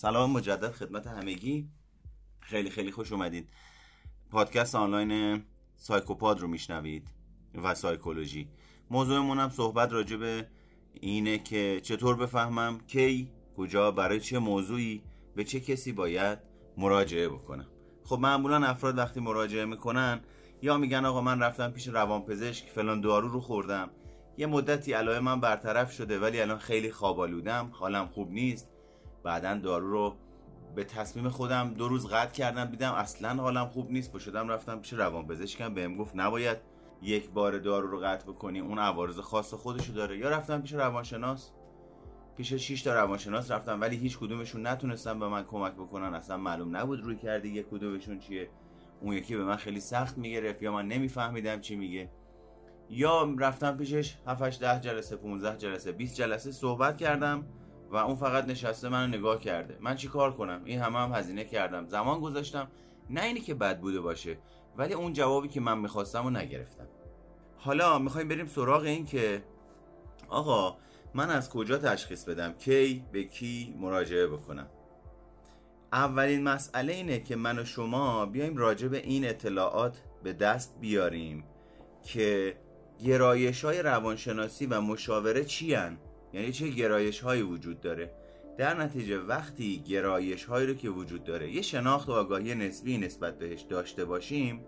سلام 0.00 0.30
مجدد 0.30 0.70
خدمت 0.70 1.06
همگی. 1.06 1.68
خیلی 2.40 2.70
خیلی 2.70 2.90
خوش 2.90 3.12
اومدید. 3.12 3.48
پادکست 4.30 4.74
آنلاین 4.74 5.42
سایکوپاد 5.76 6.40
رو 6.40 6.48
میشنوید 6.48 7.08
و 7.54 7.74
سایکولوژی. 7.74 8.48
موضوعمون 8.90 9.38
هم 9.38 9.50
صحبت 9.50 9.92
راجع 9.92 10.16
به 10.16 10.46
اینه 11.00 11.38
که 11.38 11.80
چطور 11.82 12.16
بفهمم 12.16 12.78
کی 12.86 13.30
کجا 13.56 13.90
برای 13.90 14.20
چه 14.20 14.38
موضوعی 14.38 15.02
به 15.36 15.44
چه 15.44 15.60
کسی 15.60 15.92
باید 15.92 16.38
مراجعه 16.76 17.28
بکنم. 17.28 17.68
خب 18.04 18.18
معمولا 18.18 18.66
افراد 18.66 18.98
وقتی 18.98 19.20
مراجعه 19.20 19.64
می‌کنن 19.64 20.20
یا 20.62 20.76
میگن 20.76 21.04
آقا 21.04 21.20
من 21.20 21.40
رفتم 21.40 21.70
پیش 21.70 21.88
روانپزشک 21.88 22.68
فلان 22.68 23.00
دارو 23.00 23.28
رو 23.28 23.40
خوردم. 23.40 23.90
یه 24.36 24.46
مدتی 24.46 24.92
علائم 24.92 25.24
من 25.24 25.40
برطرف 25.40 25.92
شده 25.92 26.18
ولی 26.18 26.40
الان 26.40 26.58
خیلی 26.58 26.90
خوابالودم 26.90 27.70
حالم 27.72 28.06
خوب 28.06 28.30
نیست. 28.30 28.68
بعدا 29.22 29.54
دارو 29.54 29.90
رو 29.90 30.16
به 30.74 30.84
تصمیم 30.84 31.28
خودم 31.28 31.74
دو 31.74 31.88
روز 31.88 32.06
قطع 32.06 32.32
کردم 32.32 32.64
دیدم 32.64 32.92
اصلا 32.92 33.42
حالم 33.42 33.66
خوب 33.66 33.90
نیست 33.90 34.12
با 34.12 34.18
شدم 34.18 34.48
رفتم 34.48 34.80
پیش 34.80 34.92
روانپزشکم 34.92 35.74
بهم 35.74 35.96
گفت 35.96 36.16
نباید 36.16 36.58
یک 37.02 37.30
بار 37.30 37.58
دارو 37.58 37.90
رو 37.90 38.00
قطع 38.00 38.26
بکنی 38.26 38.60
اون 38.60 38.78
عوارض 38.78 39.18
خاص 39.18 39.54
خودشو 39.54 39.92
داره. 39.92 40.18
یا 40.18 40.28
رفتم 40.28 40.62
پیش 40.62 40.72
روانشناس 40.72 41.52
پیش 42.36 42.54
6 42.54 42.82
تا 42.82 42.94
روانشناس 42.94 43.50
رفتم 43.50 43.80
ولی 43.80 43.96
هیچ 43.96 44.18
کدومشون 44.18 44.66
نتونستن 44.66 45.18
به 45.18 45.28
من 45.28 45.44
کمک 45.44 45.72
بکنن 45.72 46.14
اصلا 46.14 46.36
معلوم 46.36 46.76
نبود 46.76 47.00
روی 47.00 47.16
کردی 47.16 47.48
یک 47.48 47.68
کدومشون 47.70 48.18
چیه. 48.18 48.50
اون 49.00 49.12
یکی 49.12 49.36
به 49.36 49.44
من 49.44 49.56
خیلی 49.56 49.80
سخت 49.80 50.18
می‌گرفت 50.18 50.62
یا 50.62 50.72
من 50.72 50.88
نمیفهمیدم 50.88 51.60
چی 51.60 51.76
میگه. 51.76 52.10
یا 52.90 53.34
رفتم 53.38 53.76
پیشش 53.76 54.16
7 54.26 54.60
ده 54.60 54.80
جلسه 54.80 55.16
15 55.16 55.58
جلسه 55.58 55.92
20 55.92 56.16
جلسه 56.16 56.52
صحبت 56.52 56.96
کردم. 56.96 57.46
و 57.90 57.96
اون 57.96 58.16
فقط 58.16 58.44
نشسته 58.44 58.88
منو 58.88 59.16
نگاه 59.16 59.40
کرده. 59.40 59.78
من 59.80 59.96
چی 59.96 60.08
کار 60.08 60.32
کنم؟ 60.32 60.60
این 60.64 60.80
همه 60.80 60.98
هم 60.98 61.12
هزینه 61.12 61.44
کردم. 61.44 61.88
زمان 61.88 62.20
گذاشتم. 62.20 62.68
نه 63.10 63.22
اینی 63.24 63.40
که 63.40 63.54
بد 63.54 63.80
بوده 63.80 64.00
باشه 64.00 64.38
ولی 64.76 64.94
اون 64.94 65.12
جوابی 65.12 65.48
که 65.48 65.60
من 65.60 65.78
می‌خواستم 65.78 66.26
و 66.26 66.30
نگرفتم. 66.30 66.86
حالا 67.56 67.98
می‌خوایم 67.98 68.28
بریم 68.28 68.46
سراغ 68.46 68.82
این 68.82 69.06
که 69.06 69.42
آقا 70.28 70.76
من 71.14 71.30
از 71.30 71.50
کجا 71.50 71.78
تشخیص 71.78 72.24
بدم 72.24 72.52
کی 72.52 73.04
به 73.12 73.24
کی 73.24 73.74
مراجعه 73.78 74.26
بکنم؟ 74.26 74.66
اولین 75.92 76.42
مسئله 76.42 76.92
اینه 76.92 77.20
که 77.20 77.36
من 77.36 77.58
و 77.58 77.64
شما 77.64 78.26
بیایم 78.26 78.56
راجع 78.56 78.88
به 78.88 78.98
این 78.98 79.28
اطلاعات 79.28 80.02
به 80.22 80.32
دست 80.32 80.74
بیاریم 80.80 81.44
که 82.02 82.56
گرایش 83.04 83.64
های 83.64 83.82
روانشناسی 83.82 84.66
و 84.66 84.80
مشاوره 84.80 85.44
چی 85.44 85.74
هن؟ 85.74 85.98
یعنی 86.32 86.52
چه 86.52 86.68
گرایش 86.68 87.20
هایی 87.20 87.42
وجود 87.42 87.80
داره 87.80 88.10
در 88.58 88.80
نتیجه 88.80 89.18
وقتی 89.18 89.78
گرایش 89.78 90.44
هایی 90.44 90.66
رو 90.66 90.74
که 90.74 90.90
وجود 90.90 91.24
داره 91.24 91.50
یه 91.50 91.62
شناخت 91.62 92.08
و 92.08 92.12
آگاهی 92.12 92.54
نسبی 92.54 92.98
نسبت 92.98 93.38
بهش 93.38 93.60
داشته 93.60 94.04
باشیم 94.04 94.60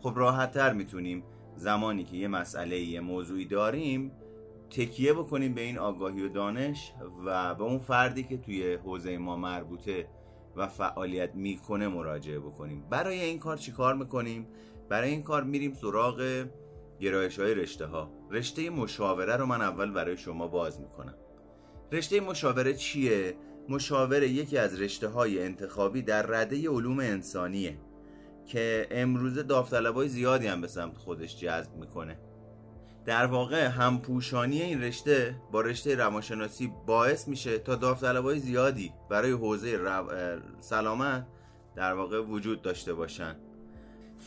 خب 0.00 0.12
راحت 0.16 0.52
تر 0.52 0.72
می‌تونیم 0.72 1.22
زمانی 1.56 2.04
که 2.04 2.16
یه 2.16 2.28
مسئله 2.28 2.80
یه 2.80 3.00
موضوعی 3.00 3.44
داریم 3.44 4.12
تکیه 4.70 5.12
بکنیم 5.12 5.54
به 5.54 5.60
این 5.60 5.78
آگاهی 5.78 6.22
و 6.22 6.28
دانش 6.28 6.92
و 7.26 7.54
به 7.54 7.62
اون 7.62 7.78
فردی 7.78 8.22
که 8.22 8.36
توی 8.36 8.74
حوزه 8.74 9.18
ما 9.18 9.36
مربوطه 9.36 10.08
و 10.56 10.68
فعالیت 10.68 11.34
می‌کنه 11.34 11.88
مراجعه 11.88 12.38
بکنیم 12.38 12.84
برای 12.90 13.20
این 13.20 13.38
کار 13.38 13.56
چی 13.56 13.72
کار 13.72 13.94
می‌کنیم؟ 13.94 14.46
برای 14.88 15.10
این 15.10 15.22
کار 15.22 15.44
میریم 15.44 15.74
سراغ 15.74 16.46
گرایش 17.00 17.38
های 17.38 17.54
رشته 17.54 17.86
ها 17.86 18.10
رشته 18.30 18.70
مشاوره 18.70 19.36
رو 19.36 19.46
من 19.46 19.62
اول 19.62 19.90
برای 19.90 20.16
شما 20.16 20.48
باز 20.48 20.80
می‌کنم. 20.80 21.14
رشته 21.92 22.20
مشاوره 22.20 22.74
چیه؟ 22.74 23.34
مشاوره 23.68 24.28
یکی 24.28 24.58
از 24.58 24.80
رشته 24.80 25.08
های 25.08 25.42
انتخابی 25.42 26.02
در 26.02 26.22
رده 26.22 26.68
علوم 26.68 26.98
انسانیه 26.98 27.78
که 28.46 28.86
امروزه 28.90 29.42
داوطلبای 29.42 30.08
زیادی 30.08 30.46
هم 30.46 30.60
به 30.60 30.66
سمت 30.66 30.96
خودش 30.96 31.40
جذب 31.40 31.76
می‌کنه. 31.76 32.18
در 33.04 33.26
واقع 33.26 33.66
همپوشانی 33.66 34.62
این 34.62 34.82
رشته 34.82 35.36
با 35.52 35.60
رشته 35.60 35.94
روانشناسی 35.94 36.72
باعث 36.86 37.28
میشه 37.28 37.58
تا 37.58 37.74
داوطلبای 37.74 38.38
زیادی 38.38 38.92
برای 39.10 39.32
حوزه 39.32 39.76
رو... 39.76 40.04
سلامت 40.58 41.26
در 41.76 41.94
واقع 41.94 42.20
وجود 42.20 42.62
داشته 42.62 42.94
باشن. 42.94 43.36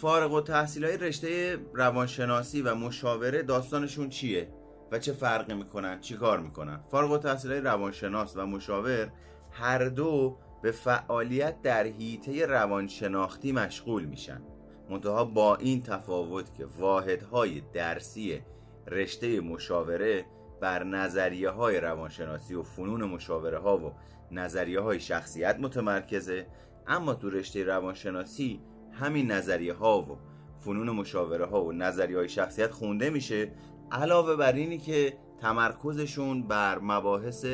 فارغ 0.01 0.33
و 0.33 0.41
تحصیل 0.41 0.85
های 0.85 0.97
رشته 0.97 1.57
روانشناسی 1.73 2.61
و 2.61 2.75
مشاوره 2.75 3.43
داستانشون 3.43 4.09
چیه 4.09 4.47
و 4.91 4.99
چه 4.99 5.13
فرقی 5.13 5.53
می‌کنن؟ 5.53 5.99
چی 5.99 6.15
کار 6.15 6.39
می‌کنن؟ 6.39 6.79
فارغ 6.91 7.11
و 7.11 7.17
تحصیل 7.17 7.51
های 7.51 7.61
روانشناس 7.61 8.37
و 8.37 8.45
مشاور 8.45 9.11
هر 9.51 9.89
دو 9.89 10.37
به 10.61 10.71
فعالیت 10.71 11.61
در 11.61 11.83
حیطه 11.83 12.45
روانشناختی 12.45 13.51
مشغول 13.51 14.05
میشن. 14.05 14.41
منتها 14.89 15.25
با 15.25 15.55
این 15.55 15.83
تفاوت 15.83 16.53
که 16.53 16.65
واحدهای 16.65 17.61
درسی 17.73 18.41
رشته 18.87 19.41
مشاوره 19.41 20.25
بر 20.61 20.83
نظریه 20.83 21.49
های 21.49 21.79
روانشناسی 21.79 22.53
و 22.53 22.63
فنون 22.63 23.03
مشاوره 23.03 23.59
ها 23.59 23.77
و 23.77 23.93
نظریه 24.31 24.79
های 24.79 24.99
شخصیت 24.99 25.57
متمرکزه 25.59 26.47
اما 26.87 27.13
تو 27.13 27.29
رشته 27.29 27.63
روانشناسی 27.63 28.61
همین 28.91 29.31
نظریه 29.31 29.73
ها 29.73 30.01
و 30.01 30.17
فنون 30.57 30.89
مشاوره 30.89 31.45
ها 31.45 31.63
و 31.63 31.71
نظریه 31.71 32.17
های 32.17 32.29
شخصیت 32.29 32.71
خونده 32.71 33.09
میشه 33.09 33.51
علاوه 33.91 34.35
بر 34.35 34.53
اینی 34.53 34.77
که 34.77 35.13
تمرکزشون 35.41 36.47
بر 36.47 36.79
مباحث 36.79 37.45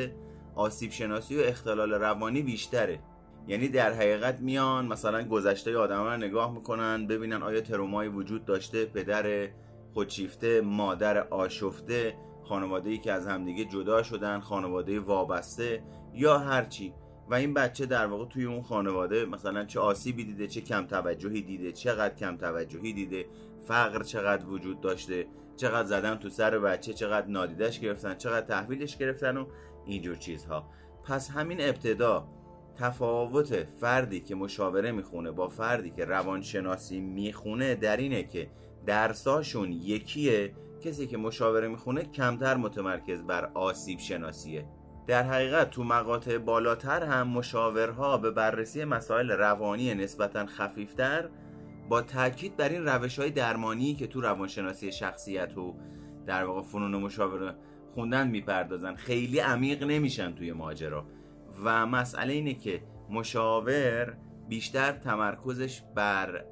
آسیب 0.54 0.90
شناسی 0.90 1.36
و 1.36 1.40
اختلال 1.44 1.92
روانی 1.92 2.42
بیشتره. 2.42 3.00
یعنی 3.48 3.68
در 3.68 3.92
حقیقت 3.92 4.40
میان 4.40 4.86
مثلا 4.86 5.22
گذشته 5.22 5.78
آدم 5.78 6.02
رو 6.02 6.16
نگاه 6.16 6.54
می‌کنن 6.54 7.06
ببینن 7.06 7.42
آیا 7.42 7.60
ترومایی 7.60 8.10
وجود 8.10 8.44
داشته 8.44 8.84
پدر 8.84 9.48
خودشیفته 9.94 10.60
مادر 10.60 11.18
آشفته 11.18 12.14
خانواده 12.44 12.90
ای 12.90 12.98
که 12.98 13.12
از 13.12 13.26
همدیگه 13.26 13.64
جدا 13.64 14.02
شدن 14.02 14.40
خانواده 14.40 15.00
وابسته 15.00 15.82
یا 16.14 16.38
هرچی. 16.38 16.94
و 17.30 17.34
این 17.34 17.54
بچه 17.54 17.86
در 17.86 18.06
واقع 18.06 18.24
توی 18.24 18.44
اون 18.44 18.62
خانواده 18.62 19.24
مثلا 19.24 19.64
چه 19.64 19.80
آسیبی 19.80 20.24
دیده 20.24 20.46
چه 20.46 20.60
کم 20.60 20.86
توجهی 20.86 21.42
دیده 21.42 21.72
چقدر 21.72 22.14
کم 22.14 22.36
توجهی 22.36 22.92
دیده 22.92 23.26
فقر 23.68 24.02
چقدر 24.02 24.46
وجود 24.46 24.80
داشته 24.80 25.26
چقدر 25.56 25.88
زدن 25.88 26.14
تو 26.14 26.28
سر 26.28 26.58
بچه 26.58 26.92
چقدر 26.92 27.26
نادیدش 27.26 27.80
گرفتن 27.80 28.14
چقدر 28.14 28.46
تحویلش 28.46 28.96
گرفتن 28.96 29.36
و 29.36 29.46
اینجور 29.86 30.16
چیزها. 30.16 30.70
پس 31.04 31.30
همین 31.30 31.60
ابتدا 31.60 32.28
تفاوت 32.74 33.64
فردی 33.64 34.20
که 34.20 34.34
مشاوره 34.34 34.92
می‌خونه 34.92 35.30
با 35.30 35.48
فردی 35.48 35.90
که 35.90 36.04
روانشناسی 36.04 37.00
می‌خونه 37.00 37.74
در 37.74 37.96
اینه 37.96 38.22
که 38.22 38.50
درساشون 38.86 39.72
یکیه 39.72 40.54
کسی 40.80 41.06
که 41.06 41.16
مشاوره 41.16 41.68
می‌خونه 41.68 42.04
کمتر 42.04 42.56
متمرکز 42.56 43.22
بر 43.22 43.50
آسیب 43.54 43.98
شناسیه. 43.98 44.66
در 45.08 45.22
حقیقت 45.22 45.70
تو 45.70 45.84
مقاطع 45.84 46.38
بالاتر 46.38 47.04
هم 47.04 47.28
مشاورها 47.28 48.18
به 48.18 48.30
بررسی 48.30 48.84
مسائل 48.84 49.30
روانی 49.30 49.94
نسبتا 49.94 50.46
خفیفتر 50.46 51.28
با 51.88 52.02
تاکید 52.02 52.56
بر 52.56 52.68
این 52.68 52.86
روش 52.86 53.18
های 53.18 53.30
درمانی 53.30 53.94
که 53.94 54.06
تو 54.06 54.20
روانشناسی 54.20 54.92
شخصیت 54.92 55.58
و 55.58 55.76
در 56.26 56.44
واقع 56.44 56.62
فنون 56.62 56.96
مشاوره 56.96 57.54
خوندن 57.94 58.28
می‌پردازن 58.28 58.94
خیلی 58.94 59.38
عمیق 59.38 59.82
نمیشن 59.82 60.34
توی 60.34 60.52
ماجرا. 60.52 61.06
و 61.64 61.86
مسئله 61.86 62.32
اینه 62.32 62.54
که 62.54 62.82
مشاور 63.10 64.16
بیشتر 64.48 64.92
تمرکزش 64.92 65.82
بر 65.94 66.44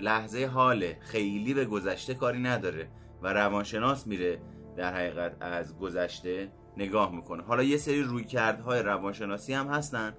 لحظه 0.00 0.46
حاله 0.46 0.98
خیلی 1.00 1.54
به 1.54 1.64
گذشته 1.64 2.14
کاری 2.14 2.42
نداره 2.42 2.88
و 3.22 3.32
روانشناس 3.32 4.06
میره 4.06 4.40
در 4.76 4.94
حقیقت 4.94 5.36
از 5.40 5.78
گذشته 5.78 6.48
نگاه 6.76 7.14
می‌کنه. 7.14 7.42
حالا 7.42 7.62
یه 7.62 7.76
سری 7.76 8.02
رویکردهای 8.02 8.82
روانشناسی 8.82 9.52
هم 9.52 9.66
هستن 9.66 10.14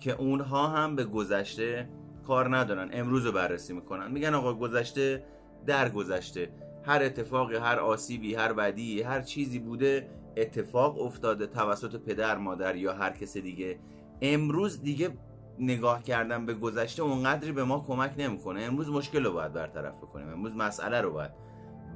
که 0.00 0.12
اونها 0.12 0.68
هم 0.68 0.96
به 0.96 1.04
گذشته 1.04 1.88
کار 2.26 2.56
ندارن. 2.56 2.88
امروز 2.92 3.26
رو 3.26 3.32
بررسی 3.32 3.72
می‌کنن. 3.72 4.10
میگن 4.10 4.34
آقا 4.34 4.54
گذشته 4.54 5.24
در 5.66 5.88
گذشته 5.88 6.52
هر 6.84 7.02
اتفاقی 7.02 7.56
هر 7.56 7.78
آسیبی 7.78 8.34
هر 8.34 8.52
بدی 8.52 9.02
هر 9.02 9.20
چیزی 9.20 9.58
بوده 9.58 10.10
اتفاق 10.36 11.00
افتاده 11.00 11.46
توسط 11.46 11.96
پدر 11.96 12.38
مادر 12.38 12.76
یا 12.76 12.92
هر 12.92 13.10
کس 13.10 13.36
دیگه. 13.36 13.78
امروز 14.22 14.82
دیگه 14.82 15.10
نگاه 15.58 16.02
کردن 16.02 16.46
به 16.46 16.54
گذشته 16.54 17.02
اونقدری 17.02 17.52
به 17.52 17.64
ما 17.64 17.84
کمک 17.86 18.14
نمی‌کنه. 18.18 18.62
امروز 18.62 18.90
مشکل 18.90 19.24
رو 19.24 19.32
باید 19.32 19.52
برطرف 19.52 19.94
بکنیم. 19.94 20.28
امروز 20.28 20.56
مسئله 20.56 21.00
رو 21.00 21.12
باید 21.12 21.30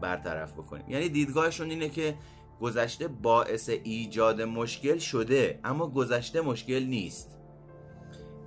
برطرف 0.01 0.53
بکنیم. 0.53 0.85
یعنی 0.89 1.09
دیدگاهشون 1.09 1.71
اینه 1.71 1.89
که 1.89 2.15
گذشته 2.63 3.09
باعث 3.09 3.69
ایجاد 3.69 4.43
مشکل 4.43 4.99
شده 4.99 5.61
اما 5.65 5.87
گذشته 5.89 6.41
مشکل 6.41 6.83
نیست. 6.83 7.39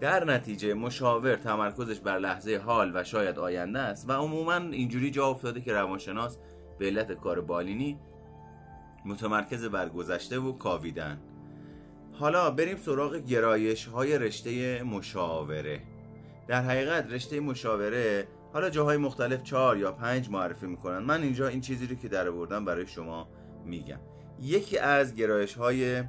در 0.02 0.24
نتیجه 0.24 0.74
مشاور 0.74 1.36
تمرکزش 1.36 2.00
بر 2.00 2.20
لحظه 2.20 2.58
حال 2.58 2.92
و 2.96 3.04
شاید 3.04 3.40
آینده 3.40 3.80
است 3.80 4.10
و 4.10 4.14
عموما 4.14 4.56
اینجوری 4.56 5.12
جا 5.12 5.28
افتاده 5.28 5.62
که 5.62 5.74
روانشناس 5.74 6.38
به 6.80 6.86
علت 6.86 7.12
کار 7.12 7.42
بالینی 7.42 8.00
متمرکز 9.06 9.66
بر 9.66 9.90
گذشته 9.90 10.40
و 10.40 10.52
کاویدن. 10.52 11.22
حالا 12.14 12.52
بریم 12.52 12.78
سراغ 12.78 13.16
گرایش 13.16 13.86
های 13.86 14.18
رشته 14.18 14.84
مشاوره. 14.84 15.82
در 16.48 16.62
حقیقت 16.62 17.12
رشته 17.12 17.40
مشاوره 17.40 18.28
حالا 18.54 18.70
جاهای 18.70 18.98
مختلف 18.98 19.44
چهار 19.44 19.78
یا 19.78 19.92
پنج 19.92 20.30
معرفی 20.30 20.68
می‌کنن. 20.68 21.00
من 21.00 21.22
اینجا 21.24 21.48
این 21.48 21.62
چیزی 21.62 21.88
رو 21.88 21.96
که 21.96 22.08
در 22.08 22.32
برای 22.32 22.88
شما 22.88 23.28
میگم. 23.66 24.00
یکی 24.42 24.78
از 24.78 25.16
گرایش 25.16 25.54
های 25.54 26.04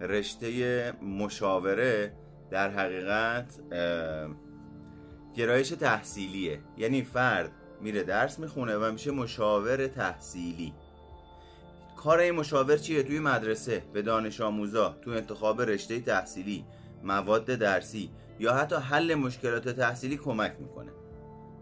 رشته 0.00 0.92
مشاوره 0.92 2.12
در 2.50 2.70
حقیقت 2.70 3.60
گرایش 5.34 5.68
تحصیلیه. 5.68 6.60
یعنی 6.76 7.02
فرد 7.02 7.52
میره 7.80 8.02
درس 8.02 8.38
می‌خونه 8.38 8.76
و 8.76 8.92
میشه 8.92 9.10
مشاور 9.10 9.86
تحصیلی. 9.86 10.74
کار 11.96 12.18
این 12.18 12.34
مشاور 12.34 12.76
چیه؟ 12.76 13.02
توی 13.02 13.18
مدرسه 13.18 13.82
به 13.92 14.02
دانش 14.02 14.40
آموزا 14.40 14.96
تو 15.02 15.10
انتخاب 15.10 15.62
رشته 15.62 16.00
تحصیلی 16.00 16.64
مواد 17.02 17.44
درسی 17.44 18.10
یا 18.38 18.54
حتی 18.54 18.76
حل 18.76 19.14
مشکلات 19.14 19.68
تحصیلی 19.68 20.16
کمک 20.16 20.56
می‌کنه. 20.58 20.90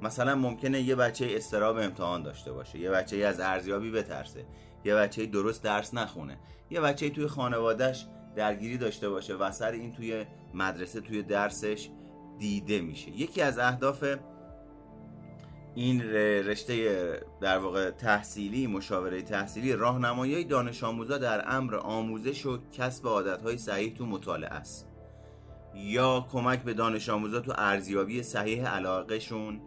مثلا 0.02 0.34
ممکنه 0.34 0.80
یه 0.80 0.94
بچه 0.94 1.26
استراب 1.30 1.76
امتحان 1.76 2.22
داشته 2.22 2.52
باشه 2.52 2.78
یه 2.78 2.90
بچه 2.90 3.16
از 3.16 3.40
ارزیابی 3.40 3.90
بترسه. 3.90 4.44
یه 4.84 4.94
بچه 4.94 5.26
درست 5.26 5.62
درس 5.62 5.94
نخونه. 5.94 6.38
یه 6.70 6.80
بچه 6.80 7.10
توی 7.10 7.26
خانوادهش 7.26 8.06
درگیری 8.36 8.78
داشته 8.78 9.08
باشه 9.08 9.34
و 9.34 9.50
سر 9.50 9.72
این 9.72 9.92
توی 9.92 10.24
مدرسه 10.54 11.00
توی 11.00 11.22
درسش 11.22 11.88
دیده 12.38 12.80
میشه. 12.80 13.10
یکی 13.10 13.42
از 13.42 13.58
اهداف 13.58 14.04
این 15.74 16.02
رشته 16.46 17.20
در 17.40 17.58
واقع 17.58 17.90
تحصیلی 17.90 18.66
مشاوره 18.66 19.22
تحصیلی 19.22 19.72
راهنمایی 19.72 20.44
دانش 20.44 20.84
آموزا 20.84 21.18
در 21.18 21.56
امر 21.56 21.74
آموزش 21.74 22.46
و 22.46 22.58
کسب 22.72 23.06
عادتهای 23.06 23.58
صحیح 23.58 23.94
تو 23.94 24.06
مطالعه 24.06 24.50
است. 24.50 24.88
یا 25.74 26.26
کمک 26.32 26.62
به 26.62 26.74
دانش 26.74 27.08
آموزا 27.08 27.40
تو 27.40 27.52
ارزیابی 27.56 28.22
صحیح 28.22 28.68
علاقهشون 28.68 29.60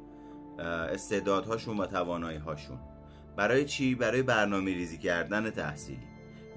استعدادهاشون 0.60 1.78
و 1.78 1.86
تواناییهاشون. 1.86 2.80
برای 3.38 3.66
چی؟ 3.66 3.96
برای 3.96 4.22
برنامه 4.22 4.74
ریزی 4.74 4.98
کردن 4.98 5.50
تحصیلی. 5.50 6.08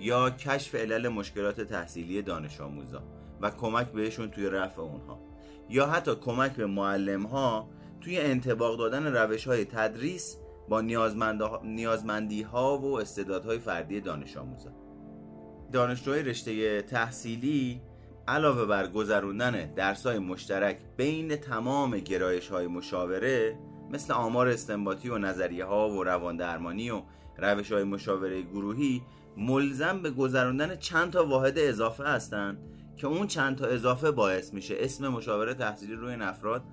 یا 0.00 0.30
کشف 0.30 0.74
علل 0.74 1.08
مشکلات 1.08 1.60
تحصیلی 1.60 2.22
دانش 2.22 2.60
آموزا 2.60 3.02
و 3.40 3.50
کمک 3.50 3.86
بهشون 3.86 4.30
توی 4.30 4.46
رفع 4.46 4.82
اونها. 4.82 5.20
یا 5.70 5.86
حتی 5.86 6.14
کمک 6.14 6.52
به 6.52 6.66
معلم 6.66 7.26
ها 7.26 7.68
توی 8.00 8.18
انتباق 8.18 8.78
دادن 8.78 9.06
روش 9.06 9.46
های 9.46 9.64
تدریس 9.64 10.36
با 10.68 10.80
نیازمندی 11.64 12.42
ها 12.42 12.78
و 12.78 13.00
استعدادهای 13.00 13.58
فردی 13.58 14.00
دانش 14.00 14.36
آموزا 14.36 14.70
دانشجوی 15.72 16.22
رشته 16.22 16.82
تحصیلی 16.82 17.82
علاوه 18.28 18.64
بر 18.64 18.88
گذروندن 18.88 19.74
درسای 19.74 20.18
مشترک 20.18 20.78
بین 20.96 21.36
تمام 21.36 21.98
گرایش 21.98 22.48
های 22.48 22.66
مشاوره 22.66 23.58
مثل 23.90 24.12
آمار 24.12 24.48
استنباطی 24.48 25.08
و 25.08 25.18
نظریه 25.18 25.64
ها 25.64 25.90
و 25.90 26.04
روان 26.04 26.36
درمانی 26.36 26.90
و 26.90 27.02
روش 27.38 27.72
های 27.72 27.84
مشاوره 27.84 28.42
گروهی 28.42 29.02
ملزم 29.36 30.02
به 30.02 30.10
گذراندن 30.10 30.76
چند 30.76 31.12
تا 31.12 31.26
واحد 31.26 31.58
اضافه 31.58 32.04
هستند 32.04 32.58
که 32.96 33.06
اون 33.06 33.26
چند 33.26 33.56
تا 33.56 33.66
اضافه 33.66 34.10
باعث 34.10 34.54
میشه 34.54 34.74
اسم 34.78 35.08
مشاوره 35.08 35.54
تحصیلی 35.54 35.94
روی 35.94 36.10
این 36.10 36.22
افراد 36.22 36.64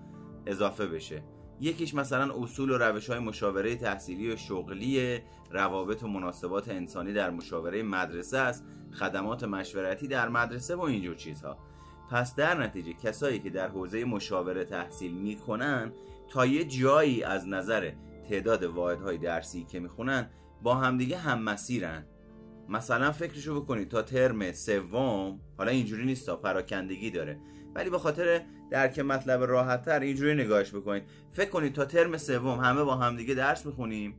اضافه 0.46 0.88
بشه. 0.88 1.24
یکیش 1.62 1.94
مثلا 1.94 2.34
اصول 2.44 2.70
و 2.70 2.78
روش 2.78 3.10
های 3.10 3.20
مشاوره 3.20 3.76
تحصیلی 3.76 4.32
و 4.32 4.36
شغلی 4.36 5.20
روابط 5.52 6.04
و 6.04 6.08
مناسبات 6.08 6.70
انسانی 6.70 7.14
در 7.14 7.30
مشاوره 7.30 7.84
مدرسه 7.84 8.38
است 8.38 8.66
خدمات 9.00 9.44
مشورتی 9.44 10.08
در 10.08 10.30
مدرسه 10.30 10.76
و 10.76 10.82
اینجور 10.82 11.16
چیزها. 11.16 11.58
پس 12.12 12.36
در 12.36 12.64
نتیجه 12.64 12.94
کسایی 12.94 13.40
که 13.40 13.50
در 13.50 13.68
حوزه 13.68 14.06
مشاوره 14.06 14.66
تحصیل 14.66 15.14
می‌کنن 15.14 15.92
تا 16.28 16.46
یه 16.46 16.64
جایی 16.64 17.24
از 17.24 17.48
نظر 17.48 17.92
تعداد 18.30 18.64
واحدهای 18.64 19.18
درسی 19.18 19.64
که 19.64 19.80
می‌خونن 19.80 20.30
با 20.64 20.76
همدیگه 20.76 21.18
هم 21.18 21.42
مسیرن. 21.42 22.06
مثلا 22.70 23.12
فکرشو 23.12 23.62
بکنید 23.62 23.90
تا 23.90 24.02
ترم 24.02 24.52
سوم 24.52 25.40
حالا 25.58 25.72
اینجوری 25.72 26.06
نیست 26.06 26.26
تا 26.26 26.36
پراکندگی 26.36 27.12
داره. 27.12 27.40
ولی 27.76 27.90
به 27.90 28.00
خاطر 28.00 28.42
درک 28.72 29.00
مطلب 29.00 29.44
راحت 29.44 29.86
تر 29.86 30.00
اینجوری 30.00 30.34
نگاهش 30.44 30.70
بکنید. 30.70 31.04
فکر 31.32 31.50
کنید 31.50 31.74
تا 31.74 31.86
ترم 31.86 32.18
سوم 32.18 32.60
همه 32.60 32.84
با 32.84 32.96
همدیگه 32.96 33.34
درس 33.34 33.66
می‌خونیم. 33.66 34.16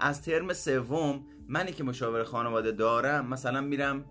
از 0.00 0.22
ترم 0.22 0.52
سوم 0.52 1.26
منی 1.48 1.72
که 1.72 1.84
مشاور 1.84 2.24
خانواده 2.24 2.72
دارم 2.72 3.26
مثلا 3.26 3.60
میرم 3.60 4.04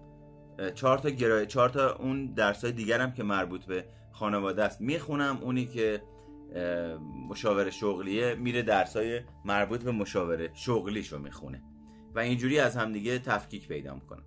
چهار 0.75 0.97
تا 0.97 1.09
گرای 1.09 1.45
چهار 1.45 1.69
تا 1.69 1.95
اون 1.95 2.33
درس 2.33 2.63
های 2.63 2.73
دیگرم 2.73 3.13
که 3.13 3.23
مربوط 3.23 3.65
به 3.65 3.85
خانواده 4.11 4.63
است 4.63 4.81
می‌خونم. 4.81 5.39
اونی 5.41 5.65
که 5.65 6.01
مشاور 7.29 7.69
شغلیه 7.69 8.35
میره 8.35 8.61
درس 8.61 8.95
های 8.95 9.21
مربوط 9.45 9.83
به 9.83 9.91
مشاوره 9.91 10.51
شغلیشو 10.53 11.19
می‌خونه 11.19 11.63
و 12.15 12.19
اینجوری 12.19 12.59
از 12.59 12.75
همدیگه 12.75 13.19
تفکیک 13.19 13.67
پیدا 13.67 13.93
می‌کنن. 13.93 14.23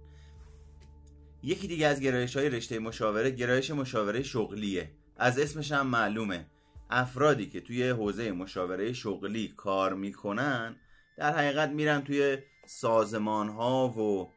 یکی 1.42 1.68
دیگه 1.68 1.86
از 1.86 2.00
گرایش 2.00 2.36
های 2.36 2.48
رشته 2.48 2.78
مشاوره 2.78 3.30
گرایش 3.30 3.70
مشاوره 3.70 4.22
شغلیه. 4.22 4.90
از 5.16 5.38
اسمش 5.38 5.72
هم 5.72 5.86
معلومه. 5.86 6.46
افرادی 6.90 7.46
که 7.46 7.60
توی 7.60 7.88
حوزه 7.88 8.32
مشاوره 8.32 8.92
شغلی 8.92 9.48
کار 9.56 9.94
می‌کنن 9.94 10.76
در 11.16 11.32
حقیقت 11.36 11.68
میرن 11.70 12.00
توی 12.00 12.38
سازمان 12.66 13.48
ها 13.48 13.88
و 13.88 14.32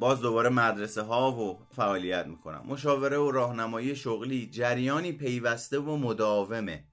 باز 0.00 0.20
دوباره 0.20 0.48
مدرسه 0.48 1.02
ها 1.02 1.32
و 1.32 1.66
فعالیت 1.70 2.26
می‌کنن 2.26 2.58
مشاوره 2.58 3.18
و 3.18 3.30
راهنمایی 3.30 3.96
شغلی 3.96 4.46
جریانی 4.46 5.12
پیوسته 5.12 5.78
و 5.78 5.96
مداومه 5.96 6.84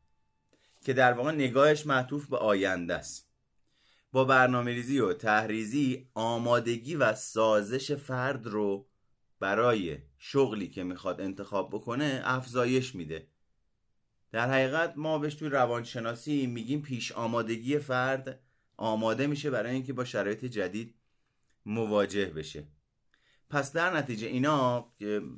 که 0.86 0.94
در 0.94 1.14
واقع 1.14 1.31
نگاهش 1.31 1.86
معطوف 1.86 2.28
به 2.28 2.38
آینده 2.38 2.96
است. 2.96 3.30
با 4.12 4.25
برنامه 4.25 4.72
ریزی 4.72 5.00
و 5.00 5.14
تحریزی 5.14 6.08
آمادگی 6.14 6.96
و 6.96 7.14
سازش 7.14 7.92
فرد 7.92 8.48
رو 8.48 8.88
برای 9.40 9.98
شغلی 10.18 10.68
که 10.68 10.84
می‌خواد 10.84 11.22
انتخاب 11.22 11.70
بکنه 11.70 12.22
افزایش 12.24 12.96
میده. 12.96 13.28
در 14.31 14.50
حقیقت 14.50 14.94
ما 14.96 15.20
بهش 15.20 15.36
توی 15.36 15.50
روانشناسی 15.50 16.48
میگیم 16.48 16.81
پیش 16.81 17.12
آمادگی 17.12 17.80
فرد. 17.80 18.40
آماده 18.78 19.28
میشه 19.28 19.50
برای 19.50 19.74
اینکه 19.74 19.94
با 19.94 20.06
شرایط 20.06 20.46
جدید 20.46 20.96
مواجه 21.65 22.25
بشه. 22.25 22.68
پس 23.50 23.74
در 23.74 23.98
نتیجه 23.98 24.27
اینا 24.27 24.92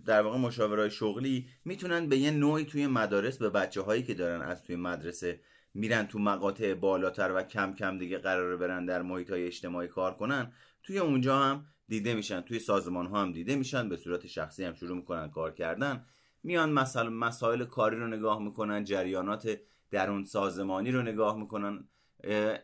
در 0.06 0.22
واقع 0.22 0.38
مشاورای 0.38 0.92
شغلی 0.92 1.48
می‌تونن 1.66 2.10
به 2.10 2.18
یه 2.18 2.32
نوعی 2.32 2.66
توی 2.66 2.88
مدارس 2.88 3.38
به 3.38 3.50
بچه 3.50 3.82
هایی 3.82 4.04
که 4.04 4.14
دارن 4.14 4.42
از 4.42 4.64
توی 4.64 4.76
مدرسه 4.76 5.40
میرن 5.74 6.08
تو 6.08 6.20
مقاطع 6.20 6.74
بالاتر 6.74 7.32
و 7.36 7.44
کم 7.44 7.74
کم 7.74 7.98
دیگه 7.98 8.18
قراره 8.18 8.58
برن 8.58 8.86
در 8.86 9.02
محیط 9.02 9.30
های 9.30 9.46
اجتماعی 9.46 9.88
کار 9.88 10.14
کنن 10.14 10.52
توی 10.84 11.00
اونجا 11.00 11.38
هم 11.38 11.66
دیده 11.88 12.14
میشن 12.14 12.42
توی 12.42 12.60
سازمان 12.60 13.06
ها 13.06 13.22
هم 13.22 13.32
دیده 13.32 13.56
میشن 13.56 13.90
به 13.90 13.98
صورت 13.98 14.28
شخصی 14.28 14.64
هم 14.64 14.74
شروع 14.74 14.98
می‌کنن 14.98 15.30
کار 15.30 15.54
کردن. 15.54 16.06
میان 16.44 16.72
مسائل, 16.72 17.10
مسائل 17.10 17.66
کاری 17.66 17.96
رو 17.96 18.08
نگاه 18.08 18.44
می‌کنن 18.44 18.84
جریانات 18.84 19.60
درون 19.92 20.24
سازمانی 20.24 20.92
رو 20.92 21.02
نگاه 21.02 21.40
می‌کنن. 21.40 21.88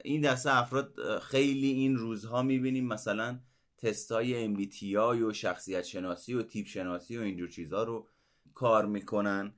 این 0.04 0.22
دسته 0.22 0.58
افراد 0.58 1.20
خیلی 1.20 1.68
این 1.68 1.96
روزها 1.96 2.42
می‌بینیم 2.42 2.88
مثلا 2.88 3.40
تستای 3.78 4.56
MBTI 4.56 4.96
و 4.96 5.34
شخصیت 5.34 5.84
شناسی 5.84 6.34
و 6.34 6.42
تیپ 6.44 6.68
شناسی 6.68 7.18
و 7.18 7.22
اینجور 7.22 7.50
چیزها 7.50 7.84
رو 7.84 8.08
کار 8.54 8.86
می‌کنن. 8.86 9.54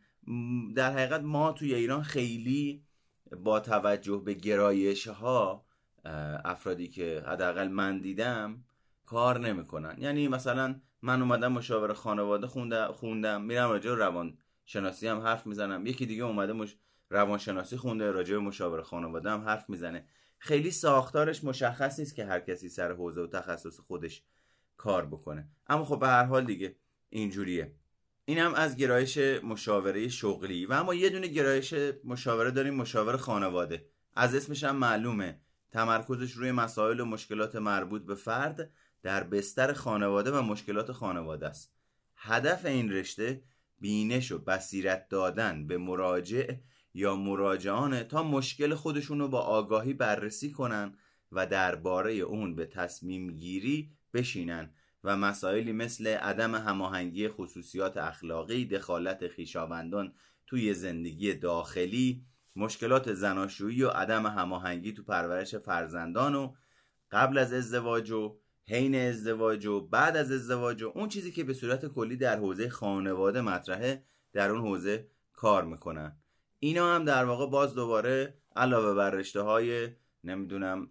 در 0.76 0.92
حقیقت 0.92 1.22
ما 1.22 1.52
توی 1.52 1.76
ایران 1.76 2.04
خیلی 2.04 2.84
با 3.44 3.60
توجه 3.60 4.22
به 4.26 4.34
گرایش 4.34 5.08
ها 5.08 5.66
افرادی 6.46 6.88
که 6.88 7.24
حداقل 7.28 7.68
من 7.68 8.00
دیدم 8.00 8.64
کار 9.06 9.40
نمی‌کنن. 9.40 9.96
یعنی 10.00 10.28
مثلا 10.28 10.76
من 11.02 11.22
اومدم 11.22 11.52
مشاور 11.52 11.94
خانواده 11.94 12.48
خوندم 12.92 13.42
میرم 13.42 13.70
راجع 13.70 13.92
روان 13.92 14.38
شناسی 14.66 15.08
هم 15.08 15.20
حرف 15.20 15.48
می‌زنم. 15.48 15.86
یکی 15.86 16.06
دیگه 16.06 16.24
اومده 16.24 16.54
مش... 16.54 16.76
روان 17.14 17.40
شناسی 17.40 17.78
خونده 17.78 18.12
راجع 18.12 18.38
مشاور 18.38 18.82
خانواده 18.82 19.30
هم 19.30 19.42
حرف 19.42 19.70
می‌زنه. 19.70 20.06
خیلی 20.38 20.72
ساختارش 20.72 21.44
مشخص 21.44 22.00
نیست 22.00 22.16
که 22.16 22.26
هر 22.26 22.40
کسی 22.40 22.70
سر 22.70 22.92
حوزه 22.92 23.22
و 23.22 23.28
تخصص 23.28 23.80
خودش 23.80 24.24
کار 24.78 25.06
بکنه. 25.06 25.48
اما 25.68 25.86
خب 25.86 26.00
به 26.00 26.08
هر 26.08 26.24
حال 26.24 26.46
دیگه 26.46 26.76
اینجوریه. 27.10 27.76
این 28.26 28.38
هم 28.38 28.54
از 28.54 28.76
گرایش 28.76 29.18
مشاوره 29.44 30.08
شغلی. 30.08 30.66
و 30.66 30.74
اما 30.74 30.94
یه 30.94 31.10
دونه 31.10 31.28
گرایش 31.28 31.74
مشاوره 32.04 32.52
داریم 32.52 32.74
مشاور 32.74 33.18
خانواده. 33.18 33.86
از 34.14 34.36
اسمش 34.36 34.64
هم 34.64 34.76
معلومه. 34.76 35.40
تمرکزش 35.72 36.32
روی 36.32 36.52
مسائل 36.52 37.00
و 37.00 37.06
مشکلات 37.06 37.56
مربوط 37.56 38.06
به 38.06 38.16
فرد 38.16 38.72
در 39.04 39.24
بستر 39.24 39.74
خانواده 39.74 40.32
و 40.32 40.42
مشکلات 40.42 40.92
خانواده 40.92 41.48
است. 41.48 41.74
هدف 42.16 42.66
این 42.66 42.92
رشته 42.92 43.44
بینش 43.80 44.32
و 44.32 44.38
بصیرت 44.40 45.10
دادن 45.10 45.68
به 45.68 45.78
مراجع 45.78 46.54
یا 46.94 47.16
مراجعانه 47.16 48.04
تا 48.04 48.24
مشکل 48.24 48.76
خودشون 48.76 49.20
رو 49.20 49.28
با 49.28 49.42
آگاهی 49.42 49.94
بررسی 49.94 50.52
کنن 50.52 50.94
و 51.32 51.48
درباره 51.48 52.14
اون 52.14 52.56
به 52.56 52.66
تصمیم 52.66 53.32
گیری 53.32 53.92
بشینن 54.14 54.70
و 55.04 55.18
مسائلی 55.18 55.72
مثل 55.72 56.08
عدم 56.08 56.56
هماهنگی 56.56 57.28
خصوصیات 57.28 57.98
اخلاقی 57.98 58.66
دخالت 58.66 59.28
خیشاوندان 59.28 60.14
توی 60.48 60.74
زندگی 60.74 61.34
داخلی 61.34 62.26
مشکلات 62.56 63.14
زناشویی 63.14 63.84
و 63.84 63.90
عدم 63.90 64.26
هماهنگی 64.26 64.94
تو 64.94 65.04
پرورش 65.04 65.56
فرزندان 65.56 66.36
و 66.36 66.54
قبل 67.12 67.38
از 67.38 67.54
ازدواج 67.54 68.12
و 68.12 68.38
حین 68.68 68.96
ازدواج 68.96 69.66
و 69.66 69.88
بعد 69.88 70.18
از 70.18 70.32
ازدواج 70.32 70.84
و 70.84 70.92
اون 70.96 71.10
چیزی 71.10 71.32
که 71.32 71.44
به 71.44 71.54
صورت 71.54 71.86
کلی 71.86 72.18
در 72.18 72.38
حوزه 72.38 72.70
خانواده 72.70 73.42
مطرحه 73.42 74.04
در 74.34 74.50
اون 74.50 74.62
حوزه 74.62 75.08
کار 75.34 75.64
می‌کنن. 75.64 76.23
اینا 76.64 76.96
هم 76.96 77.06
در 77.06 77.26
واقع 77.26 77.48
باز 77.48 77.76
دوباره 77.76 78.38
علاوه 78.56 78.94
بر 78.94 79.10
رشته 79.10 79.42
های 79.42 79.90
نمی‌دونم 80.24 80.90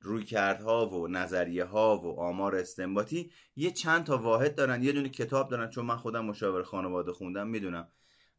روی 0.00 0.24
کردها 0.24 0.88
و 0.88 1.08
نظریه 1.08 1.64
ها 1.64 1.98
و 1.98 2.20
آمار 2.20 2.56
استنباطی 2.56 3.30
یه 3.56 3.70
چند 3.70 4.04
تا 4.04 4.18
واحد 4.18 4.54
دارن 4.54 4.82
یه 4.82 4.92
دونه 4.92 5.08
کتاب 5.08 5.50
دارن 5.50 5.70
چون 5.70 5.84
من 5.84 5.96
خودم 5.96 6.24
مشاور 6.24 6.62
خانواده 6.62 7.12
خوندم 7.12 7.48
می‌دونم. 7.48 7.88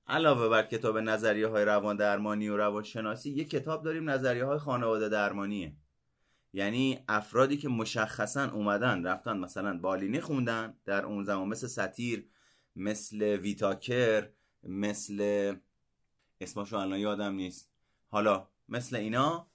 علاوه 0.08 0.50
بر 0.50 0.64
کتاب 0.64 0.98
نظریه 0.98 1.48
های 1.48 1.66
روان 1.66 1.96
درمانی 1.96 2.50
و 2.50 2.58
روان 2.58 2.84
شناسی 2.84 3.32
یه 3.32 3.46
کتاب 3.46 3.84
داریم 3.84 4.10
نظریه 4.10 4.46
های 4.46 4.58
خانواده 4.58 5.10
درمانیه. 5.10 5.76
یعنی 6.54 7.00
افرادی 7.08 7.58
که 7.58 7.70
مشخصا 7.70 8.52
اومدن 8.52 9.06
رفتن 9.06 9.38
مثلا 9.38 9.78
بالینی 9.78 10.22
خوندن 10.22 10.78
در 10.86 11.06
اون 11.06 11.24
زمان 11.24 11.48
مثل 11.48 11.68
ستیر 11.68 12.28
مثل 12.76 13.22
ویتاکر 13.22 14.30
مثل 14.64 15.56
اسمشو 16.42 16.78
الان 16.78 17.00
یادم 17.00 17.34
نیست. 17.34 17.72
حالا 18.10 18.48
مثل 18.70 18.96
اینا 18.96 19.48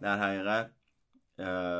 در 0.00 0.18
حقیقت 0.18 0.74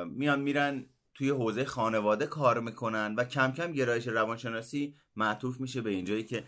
میان 0.07 0.41
میرن 0.41 0.87
توی 1.15 1.31
حوزه 1.31 1.65
خانواده 1.65 2.27
کار 2.27 2.61
می‌کنن 2.61 3.15
و 3.15 3.25
کم 3.25 3.53
کم 3.53 3.73
گرایش 3.73 4.09
روانشناسی 4.09 4.95
معطوف 5.17 5.61
میشه 5.61 5.81
به 5.81 5.91
اینجایی 5.91 6.25
که 6.25 6.45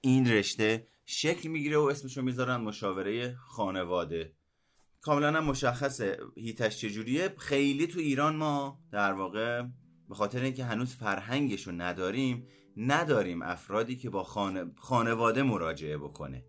این 0.00 0.30
رشته 0.30 0.86
شکل 1.04 1.48
می‌گیره 1.48 1.78
و 1.78 1.82
اسمشو 1.82 2.22
می‌ذارن 2.22 2.56
مشاوره 2.56 3.34
خانواده. 3.34 4.32
کاملا 5.00 5.40
مشخصه. 5.40 6.18
هیتش 6.36 6.78
چجوریه؟ 6.78 7.34
خیلی 7.38 7.86
تو 7.86 7.98
ایران 7.98 8.36
ما 8.36 8.80
در 8.92 9.12
واقع 9.12 9.62
به 10.08 10.14
خاطر 10.14 10.42
اینکه 10.42 10.64
هنوز 10.64 10.94
فرهنگش 10.94 11.66
رو 11.66 11.72
نداریم 11.72 12.46
نداریم 12.76 13.42
افرادی 13.42 13.96
که 13.96 14.10
با 14.10 14.24
خانواده 14.76 15.42
مراجعه 15.42 15.98
بکنه. 15.98 16.44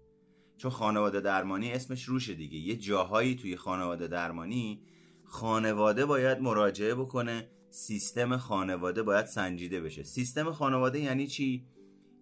چون 0.57 0.71
خانواده 0.71 1.21
درمانی 1.21 1.71
اسمش 1.71 2.03
روشه 2.03 2.33
دیگه. 2.33 2.57
یه 2.57 2.75
جاهایی 2.75 3.35
توی 3.35 3.57
خانواده 3.57 4.07
درمانی 4.07 4.81
خانواده 5.23 6.05
باید 6.05 6.41
مراجعه 6.41 6.95
بکنه 6.95 7.47
سیستم 7.69 8.37
خانواده 8.37 9.03
باید 9.03 9.25
سنجیده 9.25 9.81
بشه. 9.81 10.03
سیستم 10.03 10.51
خانواده 10.51 10.99
یعنی 10.99 11.27
چی؟ 11.27 11.65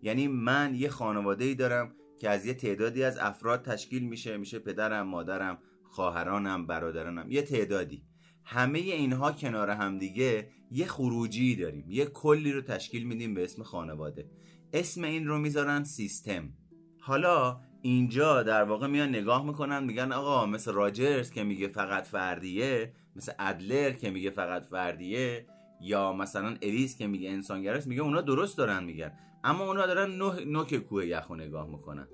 یعنی 0.02 0.28
من 0.28 0.76
یه 0.76 0.90
خانواده 0.90 1.46
ای 1.46 1.56
دارم 1.56 1.96
که 2.20 2.30
از 2.30 2.46
یه 2.46 2.54
تعدادی 2.54 3.04
از 3.04 3.18
افراد 3.18 3.62
تشکیل 3.62 4.04
میشه 4.04 4.38
میشه 4.38 4.60
پدرم 4.60 5.08
مادرم 5.08 5.58
خواهرانم 5.84 6.68
برادرانم. 6.68 7.32
یه 7.32 7.42
تعدادی. 7.42 8.04
همه 8.44 8.80
اینها 8.80 9.32
کنار 9.32 9.70
هم 9.70 9.98
دیگه 9.98 10.50
یه 10.72 10.86
خروجی 10.86 11.56
داریم. 11.56 11.86
یه 11.90 12.06
کلی 12.06 12.52
رو 12.52 12.62
تشکیل 12.62 13.04
میدیم 13.04 13.34
به 13.34 13.44
اسم 13.44 13.64
خانواده. 13.64 14.30
اسم 14.74 15.04
این 15.04 15.28
رو 15.28 15.40
می‌ذارن 15.40 15.84
سیستم. 15.84 16.54
حالا 17.00 17.62
اینجا 17.82 18.44
در 18.44 18.64
واقع 18.64 18.88
میان 18.88 19.10
نگاه 19.10 19.46
می‌کنن 19.46 19.84
میگن 19.84 20.12
آقا 20.12 20.46
مثل 20.46 20.74
راجرز 20.74 21.32
که 21.32 21.44
میگه 21.44 21.68
فقط 21.68 22.08
فردیه 22.08 22.94
مثل 23.16 23.32
ادلر 23.40 23.92
که 23.92 24.12
میگه 24.12 24.30
فقط 24.30 24.66
فردیه 24.66 25.46
یا 25.82 26.14
مثلا 26.14 26.56
الیس 26.62 26.98
که 26.98 27.08
میگه 27.08 27.30
انسانگراست 27.30 27.88
میگه 27.88 28.02
اونا 28.02 28.22
درست 28.22 28.58
دارن 28.58 28.84
میگن. 28.84 29.12
اما 29.44 29.68
اونا 29.68 29.86
دارن 29.86 30.12
نوک 30.46 30.76
کوه 30.76 31.06
یخ 31.06 31.28
رو 31.28 31.36
نگاه 31.36 31.70
می‌کنن. 31.70 32.08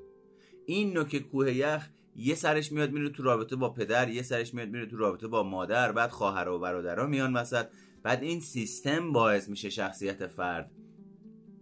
این 0.65 0.93
نوک 0.93 1.17
کوه 1.17 1.53
یخ 1.53 1.89
یه 2.15 2.35
سرش 2.35 2.71
میاد 2.71 2.91
میره 2.91 3.09
تو 3.09 3.23
رابطه 3.23 3.55
با 3.55 3.69
پدر 3.69 4.09
یه 4.09 4.21
سرش 4.21 4.53
میاد 4.53 4.69
میره 4.69 4.85
تو 4.85 4.97
رابطه 4.97 5.27
با 5.27 5.43
مادر 5.43 5.91
بعد 5.91 6.09
خواهر 6.09 6.49
و 6.49 6.59
برادرها 6.59 7.05
میان 7.05 7.33
وسط. 7.33 7.67
بعد 8.03 8.23
این 8.23 8.39
سیستم 8.39 9.11
باعث 9.11 9.49
میشه 9.49 9.69
شخصیت 9.69 10.27
فرد 10.27 10.71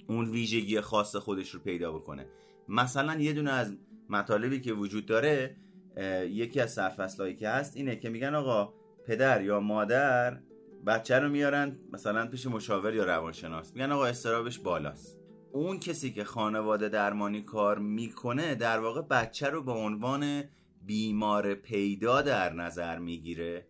اون 0.08 0.26
ویژگی 0.26 0.82
خاص 0.82 1.16
خودش 1.16 1.50
رو 1.50 1.60
پیدا 1.60 1.92
بکنه. 1.92 2.28
مثلا 2.70 3.16
یه 3.16 3.34
دونه 3.34 3.52
از 3.52 3.78
مطالبی 4.10 4.62
که 4.62 4.74
وجود 4.74 5.06
داره 5.06 5.56
یکی 6.30 6.60
از 6.60 6.74
سرفصلهایی 6.74 7.36
که 7.36 7.50
هست 7.50 7.78
اینه 7.78 7.96
که 7.96 8.10
میگن 8.10 8.36
آقا 8.36 8.74
پدر 9.06 9.44
یا 9.44 9.60
مادر 9.60 10.40
بچه 10.88 11.20
رو 11.20 11.30
میارن 11.30 11.80
مثلا 11.94 12.28
پیش 12.28 12.48
مشاور 12.48 12.94
یا 12.94 13.04
روانشناس. 13.04 13.74
میگن 13.74 13.92
آقا 13.92 14.06
استرابش 14.06 14.60
بالاست. 14.60 15.20
اون 15.52 15.80
کسی 15.80 16.12
که 16.12 16.24
خانواده 16.24 16.90
درمانی 16.90 17.42
کار 17.42 17.80
می‌کنه 17.80 18.56
در 18.56 18.80
واقع 18.80 19.02
بچه 19.02 19.50
رو 19.50 19.64
به 19.64 19.72
عنوان 19.72 20.44
بیمار 20.82 21.54
پیدا 21.54 22.22
در 22.22 22.54
نظر 22.54 23.00
می‌گیره 23.00 23.68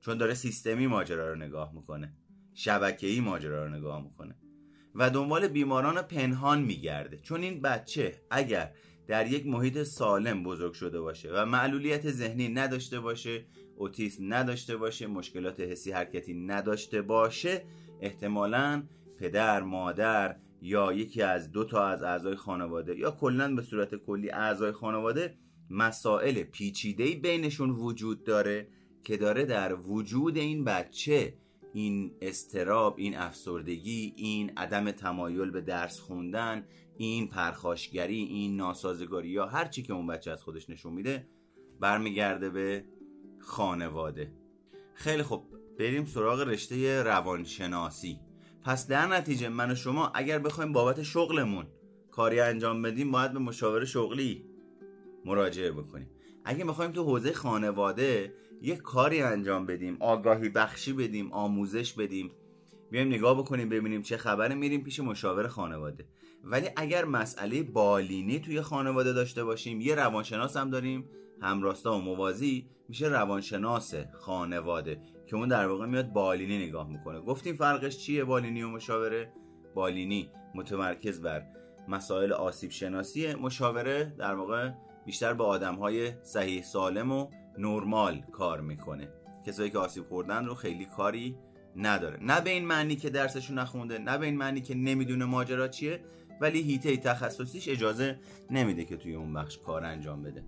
چون 0.00 0.18
داره 0.18 0.34
سیستمی 0.34 0.86
ماجرا 0.86 1.32
رو 1.32 1.36
نگاه 1.36 1.74
می‌کنه 1.74 2.12
شبکه‌ای 2.54 3.20
ماجرا 3.20 3.64
رو 3.64 3.70
نگاه 3.70 4.02
می‌کنه 4.04 4.36
و 4.94 5.10
دنبال 5.10 5.48
بیماران 5.48 6.02
پنهان 6.02 6.62
میگرده. 6.62 7.18
چون 7.18 7.42
این 7.42 7.62
بچه 7.62 8.22
اگر 8.30 8.72
در 9.08 9.32
یک 9.32 9.46
محیط 9.46 9.82
سالم 9.82 10.42
بزرگ 10.42 10.72
شده 10.72 11.00
باشه 11.00 11.30
و 11.32 11.44
معلولیت 11.44 12.10
ذهنی 12.10 12.48
نداشته 12.48 13.00
باشه 13.00 13.44
اوتیسم 13.76 14.34
نداشته 14.34 14.76
باشه 14.76 15.06
مشکلات 15.06 15.60
حسی 15.60 15.92
حرکتی 15.92 16.34
نداشته 16.34 17.02
باشه 17.02 17.64
احتمالا 18.00 18.82
پدر 19.18 19.62
مادر 19.62 20.36
یا 20.62 20.92
یکی 20.92 21.22
از 21.22 21.52
دو 21.52 21.64
تا 21.64 21.86
از 21.86 22.02
اعضای 22.02 22.34
خانواده 22.34 22.98
یا 22.98 23.10
کلا 23.10 23.54
به 23.54 23.62
صورت 23.62 23.94
کلی 23.94 24.30
اعضای 24.30 24.72
خانواده 24.72 25.34
مسائل 25.70 26.42
پیچیده 26.42 27.14
بینشون 27.14 27.70
وجود 27.70 28.24
داره 28.24 28.68
که 29.04 29.16
داره 29.16 29.44
در 29.44 29.74
وجود 29.74 30.36
این 30.36 30.64
بچه 30.64 31.34
این 31.72 32.12
استراب 32.22 32.94
این 32.98 33.16
افسردگی 33.16 34.12
این 34.16 34.52
عدم 34.56 34.90
تمایل 34.90 35.50
به 35.50 35.60
درس 35.60 36.00
خوندن 36.00 36.64
این 36.98 37.28
پرخاشگری 37.28 38.16
این 38.16 38.56
ناسازگاری 38.56 39.28
یا 39.28 39.46
هر 39.46 39.64
چی 39.64 39.82
که 39.82 39.92
اون 39.92 40.06
بچه 40.06 40.30
از 40.30 40.42
خودش 40.42 40.70
نشون 40.70 40.92
میده 40.92 41.28
برمیگرده 41.80 42.50
به 42.50 42.84
خانواده. 43.38 44.32
خیلی 44.94 45.22
خوب 45.22 45.44
بریم 45.78 46.04
سراغ 46.04 46.40
رشته 46.40 47.02
روانشناسی. 47.02 48.20
پس 48.62 48.86
در 48.86 49.06
نتیجه 49.06 49.48
من 49.48 49.70
و 49.70 49.74
شما 49.74 50.12
اگر 50.14 50.38
بخوایم 50.38 50.72
بابت 50.72 51.02
شغلمون 51.02 51.66
کاری 52.10 52.40
انجام 52.40 52.82
بدیم 52.82 53.10
باید 53.10 53.32
به 53.32 53.38
مشاور 53.38 53.84
شغلی 53.84 54.44
مراجعه 55.24 55.72
بکنیم. 55.72 56.10
اگه 56.44 56.64
می‌خوایم 56.64 56.92
تو 56.92 57.04
حوزه 57.04 57.32
خانواده 57.32 58.34
یک 58.62 58.78
کاری 58.78 59.22
انجام 59.22 59.66
بدیم 59.66 59.96
آگاهی 60.00 60.48
بخشی 60.48 60.92
بدیم 60.92 61.32
آموزش 61.32 61.92
بدیم 61.92 62.30
بیایم 62.90 63.08
نگاه 63.08 63.38
بکنیم 63.38 63.68
ببینیم 63.68 64.02
چه 64.02 64.16
خبره 64.16 64.54
میریم 64.54 64.84
پیش 64.84 65.00
مشاور 65.00 65.48
خانواده. 65.48 66.08
ولی 66.44 66.68
اگر 66.76 67.04
مسئله 67.04 67.62
بالینی 67.62 68.38
توی 68.38 68.60
خانواده 68.60 69.12
داشته 69.12 69.44
باشیم 69.44 69.80
یه 69.80 69.94
روانشناس 69.94 70.56
هم 70.56 70.70
داریم 70.70 71.04
همراستا 71.40 71.98
و 71.98 72.00
موازی 72.00 72.66
میشه 72.88 73.08
روانشناس 73.08 73.94
خانواده 74.12 75.00
که 75.26 75.36
اون 75.36 75.48
در 75.48 75.66
واقع 75.66 75.86
میاد 75.86 76.12
بالینی 76.12 76.66
نگاه 76.66 76.88
می‌کنه. 76.88 77.20
گفتیم 77.20 77.54
فرقش 77.54 77.98
چیه 77.98 78.24
بالینی 78.24 78.62
و 78.62 78.68
مشاوره؟ 78.68 79.32
بالینی 79.74 80.30
متمرکز 80.54 81.22
بر 81.22 81.42
مسائل 81.88 82.32
آسیب 82.32 82.70
شناسی 82.70 83.34
مشاوره 83.34 84.14
در 84.18 84.34
واقع 84.34 84.70
بیشتر 85.06 85.32
با 85.32 85.44
آدم 85.44 85.74
های 85.74 86.12
صحیح 86.22 86.62
سالم 86.62 87.12
و 87.12 87.30
نرمال 87.58 88.20
کار 88.32 88.60
می‌کنه. 88.60 89.08
کسایی 89.46 89.70
که 89.70 89.78
آسیب 89.78 90.04
خوردن 90.04 90.46
رو 90.46 90.54
خیلی 90.54 90.84
کاری 90.84 91.36
نداره. 91.76 92.18
نه 92.22 92.40
به 92.40 92.50
این 92.50 92.64
معنی 92.64 92.96
که 92.96 93.10
درسشون 93.10 93.58
نخونده 93.58 93.98
نه 93.98 94.18
به 94.18 94.26
این 94.26 94.36
معنی 94.36 94.60
که 94.60 94.74
نمی‌دونه 94.74 95.24
ماجرا 95.24 95.68
چیه. 95.68 96.00
ولی 96.40 96.62
هیته 96.62 96.96
تخصصیش 96.96 97.68
اجازه 97.68 98.18
نمیده 98.50 98.84
که 98.84 98.96
توی 98.96 99.14
اون 99.14 99.34
بخش 99.34 99.58
کار 99.58 99.84
انجام 99.84 100.22
بده. 100.22 100.44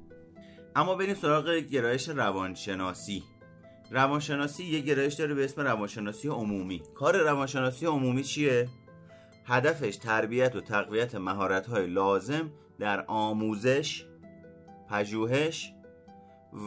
اما 0.76 0.94
بریم 0.94 1.14
سراغ 1.14 1.50
گرایش 1.50 2.08
روانشناسی. 2.08 3.22
روانشناسی 3.90 4.64
یه 4.64 4.80
گرایش 4.80 5.14
داره 5.14 5.34
به 5.34 5.44
اسم 5.44 5.60
روانشناسی 5.60 6.28
عمومی. 6.28 6.82
کار 6.94 7.16
روانشناسی 7.16 7.86
عمومی 7.86 8.24
چیه؟ 8.24 8.68
هدفش 9.44 9.96
تربیت 9.96 10.56
و 10.56 10.60
تقویت 10.60 11.14
مهارت‌های 11.14 11.86
لازم 11.86 12.50
در 12.78 13.04
آموزش 13.06 14.04
پژوهش 14.90 15.72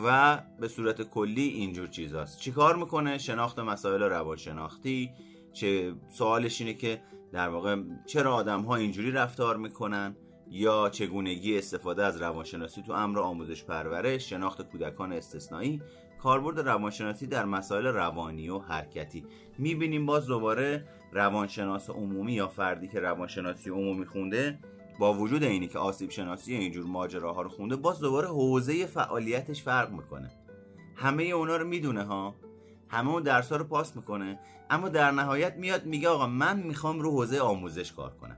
و 0.05 0.37
به 0.59 0.67
صورت 0.67 1.01
کلی 1.01 1.47
اینجور 1.47 1.87
چیزاست. 1.87 2.39
چیکار 2.39 2.75
می‌کنه؟ 2.75 3.17
شناخت 3.17 3.59
مسائل 3.59 4.01
روانشناختی. 4.01 5.11
چه 5.53 5.93
سوالش 6.09 6.61
اینه 6.61 6.73
که 6.73 7.01
در 7.33 7.49
واقع 7.49 7.77
چرا 8.05 8.35
آدم 8.35 8.61
ها 8.61 8.75
اینجوری 8.75 9.11
رفتار 9.11 9.57
می‌کنن 9.57 10.15
یا 10.49 10.89
چگونگی 10.89 11.57
استفاده 11.57 12.05
از 12.05 12.21
روانشناسی 12.21 12.81
تو 12.81 12.93
امر 12.93 13.19
آموزش 13.19 13.63
پرورش 13.63 14.29
شناخت 14.29 14.61
کودکان 14.61 15.13
استثنایی 15.13 15.81
کاربرد 16.21 16.59
روانشناسی 16.59 17.27
در 17.27 17.45
مسائل 17.45 17.85
روانی 17.85 18.49
و 18.49 18.59
حرکتی. 18.59 19.25
می‌بینیم 19.57 20.05
باز 20.05 20.25
دوباره 20.25 20.85
روانشناس 21.11 21.89
عمومی 21.89 22.33
یا 22.33 22.47
فردی 22.47 22.87
که 22.87 22.99
روانشناسی 22.99 23.69
عمومی 23.69 24.05
خونده 24.05 24.59
با 24.99 25.13
وجود 25.13 25.43
اینی 25.43 25.67
که 25.67 25.79
آسیب 25.79 26.09
شناسی 26.09 26.55
اینجور 26.55 26.85
ماجراها 26.85 27.41
رو 27.41 27.49
خونده 27.49 27.75
باز 27.75 27.99
دوباره 27.99 28.27
حوزه 28.27 28.85
فعالیتش 28.85 29.63
فرق 29.63 29.91
می‌کنه. 29.91 30.31
همه 30.95 31.23
اونا 31.23 31.57
رو 31.57 31.67
می‌دونه 31.67 32.03
ها؟ 32.03 32.35
همه 32.93 33.09
اون 33.09 33.25
رو 33.25 33.63
پاس 33.63 33.95
می‌کنه. 33.95 34.39
اما 34.69 34.89
در 34.89 35.11
نهایت 35.11 35.55
میاد 35.55 35.85
میگه 35.85 36.09
آقا 36.09 36.27
من 36.27 36.59
می‌خوام 36.59 36.99
رو 36.99 37.11
حوزه 37.11 37.39
آموزش 37.39 37.91
کار 37.91 38.13
کنم. 38.15 38.37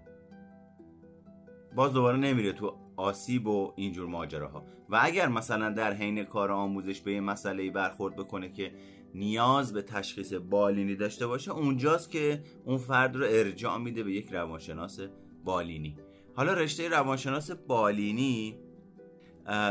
باز 1.76 1.94
دوباره 1.94 2.18
نمیره 2.18 2.54
تو 2.54 2.78
آسیب 2.98 3.48
و 3.48 3.74
اینجور 3.76 4.10
ماجراها. 4.10 4.64
و 4.90 5.00
اگر 5.02 5.28
مثلا 5.28 5.70
در 5.70 5.94
حین 5.94 6.24
کار 6.24 6.52
آموزش 6.52 7.02
به 7.02 7.14
یه 7.14 7.22
مسئله 7.22 7.72
برخورد 7.72 8.16
بکنه 8.16 8.50
که 8.50 8.72
نیاز 9.14 9.74
به 9.74 9.82
تشخیص 9.82 10.34
بالینی 10.34 10.96
داشته 10.96 11.28
باشه 11.28 11.52
اونجاست 11.52 12.12
که 12.12 12.44
اون 12.66 12.78
فرد 12.78 13.16
رو 13.16 13.26
ارجاع 13.30 13.78
میده 13.78 14.04
به 14.04 14.14
یک 14.14 14.34
روانشناس 14.34 15.00
بالینی. 15.44 15.98
حالا 16.36 16.54
رشته 16.54 16.90
روانشناس 16.90 17.52
بالینی 17.52 18.60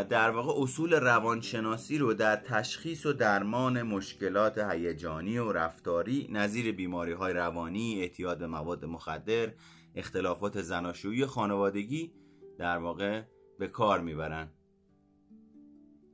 در 0.09 0.31
واقع 0.31 0.63
اصول 0.63 0.95
روانشناسی 0.95 1.99
رو 1.99 2.15
در 2.15 2.37
تشخیص 2.37 3.07
و 3.07 3.13
درمان 3.13 3.83
مشکلات 3.83 4.59
هیجانی 4.59 5.39
و 5.39 5.53
رفتاری 5.53 6.29
نظیر 6.33 6.73
بیماری 6.73 7.13
های 7.13 7.33
روانی، 7.33 8.01
اعتیاد 8.01 8.39
به 8.39 8.47
مواد 8.47 8.85
مخدر، 8.85 9.53
اختلافات 9.95 10.63
زناشویی 10.63 11.27
خانوادگی 11.27 12.13
در 12.59 12.79
واقع 12.79 13.23
به 13.59 13.69
کار 13.69 14.01
می‌برن. 14.01 14.49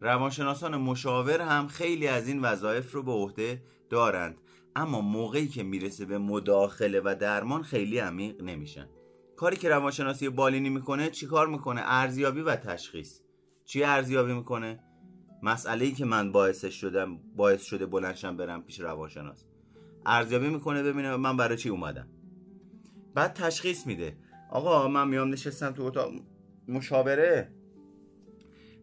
روانشناسان 0.00 0.76
مشاور 0.76 1.40
هم 1.40 1.66
خیلی 1.66 2.06
از 2.06 2.28
این 2.28 2.40
وظایف 2.40 2.92
رو 2.92 3.02
به 3.02 3.12
عهده 3.12 3.62
دارند 3.90 4.40
اما 4.76 5.00
موقعی 5.00 5.48
که 5.48 5.62
می‌رسه 5.62 6.04
به 6.04 6.18
مداخله 6.18 7.00
و 7.00 7.16
درمان 7.20 7.62
خیلی 7.62 7.98
عمیق 7.98 8.42
نمیشن. 8.42 8.88
کاری 9.36 9.56
که 9.56 9.68
روانشناسی 9.68 10.28
بالینی 10.28 10.70
می‌کنه 10.70 11.10
چیکار 11.10 11.46
می‌کنه؟ 11.46 11.80
ارزیابی 11.84 12.40
و 12.40 12.56
تشخیص. 12.56 13.20
چی 13.70 13.82
ارزیابی 13.82 14.32
می‌کنه؟ 14.32 14.78
مسئله 15.42 15.84
ای 15.84 15.92
که 15.92 16.04
من 16.04 16.32
باعثش 16.32 16.80
شدم 16.80 17.18
باعث 17.36 17.62
شده 17.62 17.86
بلنشم 17.86 18.36
برم 18.36 18.62
پیش 18.62 18.80
روانشناس. 18.80 19.44
ارزیابی 20.06 20.48
می‌کنه 20.48 20.82
ببینه 20.82 21.16
من 21.16 21.36
برای 21.36 21.56
چی 21.56 21.68
اومدم. 21.68 22.08
بعد 23.14 23.32
تشخیص 23.32 23.86
میده. 23.86 24.16
آقا 24.50 24.88
من 24.88 25.08
میام 25.08 25.28
نشستم 25.28 25.72
تو 25.72 25.82
اتاق. 25.82 26.12
مشاوره. 26.68 27.52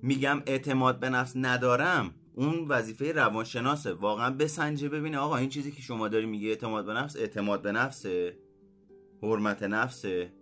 میگم 0.02 0.44
اعتماد 0.46 1.00
به 1.00 1.10
نفس 1.10 1.34
ندارم. 1.36 2.16
اون 2.34 2.68
وظیفه 2.68 3.12
روانشناسه. 3.12 3.94
واقعا 3.94 4.36
بسنجه 4.36 4.90
ببینه. 4.90 5.18
آقا 5.18 5.38
این 5.38 5.50
چیزی 5.50 5.72
که 5.72 5.82
شما 5.82 6.08
داری 6.08 6.26
میگه 6.26 6.50
اعتماد 6.50 6.86
به 6.86 6.94
نفس 6.94 7.16
اعتماد 7.16 7.62
به 7.62 7.72
نفسه. 7.72 8.38
حرمت 9.24 9.64
نفسه. 9.64 10.34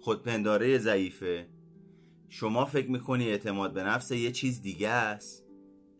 خودپنداره 0.00 0.78
ضعیفه. 0.78 1.55
شما 2.28 2.64
فکر 2.64 2.90
می‌کنی 2.90 3.28
اعتماد 3.28 3.72
به 3.72 3.82
نفس 3.82 4.10
یه 4.10 4.32
چیز 4.32 4.62
دیگه 4.62 4.88
است؟ 4.88 5.46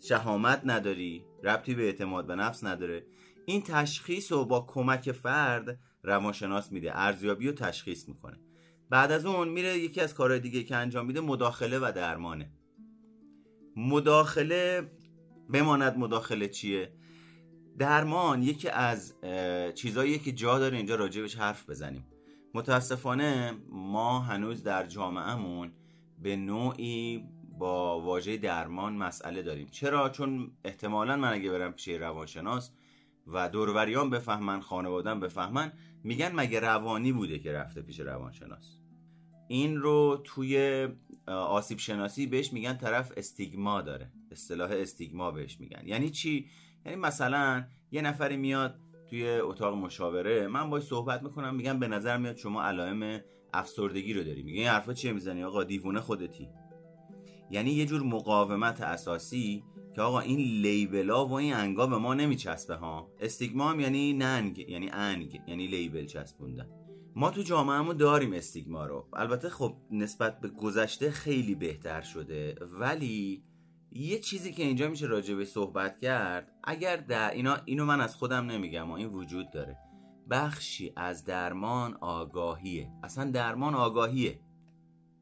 شهامت 0.01 0.63
نداری 0.65 1.25
ربطی 1.45 1.75
به 1.75 1.83
اعتماد 1.83 2.27
به 2.27 2.35
نفس 2.35 2.65
نداره. 2.65 3.07
این 3.47 3.63
تشخیص 3.63 4.33
رو 4.33 4.45
با 4.45 4.61
کمک 4.69 5.13
فرد 5.13 5.79
روانشناس 6.03 6.73
میده 6.73 6.99
ارزیابی 6.99 7.49
و 7.49 7.53
تشخیص 7.53 8.09
می‌کنه. 8.09 8.41
بعد 8.91 9.13
از 9.13 9.27
اون 9.27 9.49
میره 9.49 9.79
یکی 9.79 10.01
از 10.01 10.15
کارهای 10.15 10.41
دیگه 10.41 10.63
که 10.63 10.77
انجام 10.77 11.07
میده 11.07 11.21
مداخله 11.21 11.79
و 11.79 11.93
درمانه. 11.97 12.53
مداخله 13.77 14.91
بماند 15.53 15.99
مداخله 15.99 16.49
چیه؟ 16.49 16.93
درمان 17.79 18.43
یکی 18.43 18.69
از 18.69 19.15
چیزهایی 19.75 20.19
که 20.19 20.33
جا 20.33 20.59
داره 20.59 20.77
اینجا 20.77 20.95
راجبش 20.95 21.37
حرف 21.37 21.71
بزنیم. 21.71 22.07
متاسفانه 22.55 23.55
ما 23.69 24.21
هنوز 24.21 24.63
در 24.63 24.87
جامعهمون 24.87 25.73
به 26.23 26.37
نوعی 26.37 27.25
با 27.59 28.01
واژه 28.01 28.37
درمان 28.37 28.97
مسئله 28.97 29.43
داریم. 29.43 29.69
چرا؟ 29.71 30.09
چون 30.09 30.51
احتمالا 30.65 31.17
من 31.17 31.33
اگه 31.33 31.51
برم 31.51 31.73
پیش 31.73 31.89
روانشناس 31.89 32.71
و 33.27 33.49
دوروریان 33.49 34.11
بفهمن 34.11 34.61
خانوادم 34.61 35.21
بفهمن 35.21 35.73
میگن 36.05 36.33
مگه 36.35 36.61
روانی 36.61 37.13
بوده 37.13 37.39
که 37.39 37.53
رفته 37.53 37.83
پیش 37.83 38.01
روانشناس. 38.01 38.79
این 39.49 39.77
رو 39.77 40.23
توی 40.25 40.89
آسیب 41.27 41.79
شناسی 41.79 42.27
بهش 42.27 42.53
میگن 42.53 42.77
طرف 42.77 43.13
استیگما 43.17 43.81
داره. 43.81 44.13
اصطلاح 44.31 44.71
استیگما 44.73 45.31
بهش 45.31 45.61
میگن. 45.61 45.83
یعنی 45.87 46.11
چی؟ 46.11 46.49
یعنی 46.85 46.99
مثلا 46.99 47.65
یه 47.91 48.03
نفری 48.03 48.37
میاد 48.37 48.81
توی 49.11 49.29
اتاق 49.29 49.75
مشاوره 49.75 50.47
من 50.47 50.71
باید 50.71 50.85
صحبت 50.85 51.23
می‌کنم 51.23 51.55
میگم 51.55 51.79
به 51.79 51.89
نظر 51.89 52.17
میاد 52.17 52.37
شما 52.37 52.63
علائم 52.63 53.21
افسردگی 53.57 54.13
رو 54.13 54.25
داری. 54.25 54.43
میگه 54.43 54.59
این 54.59 54.69
حرفا 54.69 54.93
چیه 54.93 55.13
می‌زنی؟ 55.13 55.45
آقا 55.45 55.65
دیوونه 55.65 56.01
خودتی. 56.01 56.49
یعنی 57.51 57.71
یه 57.71 57.87
جور 57.87 58.03
مقاومت 58.03 58.81
اساسی 58.81 59.65
که 59.95 60.03
آقا 60.03 60.21
این 60.21 60.39
لیبلا 60.39 61.27
و 61.27 61.33
این 61.33 61.55
انگا 61.55 61.87
به 61.87 61.99
ما 61.99 62.15
نمیچسبه 62.15 62.75
ها. 62.75 63.11
استیگما 63.21 63.71
هم 63.71 63.81
یعنی 63.81 64.13
ننگ 64.13 64.59
یعنی 64.59 64.91
انگ 64.93 65.41
یعنی 65.47 65.67
لیبل 65.67 66.05
چسبوندن. 66.07 66.69
ما 67.15 67.31
تو 67.31 67.43
جامعهمون 67.43 67.97
داریم 67.97 68.33
استیگما 68.33 68.87
رو. 68.87 69.09
البته 69.13 69.49
خب 69.49 69.77
نسبت 69.91 70.41
به 70.41 70.49
گذشته 70.49 71.11
خیلی 71.11 71.55
بهتر 71.55 72.01
شده. 72.01 72.55
ولی 72.61 73.43
یه 73.93 74.19
چیزی 74.19 74.53
که 74.53 74.63
اینجا 74.63 74.89
میشه 74.89 75.07
راجع 75.07 75.35
به 75.35 75.45
صحبت 75.45 76.01
کرد 76.01 76.53
اگر 76.65 76.97
در 76.97 77.31
اینا 77.31 77.57
اینو 77.65 77.85
من 77.85 78.01
از 78.01 78.17
خودم 78.17 78.47
نمیگم 78.47 78.91
این 78.91 79.09
وجود 79.09 79.51
داره. 79.51 79.77
بخشی 80.31 80.93
از 80.97 81.25
درمان 81.25 81.95
آگاهیه. 81.95 82.93
اصلا 83.03 83.31
درمان 83.31 83.75
آگاهیه 83.75 84.41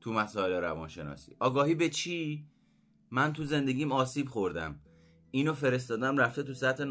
تو 0.00 0.12
مسائل 0.12 0.52
روانشناسی. 0.52 1.36
آگاهی 1.40 1.74
به 1.74 1.88
چی؟ 1.88 2.46
من 3.10 3.32
تو 3.32 3.44
زندگیم 3.44 3.92
آسیب 3.92 4.28
خوردم. 4.28 4.80
اینو 5.30 5.52
فرستادم 5.54 6.16
رفته 6.16 6.42
تو 6.42 6.54
سطح 6.54 6.84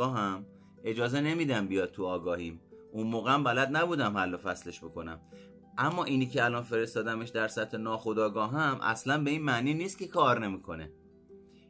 هم 0.00 0.46
اجازه 0.84 1.20
نمیدم 1.20 1.68
بیاد 1.68 1.90
تو 1.90 2.06
آگاهیم. 2.06 2.60
اون 2.92 3.06
موقع 3.06 3.38
بلد 3.38 3.76
نبودم 3.76 4.18
حل 4.18 4.34
و 4.34 4.36
فصلش 4.36 4.84
بکنم. 4.84 5.20
اما 5.78 6.04
اینی 6.04 6.26
که 6.26 6.44
الان 6.44 6.62
فرستادمش 6.62 7.28
در 7.28 7.48
سطح 7.48 7.76
هم 7.76 8.78
اصلا 8.82 9.22
به 9.22 9.30
این 9.30 9.42
معنی 9.42 9.74
نیست 9.74 9.98
که 9.98 10.06
کار 10.06 10.46
نمی‌کنه. 10.46 10.92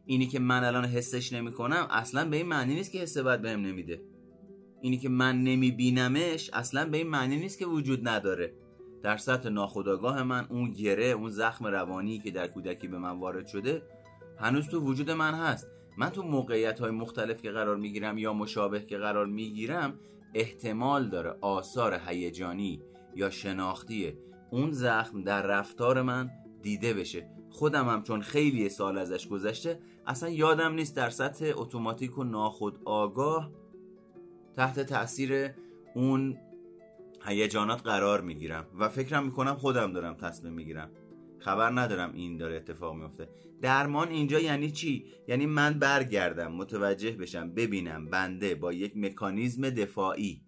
اینی 0.07 0.27
که 0.27 0.39
من 0.39 0.65
الان 0.65 0.85
حسش 0.85 1.33
نمی‌کنم 1.33 1.87
اصلا 1.91 2.29
به 2.31 2.37
این 2.37 2.47
معنی 2.47 2.75
نیست 2.75 2.93
که 2.93 2.99
حس 2.99 3.19
بد 3.19 3.41
بهم 3.41 3.61
نمیده. 3.61 4.12
اینی 4.83 4.99
که 4.99 5.09
من 5.09 5.43
نمیبینمش 5.43 6.51
اصلا 6.53 6.91
به 6.91 6.97
این 6.97 7.07
معنی 7.07 7.37
نیست 7.37 7.59
که 7.59 7.67
وجود 7.67 8.09
نداره. 8.09 8.55
در 9.03 9.17
سطح 9.17 9.49
ناخودآگاه 9.49 10.23
من 10.23 10.47
اون 10.51 10.71
گره 10.71 11.05
اون 11.05 11.31
زخم 11.31 11.67
روانی 11.67 12.19
که 12.19 12.31
در 12.31 12.47
کودکی 12.47 12.89
به 12.89 12.99
من 12.99 13.19
وارد 13.19 13.47
شده 13.47 13.83
هنوز 14.39 14.69
تو 14.69 14.81
وجود 14.81 15.11
من 15.11 15.35
هست. 15.35 15.69
من 15.99 16.11
تو 16.11 16.23
موقعیت 16.23 16.81
های 16.81 16.91
مختلف 16.91 17.43
که 17.43 17.51
قرار 17.51 17.77
می‌گیرم 17.77 18.19
یا 18.19 18.33
مشابه 18.33 18.81
که 18.81 18.99
قرار 18.99 19.27
می‌گیرم 19.27 19.99
احتمال 20.35 21.09
داره 21.09 21.35
آثار 21.41 22.01
هیجانی 22.07 22.83
یا 23.15 23.31
شناختی 23.31 24.13
اون 24.51 24.71
زخم 24.71 25.23
در 25.23 25.43
رفتار 25.43 26.03
من 26.03 26.31
دیده 26.63 26.95
بشه. 26.95 27.31
خودم 27.51 27.89
هم 27.89 28.03
چون 28.03 28.21
خیلی 28.21 28.69
سال 28.69 28.99
ازش 28.99 29.29
گذشته 29.29 29.81
اصلا 30.07 30.29
یادم 30.29 30.75
نیست 30.75 30.97
در 30.97 31.11
سطح 31.11 31.53
اتوماتیک 31.55 32.19
و 32.19 32.25
ناخود 32.25 32.79
آگاه 32.85 33.51
تحت 34.57 34.81
تاثیر 34.81 35.51
اون 35.95 36.39
هیجانات 37.27 37.83
قرار 37.83 38.21
می‌گیرم. 38.21 38.67
و 38.79 38.89
فکرم 38.89 39.25
می‌کنم 39.25 39.55
خودم 39.55 39.93
دارم 39.93 40.15
تصمیم 40.15 40.53
می‌گیرم. 40.53 40.91
خبر 41.39 41.71
ندارم 41.71 42.13
این 42.13 42.37
داره 42.37 42.57
اتفاق 42.57 42.95
میفته 42.95 43.29
درمان 43.63 44.09
اینجا 44.09 44.41
یعنی 44.41 44.71
چی؟ 44.71 45.07
یعنی 45.29 45.47
من 45.47 45.79
برگردم 45.79 46.53
متوجه 46.53 47.11
بشم 47.11 47.55
ببینم 47.55 48.07
بنده 48.07 48.55
با 48.55 48.73
یک 48.73 48.97
مکانیزم 48.97 49.71
دفاعی 49.71 50.43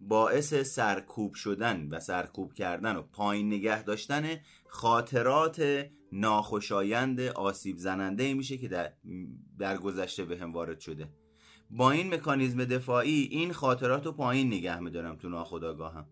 باعث 0.00 0.54
سرکوب 0.54 1.34
شدن 1.34 1.88
و 1.90 2.00
سرکوب 2.00 2.52
کردن 2.52 2.96
و 2.96 3.02
پایین 3.02 3.46
نگه 3.46 3.82
داشتن 3.82 4.24
خاطرات 4.68 5.86
ناخوشایند 6.12 7.20
آسیب 7.20 7.76
زننده 7.76 8.34
میشه 8.34 8.58
که 8.58 8.68
در, 8.68 8.92
در 9.58 9.76
گذشته 9.76 10.24
به 10.24 10.38
هم 10.38 10.52
وارد 10.52 10.80
شده. 10.80 11.08
با 11.72 11.90
این 11.90 12.14
مکانیزم 12.14 12.64
دفاعی 12.64 13.28
این 13.30 13.52
خاطرات 13.52 14.06
رو 14.06 14.12
پایین 14.12 14.46
نگه 14.46 14.80
میدارم 14.80 15.16
تو 15.16 15.28
ناخودآگاهم. 15.28 16.06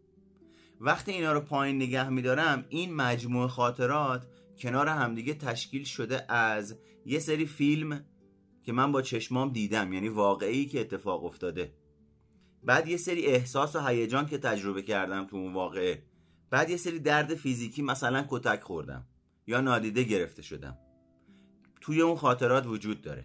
وقتی 0.80 1.12
اینا 1.12 1.32
رو 1.32 1.40
پایین 1.40 1.76
نگه 1.76 2.08
میدارم 2.08 2.64
این 2.68 2.94
مجموع 2.94 3.48
خاطرات 3.48 4.26
کنار 4.58 4.88
همدیگه 4.88 5.34
تشکیل 5.34 5.84
شده 5.84 6.32
از 6.32 6.76
یه 7.06 7.18
سری 7.18 7.46
فیلم 7.46 8.04
که 8.62 8.72
من 8.72 8.92
با 8.92 9.02
چشمام 9.02 9.52
دیدم 9.52 9.92
یعنی 9.92 10.08
واقعی 10.08 10.66
که 10.66 10.80
اتفاق 10.80 11.24
افتاده. 11.24 11.74
بعد 12.64 12.88
یه 12.88 12.96
سری 12.96 13.26
احساس 13.26 13.76
و 13.76 13.86
هیجان 13.86 14.26
که 14.26 14.38
تجربه 14.38 14.82
کردم 14.82 15.24
تو 15.24 15.36
اون 15.36 15.52
واقعه. 15.52 16.02
بعد 16.50 16.70
یه 16.70 16.76
سری 16.76 16.98
درد 16.98 17.34
فیزیکی 17.34 17.82
مثلا 17.82 18.26
کتک 18.28 18.62
خوردم 18.62 19.06
یا 19.46 19.60
نادیده 19.60 20.02
گرفته 20.02 20.42
شدم. 20.42 20.78
توی 21.80 22.00
اون 22.00 22.16
خاطرات 22.16 22.66
وجود 22.66 23.00
داره. 23.00 23.24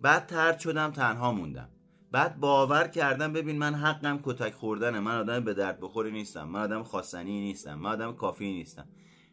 بعد 0.00 0.26
ترد 0.26 0.58
شدم 0.58 0.90
تنها 0.90 1.32
موندم. 1.32 1.68
بعد 2.12 2.40
باور 2.40 2.88
کردم 2.88 3.32
ببین 3.32 3.58
من 3.58 3.74
حقم 3.74 4.18
کتک 4.22 4.54
خوردنه. 4.54 5.00
من 5.00 5.18
آدم 5.18 5.40
به 5.40 5.54
درد 5.54 5.80
بخوری 5.80 6.10
نیستم. 6.10 6.48
من 6.48 6.60
آدم 6.60 6.82
خواستنی 6.82 7.40
نیستم. 7.40 7.74
من 7.74 7.90
آدم 7.90 8.12
کافی 8.12 8.52
نیستم. 8.52 8.88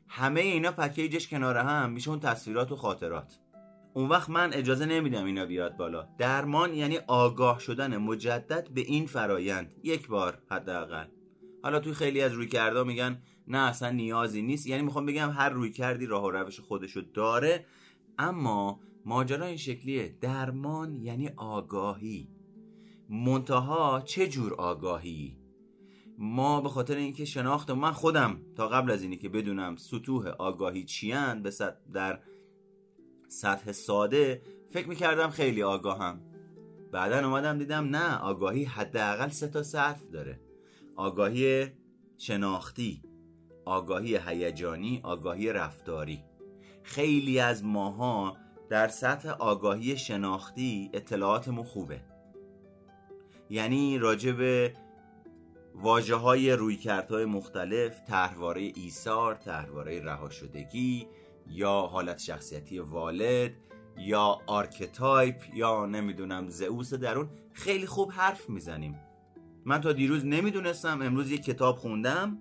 همه 0.07 0.41
اینا 0.41 0.71
پکیجش 0.71 1.27
کنار 1.27 1.57
هم. 1.57 1.89
میشه 1.89 2.09
اون 2.09 2.19
تصویرات 2.19 2.71
و 2.71 2.75
خاطرات. 2.75 3.39
اون 3.93 4.09
وقت 4.09 4.29
من 4.29 4.53
اجازه 4.53 4.85
نمیدم 4.85 5.25
اینا 5.25 5.45
بیاد 5.45 5.77
بالا. 5.77 6.07
درمان 6.17 6.73
یعنی 6.73 6.97
آگاه 7.07 7.59
شدن 7.59 7.97
مجدد 7.97 8.69
به 8.69 8.81
این 8.81 9.05
فرایند. 9.05 9.73
یک 9.83 10.07
بار 10.07 10.37
حداقل. 10.51 11.05
حالا 11.63 11.79
توی 11.79 11.93
خیلی 11.93 12.21
از 12.21 12.33
روی 12.33 12.47
کرده 12.47 12.83
میگن 12.83 13.21
نه 13.47 13.57
اصلا 13.57 13.89
نیازی 13.89 14.41
نیست. 14.41 14.67
یعنی 14.67 14.83
می‌خوام 14.83 15.05
بگم 15.05 15.29
هر 15.29 15.49
روی 15.49 15.71
کردی 15.71 16.05
راه 16.05 16.23
و 16.23 16.31
روش 16.31 16.59
خودشو 16.59 17.01
داره. 17.13 17.65
اما 18.17 18.79
ماجرا 19.07 19.45
این 19.45 19.57
شکلیه. 19.57 20.17
درمان 20.21 20.95
یعنی 20.95 21.29
آگاهی. 21.37 22.29
منتها 23.09 24.01
چه 24.05 24.27
جور 24.27 24.53
آگاهی؟ 24.53 25.37
ما 26.17 26.61
به 26.61 26.69
خاطر 26.69 26.95
اینکه 26.95 27.25
شناخت 27.25 27.69
من 27.69 27.91
خودم 27.91 28.41
تا 28.55 28.67
قبل 28.67 28.91
از 28.91 29.01
اینی 29.01 29.17
که 29.17 29.29
بدونم 29.29 29.75
سطوح 29.75 30.27
آگاهی 30.27 30.83
چیان 30.83 31.43
به 31.43 31.51
در 31.93 32.19
سطح 33.27 33.71
ساده 33.71 34.41
فکر 34.69 34.89
می‌کردم 34.89 35.29
خیلی 35.29 35.63
آگاهم. 35.63 36.21
بعدا 36.91 37.27
اومدم 37.27 37.57
دیدم 37.57 37.83
نه 37.83 38.17
آگاهی 38.17 38.63
حداقل 38.63 39.29
سه 39.29 39.47
تا 39.47 39.63
سطح 39.63 40.05
داره. 40.11 40.39
آگاهی 40.95 41.67
شناختی 42.17 43.03
آگاهی 43.65 44.17
هیجانی 44.27 44.99
آگاهی 45.03 45.53
رفتاری. 45.53 46.23
خیلی 46.83 47.39
از 47.39 47.63
ماها 47.63 48.46
در 48.69 48.87
سطح 48.87 49.29
آگاهی 49.29 49.97
شناختی 49.97 50.89
اطلاعاتمون 50.93 51.63
خوبه. 51.63 51.99
یعنی 53.49 53.97
راجع 53.97 54.31
به 54.31 54.73
واژه 55.75 56.15
های 56.15 56.51
رویه 56.51 56.79
های 57.09 57.25
مختلف 57.25 57.99
طرحواره 57.99 58.61
ایثار 58.61 59.35
طرحواره 59.35 60.03
رهاشدگی 60.03 61.07
یا 61.49 61.81
حالت 61.81 62.19
شخصیتی 62.19 62.79
والد 62.79 63.51
یا 63.97 64.39
archetype 64.47 65.35
یا 65.53 65.85
نمی‌دونم 65.85 66.47
زئوس 66.47 66.93
درون 66.93 67.29
خیلی 67.53 67.85
خوب 67.85 68.11
حرف 68.11 68.49
می‌زنیم. 68.49 68.99
من 69.65 69.81
تا 69.81 69.93
دیروز 69.93 70.25
نمی‌دونستم 70.25 71.01
امروز 71.01 71.31
یه 71.31 71.37
کتاب 71.37 71.77
خوندم. 71.77 72.37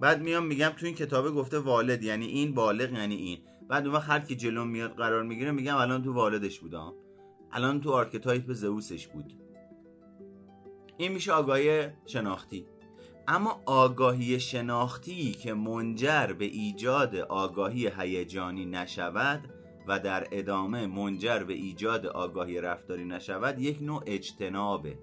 بعد 0.00 0.22
میام 0.22 0.46
میگم 0.46 0.72
تو 0.76 0.86
این 0.86 0.94
کتابه 0.94 1.30
گفته 1.30 1.58
والد 1.58 2.02
یعنی 2.02 2.26
این 2.26 2.54
بالغ 2.54 2.92
یعنی 2.92 3.14
این. 3.14 3.38
بعد 3.68 3.86
اون 3.86 3.94
وقت 3.94 4.10
هر 4.10 4.20
کی 4.20 4.36
جلو 4.36 4.64
میاد 4.64 4.96
قرار 4.96 5.22
می‌گیره 5.22 5.50
میگم 5.50 5.76
الان 5.76 6.02
تو 6.02 6.12
والدش 6.12 6.60
بودم 6.60 6.92
الان 7.52 7.80
تو 7.80 7.90
archetype 7.90 8.52
زئوسش 8.52 9.06
بود. 9.06 9.32
این 10.96 11.12
میشه 11.12 11.32
آگاهی 11.32 11.88
شناختی. 12.06 12.66
اما 13.28 13.62
آگاهی 13.66 14.40
شناختی 14.40 15.32
که 15.32 15.54
منجر 15.54 16.32
به 16.38 16.44
ایجاد 16.44 17.16
آگاهی 17.16 17.90
هیجانی 17.98 18.66
نشود 18.66 19.40
و 19.88 20.00
در 20.00 20.26
ادامه 20.32 20.86
منجر 20.86 21.38
به 21.38 21.54
ایجاد 21.54 22.06
آگاهی 22.06 22.60
رفتاری 22.60 23.04
نشود 23.04 23.58
یک 23.58 23.82
نوع 23.82 24.02
اجتنابه. 24.06 24.98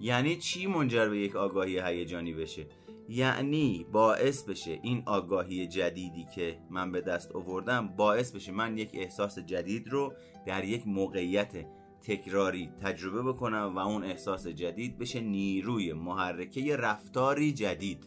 یعنی 0.00 0.36
چی 0.36 0.66
منجر 0.66 1.08
به 1.08 1.18
یک 1.18 1.36
آگاهی 1.36 1.80
هیجانی 1.80 2.32
بشه؟ 2.32 2.66
یعنی 3.12 3.86
باعث 3.92 4.42
بشه 4.42 4.78
این 4.82 5.02
آگاهی 5.06 5.66
جدیدی 5.66 6.26
که 6.34 6.58
من 6.70 6.92
به 6.92 7.00
دست 7.00 7.32
آوردم 7.32 7.88
باعث 7.88 8.32
بشه 8.32 8.52
من 8.52 8.78
یک 8.78 8.90
احساس 8.94 9.38
جدید 9.38 9.88
رو 9.88 10.12
در 10.46 10.64
یک 10.64 10.86
موقعیت 10.86 11.66
تکراری 12.02 12.70
تجربه 12.82 13.22
بکنم 13.22 13.72
و 13.76 13.78
اون 13.78 14.04
احساس 14.04 14.46
جدید 14.46 14.98
بشه 14.98 15.20
نیروی 15.20 15.92
محرکه 15.92 16.76
رفتاری 16.76 17.52
جدید. 17.52 18.06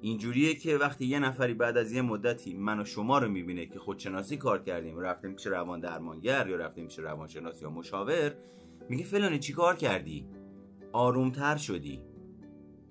اینجوریه 0.00 0.54
که 0.54 0.76
وقتی 0.76 1.06
یه 1.06 1.18
نفری 1.18 1.54
بعد 1.54 1.76
از 1.76 1.92
یه 1.92 2.02
مدتی 2.02 2.54
من 2.54 2.80
و 2.80 2.84
شما 2.84 3.18
رو 3.18 3.28
می‌بینه 3.28 3.66
که 3.66 3.78
خودشناسی 3.78 4.36
کار 4.36 4.62
کردیم 4.62 4.98
رفتیم 4.98 5.34
پیش 5.34 5.46
روان 5.46 5.80
درمانگر 5.80 6.46
یا 6.48 6.56
رفتیم 6.56 6.86
پیش 6.86 6.98
روانشناس 6.98 7.62
یا 7.62 7.70
مشاور 7.70 8.34
میگه 8.88 9.04
فلانی 9.04 9.38
چی 9.38 9.52
کار 9.52 9.76
کردی؟ 9.76 10.26
آرومتر 10.92 11.56
شدی. 11.56 12.07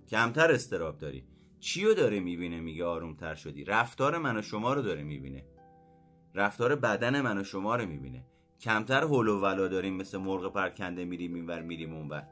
کمتر 0.08 0.52
استراب 0.52 0.98
داری. 0.98 1.24
چی 1.60 1.86
رو 1.86 1.94
داره 1.94 2.20
می‌بینه؟ 2.20 2.60
میگه 2.60 2.86
آرومتر 2.86 3.36
شدی. 3.36 3.64
رفتار 3.64 4.18
من 4.18 4.38
و 4.38 4.42
شما 4.42 4.74
رو 4.74 4.82
داره 4.82 5.04
می‌بینه. 5.04 5.46
رفتار 6.36 6.76
بدن 6.76 7.22
من 7.22 7.38
و 7.38 7.44
شما 7.44 7.76
رو 7.76 7.86
می‌بینه. 7.86 8.26
کمتر 8.62 9.04
هول 9.04 9.28
و 9.28 9.40
ولا 9.40 9.68
داریم 9.68 9.94
مثل 9.94 10.18
مرغ 10.18 10.54
پرکنده 10.54 11.06
میریم 11.06 11.34
اینور 11.34 11.62
میریم 11.62 11.96
اونور. 11.96 12.28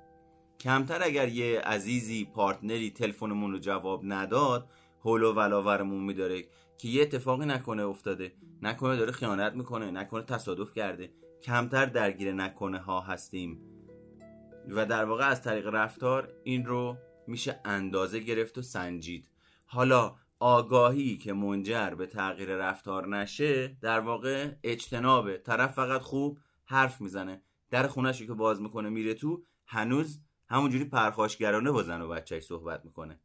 کمتر 0.60 1.04
اگر 1.04 1.28
یه 1.28 1.60
عزیزی 1.60 2.26
پارتنری 2.26 2.92
تلفنمون 2.92 3.52
رو 3.52 3.60
جواب 3.60 4.02
نداد 4.04 4.70
هول 5.06 5.24
و 5.24 5.34
ولا 5.34 5.64
ورمون 5.64 6.04
میداره 6.04 6.44
که 6.78 6.88
یه 6.88 7.02
اتفاقی 7.02 7.46
نکنه 7.46 7.86
افتاده. 7.86 8.32
نکنه 8.62 8.96
داره 8.96 9.12
خیانت 9.12 9.54
می‌کنه 9.54 9.92
نکنه 9.92 10.24
تصادف 10.24 10.74
کرده. 10.74 11.10
کمتر 11.44 11.86
درگیر 11.86 12.34
نکنه 12.34 12.80
ها 12.80 13.02
هستیم. 13.02 13.60
و 14.70 14.86
در 14.86 15.06
واقع 15.06 15.30
از 15.30 15.44
طریق 15.44 15.68
رفتار 15.68 16.34
این 16.44 16.66
رو 16.66 16.98
میشه 17.28 17.62
اندازه 17.66 18.20
گرفت 18.20 18.58
و 18.58 18.62
سنجید. 18.62 19.28
حالا 19.66 20.16
آگاهی 20.40 21.18
که 21.18 21.34
منجر 21.34 21.90
به 21.90 22.06
تغییر 22.06 22.56
رفتار 22.56 23.08
نشه 23.08 23.78
در 23.82 24.00
واقع 24.00 24.52
اجتنابه. 24.64 25.38
طرف 25.38 25.74
فقط 25.74 26.02
خوب 26.02 26.40
حرف 26.66 27.02
می‌زنه. 27.02 27.42
در 27.70 27.88
خونش 27.88 28.22
که 28.22 28.34
باز 28.34 28.62
می‌کنه 28.62 28.90
میره 28.90 29.14
تو 29.14 29.44
هنوز 29.66 30.20
همونجوری 30.50 30.86
پرخاشگرانه 30.86 31.72
با 31.72 31.84
زن 31.84 32.02
و 32.02 32.08
بچهش 32.08 32.44
صحبت 32.44 32.86
می‌کنه. 32.86 33.20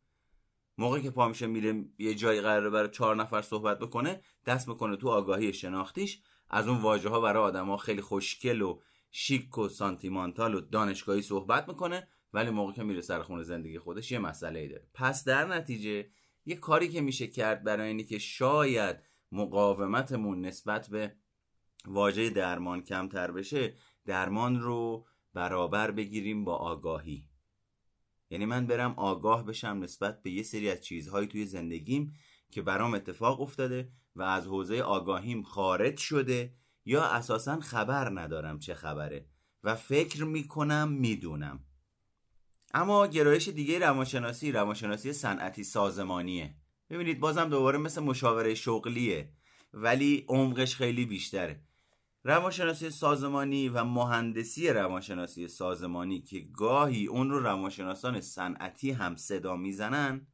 موقعی 0.79 1.03
که 1.03 1.11
پا 1.11 1.29
میشه 1.29 1.47
میره 1.47 1.85
یه 1.99 2.15
جایی 2.15 2.41
قراره 2.41 2.71
برای 2.71 2.89
چهار 2.91 3.17
نفر 3.17 3.43
صحبت 3.43 3.79
بکنه 3.79 4.21
دست 4.47 4.69
می‌کنه 4.69 4.97
تو 4.97 5.09
آگاهی 5.09 5.53
شناختیش. 5.53 6.21
از 6.51 6.69
اون 6.69 6.79
واژه 6.79 7.09
ها 7.09 7.21
برای 7.21 7.43
آدما 7.43 7.77
خیلی 7.77 8.01
خوشگل 8.01 8.63
و 8.63 8.81
شیک 9.11 9.59
و 9.59 9.69
سانتیمانتال 9.69 10.55
و 10.55 10.61
دانشگاهی 10.61 11.23
صحبت 11.23 11.69
می‌کنه. 11.69 12.09
ولی 12.33 12.51
موقع 12.51 12.73
که 12.73 12.83
میره 12.83 13.01
سر 13.01 13.23
خونه 13.23 13.43
زندگی 13.43 13.79
خودش 13.79 14.13
یه 14.13 14.19
مسئله 14.19 14.61
ای 14.61 14.69
داره. 14.69 14.87
پس 14.95 15.25
در 15.25 15.47
نتیجه 15.47 16.11
یه 16.47 16.57
کاری 16.57 16.89
که 16.89 17.01
میشه 17.01 17.27
کرد 17.27 17.65
برای 17.65 17.89
اینی 17.89 18.05
که 18.05 18.19
شاید 18.19 18.97
مقاومتمون 19.33 20.41
نسبت 20.41 20.89
به 20.89 21.17
واژه 21.87 22.31
درمان 22.31 22.83
کمتر 22.83 23.31
بشه 23.31 23.75
درمان 24.07 24.61
رو 24.61 25.07
برابر 25.35 25.91
بگیریم 25.91 26.45
با 26.45 26.57
آگاهی. 26.57 27.29
یعنی 28.31 28.47
من 28.47 28.67
برم 28.67 28.95
آگاه 28.97 29.47
بشم 29.47 29.79
نسبت 29.83 30.23
به 30.23 30.31
یه 30.31 30.43
سری 30.43 30.71
از 30.71 30.81
چیزهایی 30.81 31.29
توی 31.29 31.47
زندگیم 31.47 32.15
که 32.51 32.63
برام 32.63 32.95
اتفاق 32.95 33.41
افتاده 33.41 33.93
و 34.17 34.23
از 34.23 34.47
حوزه 34.47 34.81
آگاهیم 34.81 35.43
خارج 35.43 35.97
شده 35.97 36.55
یا 36.85 37.05
اساسا 37.05 37.61
خبر 37.61 38.21
ندارم 38.21 38.59
چه 38.59 38.75
خبره 38.75 39.27
و 39.65 39.75
فکر 39.75 40.25
می‌کنم 40.25 40.93
می‌دونم. 40.93 41.65
اما 42.75 43.07
گرایش 43.07 43.49
دیگه 43.49 43.79
روانشناسی 43.79 44.53
روانشناسی 44.53 45.13
صنعتی 45.13 45.65
سازمانیه. 45.65 46.55
ببینید 46.91 47.21
بازم 47.21 47.49
دوباره 47.49 47.79
مثل 47.79 48.03
مشاوره 48.03 48.55
شغلیه 48.55 49.29
ولی 49.75 50.25
عمقش 50.29 50.77
خیلی 50.77 51.05
بیشتره. 51.05 51.61
روانشناسی 52.25 52.91
سازمانی 52.91 53.69
و 53.69 53.85
مهندسی 53.85 54.69
روانشناسی 54.69 55.49
سازمانی 55.49 56.21
که 56.21 56.41
گاهی 56.41 57.07
اون 57.07 57.31
رو 57.31 57.41
روانشناسان 57.41 58.21
صنعتی 58.21 58.91
هم 58.91 59.17
صدا 59.17 59.57
می‌زنن 59.57 60.27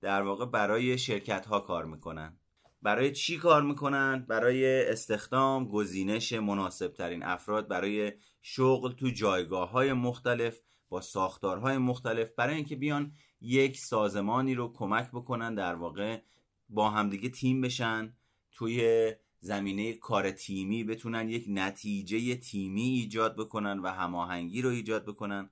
در 0.00 0.22
واقع 0.22 0.46
برای 0.46 0.98
شرکت 0.98 1.46
ها 1.46 1.60
کار 1.60 1.84
می‌کنن. 1.84 2.36
برای 2.82 3.12
چی 3.12 3.38
کار 3.38 3.62
می‌کنن؟ 3.62 4.26
برای 4.28 4.86
استخدام 4.90 5.68
گزینش 5.68 6.32
مناسب 6.32 6.88
ترین 6.88 7.22
افراد 7.22 7.68
برای 7.68 8.12
شغل 8.42 8.92
تو 8.92 9.10
جایگاه 9.10 9.70
های 9.70 9.92
مختلف 9.92 10.60
با 10.90 11.00
ساختارهای 11.00 11.78
مختلف 11.78 12.30
برای 12.36 12.54
اینکه 12.54 12.76
بیان 12.76 13.12
یک 13.40 13.78
سازمانی 13.78 14.54
رو 14.54 14.72
کمک 14.72 15.10
بکنن 15.10 15.54
در 15.54 15.74
واقع 15.74 16.20
با 16.68 16.90
همدیگه 16.90 17.28
تیم 17.28 17.60
بشن 17.60 18.12
توی 18.52 19.12
زمینه 19.40 19.92
کار 19.92 20.30
تیمی 20.30 20.84
بتونن 20.84 21.28
یک 21.28 21.44
نتیجه 21.48 22.36
تیمی 22.36 22.82
ایجاد 22.82 23.36
بکنن 23.36 23.78
و 23.78 23.88
هماهنگی 23.88 24.62
رو 24.62 24.70
ایجاد 24.70 25.04
بکنن. 25.04 25.50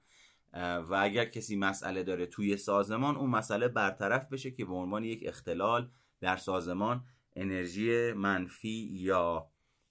و 0.55 0.94
اگر 1.01 1.24
کسی 1.24 1.57
مسئله 1.57 2.03
داره 2.03 2.27
توی 2.27 2.57
سازمان 2.57 3.16
اون 3.16 3.31
مسئله 3.31 3.68
برطرف 3.68 4.29
بشه 4.29 4.51
که 4.51 4.64
به 4.64 4.74
عنوان 4.74 5.05
یک 5.05 5.20
اختلال 5.27 5.90
در 6.20 6.37
سازمان 6.37 7.05
انرژی 7.37 8.12
منفی 8.12 8.88
یا 8.92 9.51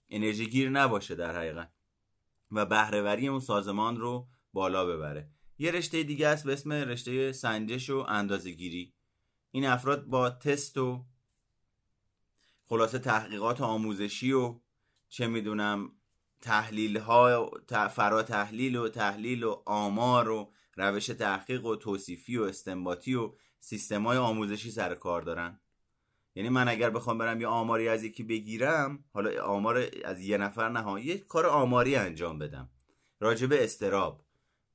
انرژی 0.09 0.49
گیر 0.49 0.69
نباشه 0.69 1.15
در 1.15 1.35
حقیقت 1.37 1.71
و 2.51 2.65
بهرهوری 2.65 3.27
اون 3.27 3.39
سازمان 3.39 3.97
رو 3.97 4.27
بالا 4.53 4.85
ببره. 4.85 5.29
یه 5.59 5.71
رشته 5.71 6.03
دیگه 6.03 6.27
است 6.27 6.43
به 6.43 6.53
اسم 6.53 6.71
رشته 6.71 7.31
سنجش 7.31 7.89
و 7.89 7.97
اندازهگیری. 7.97 8.93
این 9.51 9.65
افراد 9.65 10.05
با 10.05 10.29
تست 10.29 10.77
و 10.77 11.05
خلاصه 12.65 12.99
تحقیقات 12.99 13.61
آموزشی 13.61 14.31
و 14.31 14.59
چه 15.09 15.27
می‌دونم 15.27 15.91
تحلیل 16.41 16.97
ها 16.97 17.51
فرا 17.95 18.23
تحلیل 18.23 18.75
و 18.75 18.89
تحلیل 18.89 19.43
و 19.43 19.61
آمار 19.65 20.29
و 20.29 20.51
روش 20.75 21.05
تحقیق 21.05 21.65
و 21.65 21.75
توصیفی 21.75 22.37
و 22.37 22.43
استنباطی 22.43 23.15
و 23.15 23.33
سیستم 23.59 24.03
های 24.03 24.17
آموزشی 24.17 24.71
سر 24.71 24.95
کار 24.95 25.21
دارن. 25.21 25.59
یعنی 26.35 26.49
من 26.49 26.67
اگر 26.67 26.89
بخوام 26.89 27.17
برم 27.17 27.41
یه 27.41 27.47
آماری 27.47 27.87
از 27.87 28.03
یکی 28.03 28.23
بگیرم 28.23 29.03
حالا 29.13 29.43
آمار 29.43 29.89
از 30.05 30.21
یه 30.21 30.37
نفر 30.37 30.69
نه 30.69 31.05
یه 31.05 31.17
کار 31.17 31.45
آماری 31.45 31.95
انجام 31.95 32.39
بدم. 32.39 32.69
راجب 33.19 33.53
استراب. 33.53 34.26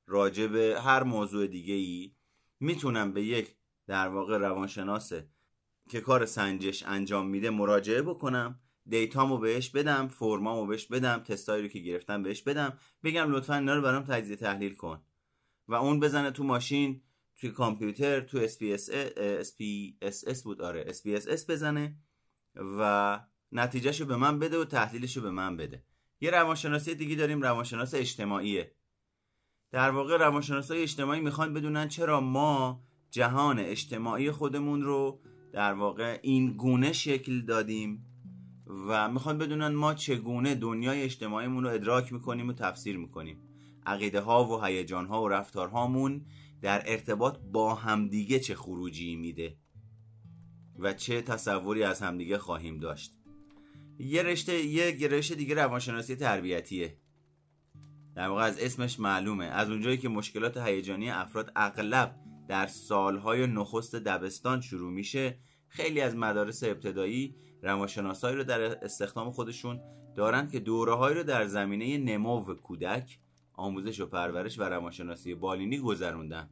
راجب 0.07 0.55
هر 0.55 1.03
موضوع 1.03 1.47
دیگه 1.47 1.73
ای 1.73 2.15
می‌تونم 2.59 3.13
به 3.13 3.23
یک 3.23 3.55
در 3.87 4.07
واقع 4.07 4.37
روانشناسه 4.37 5.29
که 5.89 6.01
کار 6.01 6.25
سنجش 6.25 6.83
انجام 6.83 7.27
میده 7.27 7.49
مراجعه 7.49 8.01
بکنم. 8.01 8.59
دیتامو 8.85 9.37
بهش 9.37 9.69
بدم 9.69 10.07
فرمامو 10.07 10.65
بهش 10.65 10.85
بدم 10.85 11.17
تستایی 11.17 11.63
رو 11.63 11.67
که 11.67 11.79
گرفتم 11.79 12.23
بهش 12.23 12.41
بدم. 12.41 12.77
بگم 13.03 13.31
لطفا 13.31 13.55
اینا 13.55 13.75
رو 13.75 13.81
برام 13.81 14.03
تجزیه 14.03 14.35
تحلیل 14.35 14.75
کن. 14.75 15.01
و 15.67 15.73
اون 15.73 15.99
بزنه 15.99 16.31
تو 16.31 16.43
ماشین 16.43 17.01
توی 17.35 17.49
کامپیوتر 17.49 18.21
تو 18.21 18.47
SPSS 18.47 20.43
بود. 20.43 20.61
آره 20.61 20.85
SPSS 20.93 21.45
بزنه 21.49 21.97
و 22.55 23.19
نتیجهشو 23.51 24.05
به 24.05 24.15
من 24.15 24.39
بده 24.39 24.57
و 24.57 24.65
تحلیلشو 24.65 25.21
به 25.21 25.31
من 25.31 25.57
بده. 25.57 25.83
یه 26.21 26.31
روانشناسی 26.31 26.95
دیگه 26.95 27.15
داریم 27.15 27.41
روانشناس 27.41 27.93
اجتماعیه. 27.93 28.75
در 29.73 29.89
واقع 29.89 30.17
روانشناسای 30.17 30.81
اجتماعی 30.81 31.21
می‌خوان 31.21 31.53
بدونن 31.53 31.87
چرا 31.87 32.21
ما 32.21 32.83
جهان 33.11 33.59
اجتماعی 33.59 34.31
خودمون 34.31 34.81
رو 34.81 35.19
در 35.53 35.73
واقع 35.73 36.19
این 36.21 36.53
گونه 36.53 36.93
شکل 36.93 37.41
دادیم 37.41 38.05
و 38.87 39.11
می‌خوان 39.11 39.37
بدونن 39.37 39.67
ما 39.67 39.93
چگونه 39.93 40.55
دنیای 40.55 41.01
اجتماعیمون 41.01 41.63
رو 41.63 41.69
ادراک 41.69 42.13
می‌کنیم 42.13 42.49
و 42.49 42.53
تفسیر 42.53 42.97
می‌کنیم. 42.97 43.37
عقیده 43.85 44.21
ها 44.21 44.45
و 44.45 44.63
هیجان 44.65 45.05
ها 45.05 45.23
و 45.23 45.27
رفتارهامون 45.27 46.25
در 46.61 46.83
ارتباط 46.85 47.37
با 47.51 47.75
همدیگه 47.75 48.39
چه 48.39 48.55
خروجی 48.55 49.15
میده 49.15 49.57
و 50.79 50.93
چه 50.93 51.21
تصوری 51.21 51.83
از 51.83 52.01
همدیگه 52.01 52.37
خواهیم 52.37 52.77
داشت. 52.77 53.13
یه 53.99 54.23
رشته 54.23 54.65
یه 54.65 54.91
گرایش 54.91 55.31
دیگه 55.31 55.55
روانشناسی 55.55 56.15
تربیتیه. 56.15 56.97
در 58.15 58.27
واقع 58.27 58.43
از 58.43 58.59
اسمش 58.59 58.99
معلومه. 58.99 59.45
از 59.45 59.69
اونجایی 59.69 59.97
که 59.97 60.09
مشکلات 60.09 60.57
هیجانی 60.57 61.09
افراد 61.09 61.51
اغلب 61.55 62.15
در 62.47 62.67
سالهای 62.67 63.47
نخست 63.47 63.95
دبستان 63.95 64.61
شروع 64.61 64.91
میشه 64.91 65.37
خیلی 65.67 66.01
از 66.01 66.15
مدارس 66.15 66.63
ابتدایی 66.63 67.35
روانشناسایی 67.61 68.35
رو 68.35 68.43
در 68.43 68.61
استخدام 68.61 69.31
خودشون 69.31 69.81
دارند 70.15 70.51
که 70.51 70.59
دوره 70.59 71.13
رو 71.13 71.23
در 71.23 71.45
زمینه 71.45 71.97
نمو 71.97 72.43
کودک 72.53 73.19
آموزش 73.53 73.99
و 73.99 74.05
پرورش 74.05 74.59
و 74.59 74.63
روانشناسی 74.63 75.35
بالینی 75.35 75.77
گذروندن. 75.77 76.49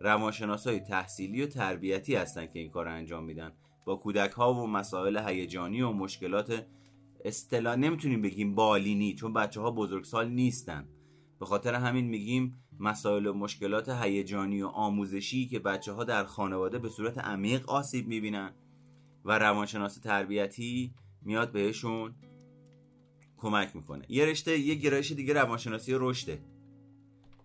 روانشناسای 0.00 0.80
تحصیلی 0.80 1.42
و 1.42 1.46
تربیتی 1.46 2.14
هستن 2.14 2.46
که 2.46 2.58
این 2.58 2.70
کار 2.70 2.84
رو 2.84 2.92
انجام 2.92 3.24
میدن. 3.24 3.52
با 3.84 3.96
کودک 3.96 4.30
ها 4.30 4.54
و 4.54 4.66
مسائل 4.66 5.28
هیجانی 5.28 5.82
و 5.82 5.92
مشکلات 5.92 6.66
اصطلاح 7.24 7.76
نمی‌تونیم 7.76 8.22
بگیم 8.22 8.54
بالینی 8.54 9.14
چون 9.14 9.32
بچه 9.32 9.60
ها 9.60 9.70
بزرگسال 9.70 10.28
نیستن. 10.28 10.88
به 11.40 11.46
خاطر 11.46 11.74
همین 11.74 12.04
میگیم 12.08 12.64
مسائل 12.80 13.26
و 13.26 13.32
مشکلات 13.32 13.88
هیجانی 13.88 14.62
و 14.62 14.66
آموزشی 14.66 15.46
که 15.46 15.58
بچه 15.58 15.92
ها 15.92 16.04
در 16.04 16.24
خانواده 16.24 16.78
به 16.78 16.88
صورت 16.88 17.18
عمیق 17.18 17.70
آسیب 17.70 18.08
می‌بینن 18.08 18.52
و 19.24 19.38
روانشناس 19.38 19.98
تربیتی 19.98 20.94
میاد 21.22 21.52
بهشون 21.52 22.14
کمک 23.36 23.76
می‌کنه. 23.76 24.04
یه 24.08 24.24
رشته 24.24 24.58
یه 24.58 24.74
گرایش 24.74 25.12
دیگه 25.12 25.34
روانشناسی 25.34 25.92
رشده. 25.94 26.38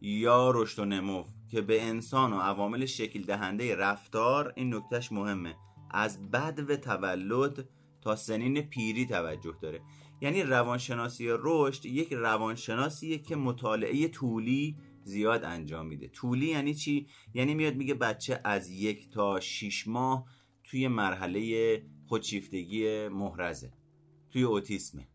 یا 0.01 0.51
رشد 0.51 0.79
و 0.79 0.85
نمو 0.85 1.23
که 1.51 1.61
به 1.61 1.83
انسان 1.83 2.33
و 2.33 2.39
عوامل 2.39 2.85
شکل 2.85 3.21
دهنده 3.21 3.75
رفتار 3.75 4.53
این 4.55 4.75
نکتهش 4.75 5.11
مهمه. 5.11 5.55
از 5.91 6.31
بد 6.31 6.69
و 6.69 6.75
تولد 6.75 7.69
تا 8.01 8.15
سنین 8.15 8.61
پیری 8.61 9.05
توجه 9.05 9.55
داره. 9.61 9.81
یعنی 10.21 10.43
روانشناسی 10.43 11.27
رشد 11.29 11.85
یک 11.85 12.13
روانشناسیه 12.13 13.17
که 13.17 13.35
مطالعه 13.35 14.07
طولی 14.07 14.77
زیاد 15.03 15.43
انجام 15.43 15.87
میده. 15.87 16.07
طولی 16.07 16.47
یعنی 16.47 16.73
چی؟ 16.73 17.07
یعنی 17.33 17.53
میاد 17.53 17.75
میگه 17.75 17.93
بچه 17.93 18.41
از 18.43 18.69
یک 18.69 19.09
تا 19.09 19.39
شیش 19.39 19.87
ماه 19.87 20.25
توی 20.63 20.87
مرحله 20.87 21.81
خودشیفتگی 22.07 23.07
محرزه 23.07 23.73
توی 24.31 24.43
اوتیسمه. 24.43 25.07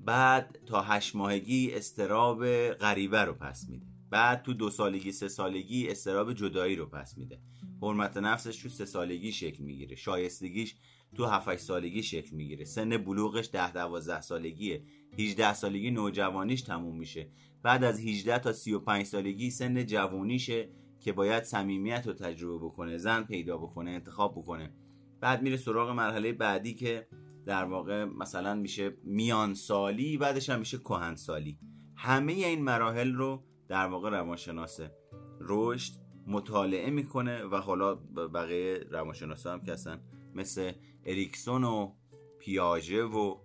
بعد 0.00 0.58
تا 0.66 0.82
هشت 0.82 1.16
ماهگی 1.16 1.74
استراب 1.74 2.68
غریبه 2.68 3.20
رو 3.20 3.32
پس 3.32 3.68
میده. 3.68 3.86
بعد 4.10 4.42
تو 4.42 4.54
دو 4.54 4.70
سالگی 4.70 5.12
سه 5.12 5.28
سالگی 5.28 5.88
استراب 5.88 6.32
جدایی 6.32 6.76
رو 6.76 6.86
پس 6.86 7.18
میده. 7.18 7.40
حرمت 7.82 8.16
نفسش 8.16 8.62
تو 8.62 8.68
سه 8.68 8.84
سالگی 8.84 9.32
شکل 9.32 9.64
می‌گیره. 9.64 9.96
شایستگیش 9.96 10.74
تو 11.16 11.26
7 11.26 11.56
سالگی 11.56 12.02
شکل 12.02 12.36
می‌گیره. 12.36 12.64
سن 12.64 12.96
بلوغش 12.96 13.50
10 13.52 13.72
12 13.72 14.20
سالگیه. 14.20 14.82
18 15.18 15.54
سالگی 15.54 15.90
نوجوانیش 15.90 16.62
تموم 16.62 16.98
میشه. 16.98 17.30
بعد 17.62 17.84
از 17.84 18.00
18 18.00 18.38
تا 18.38 18.52
35 18.52 19.06
سالگی 19.06 19.50
سن 19.50 19.86
جوونیشه 19.86 20.68
که 21.00 21.12
باید 21.12 21.42
صمیمیت 21.42 22.06
رو 22.06 22.12
تجربه 22.12 22.66
بکنه 22.66 22.98
زن 22.98 23.22
پیدا 23.22 23.58
بکنه 23.58 23.90
انتخاب 23.90 24.32
بکنه. 24.32 24.72
بعد 25.20 25.42
میره 25.42 25.56
سراغ 25.56 25.90
مرحله 25.90 26.32
بعدی 26.32 26.74
که 26.74 27.06
در 27.46 27.64
واقع 27.64 28.04
مثلا 28.04 28.54
میشه 28.54 28.96
میان 29.04 29.54
سالی 29.54 30.16
بعدش 30.16 30.50
هم 30.50 30.58
میشه 30.58 30.78
کهن 30.78 31.14
سالی 31.14 31.58
همه 31.96 32.32
این 32.32 32.62
مراحل 32.62 33.12
رو 33.12 33.44
در 33.68 33.86
واقع 33.86 34.10
روانشناسه. 34.10 34.92
رشد 35.40 35.92
مطالعه 36.26 36.90
می‌کنه 36.90 37.44
و 37.44 37.56
حالا 37.56 37.94
بقیه 38.34 38.84
روانشناس 38.90 39.46
هم 39.46 39.60
که 39.60 39.72
هستن 39.72 40.00
مثل 40.34 40.72
اریکسون 41.06 41.64
و 41.64 41.92
پیاژه 42.38 43.02
و 43.02 43.36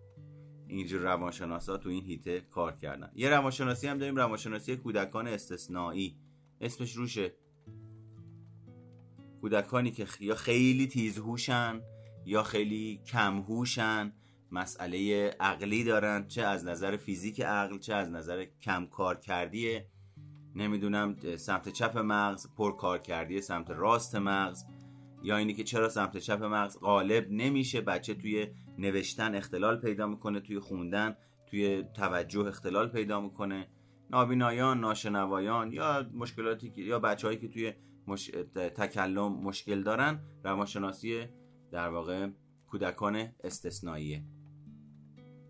اینجور 0.67 1.01
روانشناس 1.01 1.69
ها 1.69 1.77
تو 1.77 1.89
این 1.89 2.03
هیته 2.03 2.41
کار 2.41 2.75
کردن. 2.77 3.11
یه 3.15 3.29
روانشناسی 3.29 3.87
هم 3.87 3.97
داریم 3.97 4.15
روانشناسی 4.15 4.75
کودکان 4.75 5.27
استثنایی. 5.27 6.17
اسمش 6.61 6.93
روشه. 6.93 7.33
کودکانی 9.41 9.91
که 9.91 10.07
یا 10.19 10.35
خیلی 10.35 10.87
تیزهوشن 10.87 11.81
یا 12.25 12.43
خیلی 12.43 13.01
کمهوشن 13.07 14.13
مسئله 14.51 15.29
عقلی 15.39 15.83
دارن 15.83 16.27
چه 16.27 16.41
از 16.41 16.65
نظر 16.65 16.97
فیزیک 16.97 17.41
عقل 17.41 17.77
چه 17.77 17.93
از 17.93 18.11
نظر 18.11 18.45
کم 18.61 18.85
کار 18.85 19.19
کردیه 19.19 19.87
نمی‌دونم 20.55 21.15
سمت 21.37 21.69
چپ 21.69 21.97
مغز 21.97 22.47
پر 22.57 22.75
کار 22.75 22.99
کردی 22.99 23.41
سمت 23.41 23.69
راست 23.69 24.15
مغز. 24.15 24.63
یا 25.25 25.37
اینی 25.37 25.53
که 25.53 25.63
چرا 25.63 25.89
سمت 25.89 26.17
چپ 26.17 26.43
مغز 26.43 26.79
غالب 26.79 27.27
نمیشه 27.31 27.81
بچه 27.81 28.13
توی 28.13 28.47
نوشتن 28.77 29.35
اختلال 29.35 29.81
پیدا 29.81 30.07
می‌کنه 30.07 30.39
توی 30.39 30.59
خوندن 30.59 31.15
توی 31.47 31.83
توجه 31.93 32.39
اختلال 32.39 32.89
پیدا 32.89 33.21
می‌کنه. 33.21 33.67
نابینایان 34.09 34.79
ناشنوایان 34.79 35.71
یا 35.71 36.09
مشکلاتی 36.13 36.69
که 36.69 36.81
یا 36.81 36.99
بچههایی 36.99 37.39
که 37.39 37.47
توی 37.47 37.73
مش... 38.07 38.31
تکلم 38.55 39.33
مشکل 39.33 39.83
دارن 39.83 40.19
روانشناسی 40.43 41.25
در 41.71 41.89
واقع 41.89 42.29
کودکان 42.67 43.29
استثنائیه. 43.43 44.23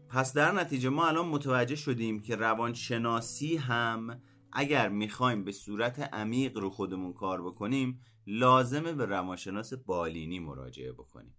پس 0.09 0.33
در 0.33 0.51
نتیجه 0.51 0.89
ما 0.89 1.07
الان 1.07 1.27
متوجه 1.27 1.75
شدیم 1.75 2.19
که 2.19 2.35
روانشناسی 2.35 3.57
هم 3.57 4.21
اگر 4.51 4.89
می‌خوایم 4.89 5.43
به 5.43 5.51
صورت 5.51 5.99
عمیق 5.99 6.57
رو 6.57 6.69
خودمون 6.69 7.13
کار 7.13 7.41
بکنیم 7.41 8.01
لازمه 8.27 8.93
به 8.93 9.05
روانشناس 9.05 9.73
بالینی 9.73 10.39
مراجعه 10.39 10.91
بکنیم 10.91 11.37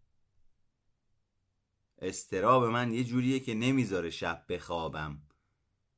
استراب 1.99 2.65
من 2.65 2.93
یه 2.93 3.05
جوریه 3.05 3.41
که 3.41 3.55
نمی‌ذاره 3.55 4.11
شب 4.11 4.45
بخوابم. 4.49 5.23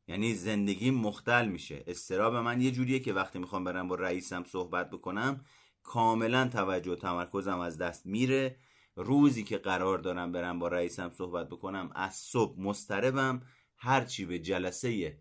یعنی 0.09 0.35
زندگی 0.35 0.91
مختل 0.91 1.49
میشه. 1.49 1.85
استراب 1.87 2.35
من 2.35 2.61
یه 2.61 2.71
جوریه 2.71 3.01
که 3.01 3.13
وقتی 3.13 3.39
می‌خوام 3.39 3.65
برم 3.65 3.89
با 3.89 3.95
رئیسم 3.95 4.45
صحبت 4.45 4.91
بکنم 4.91 5.45
کاملا 5.83 6.49
توجه 6.49 6.91
و 6.93 6.97
تمرکزم 6.97 7.59
از 7.59 7.79
دست 7.79 8.07
میره. 8.07 8.57
روزی 8.97 9.45
که 9.45 9.59
قرار 9.59 9.99
دارم 9.99 10.33
برم 10.33 10.59
با 10.59 10.69
رئیسم 10.69 11.11
صحبت 11.11 11.49
بکنم 11.49 11.91
از 11.95 12.15
صبح 12.15 12.61
مستربم 12.61 13.43
هرچی 13.77 14.25
به 14.25 14.39
جلسه 14.39 15.19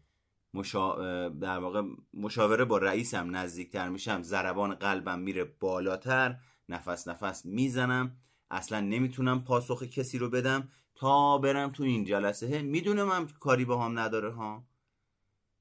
مشا... 0.58 1.30
در 1.30 1.60
واقع 1.60 1.82
مشاوره 2.14 2.66
با 2.66 2.78
رئیسم 2.78 3.36
نزدیکتر 3.36 3.90
میشم 3.90 4.22
ضربان 4.22 4.76
قلبم 4.76 5.20
میره 5.20 5.44
بالاتر 5.44 6.38
نفس 6.70 7.08
نفس 7.08 7.46
می‌زنم 7.46 8.18
اصلا 8.52 8.80
نمی‌تونم 8.80 9.44
پاسخ 9.44 9.84
کسی 9.84 10.18
رو 10.18 10.30
بدم 10.30 10.70
تا 10.96 11.38
برم 11.38 11.70
تو 11.70 11.84
این 11.84 12.06
جلسه. 12.06 12.62
می‌دونم 12.62 13.10
هم 13.10 13.28
کاری 13.28 13.66
با 13.66 13.86
هم 13.86 14.00
نداره 14.00 14.34
ها. 14.34 14.68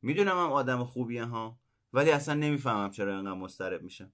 می‌دونم 0.03 0.39
هم 0.39 0.53
آدم 0.53 0.85
خوبیه 0.85 1.25
ها 1.25 1.59
ولی 1.93 2.11
اصلا 2.11 2.35
نمی‌فهمم 2.35 2.91
چرا 2.91 3.17
اینقدر 3.17 3.35
مضطرب 3.35 3.83
میشم. 3.83 4.13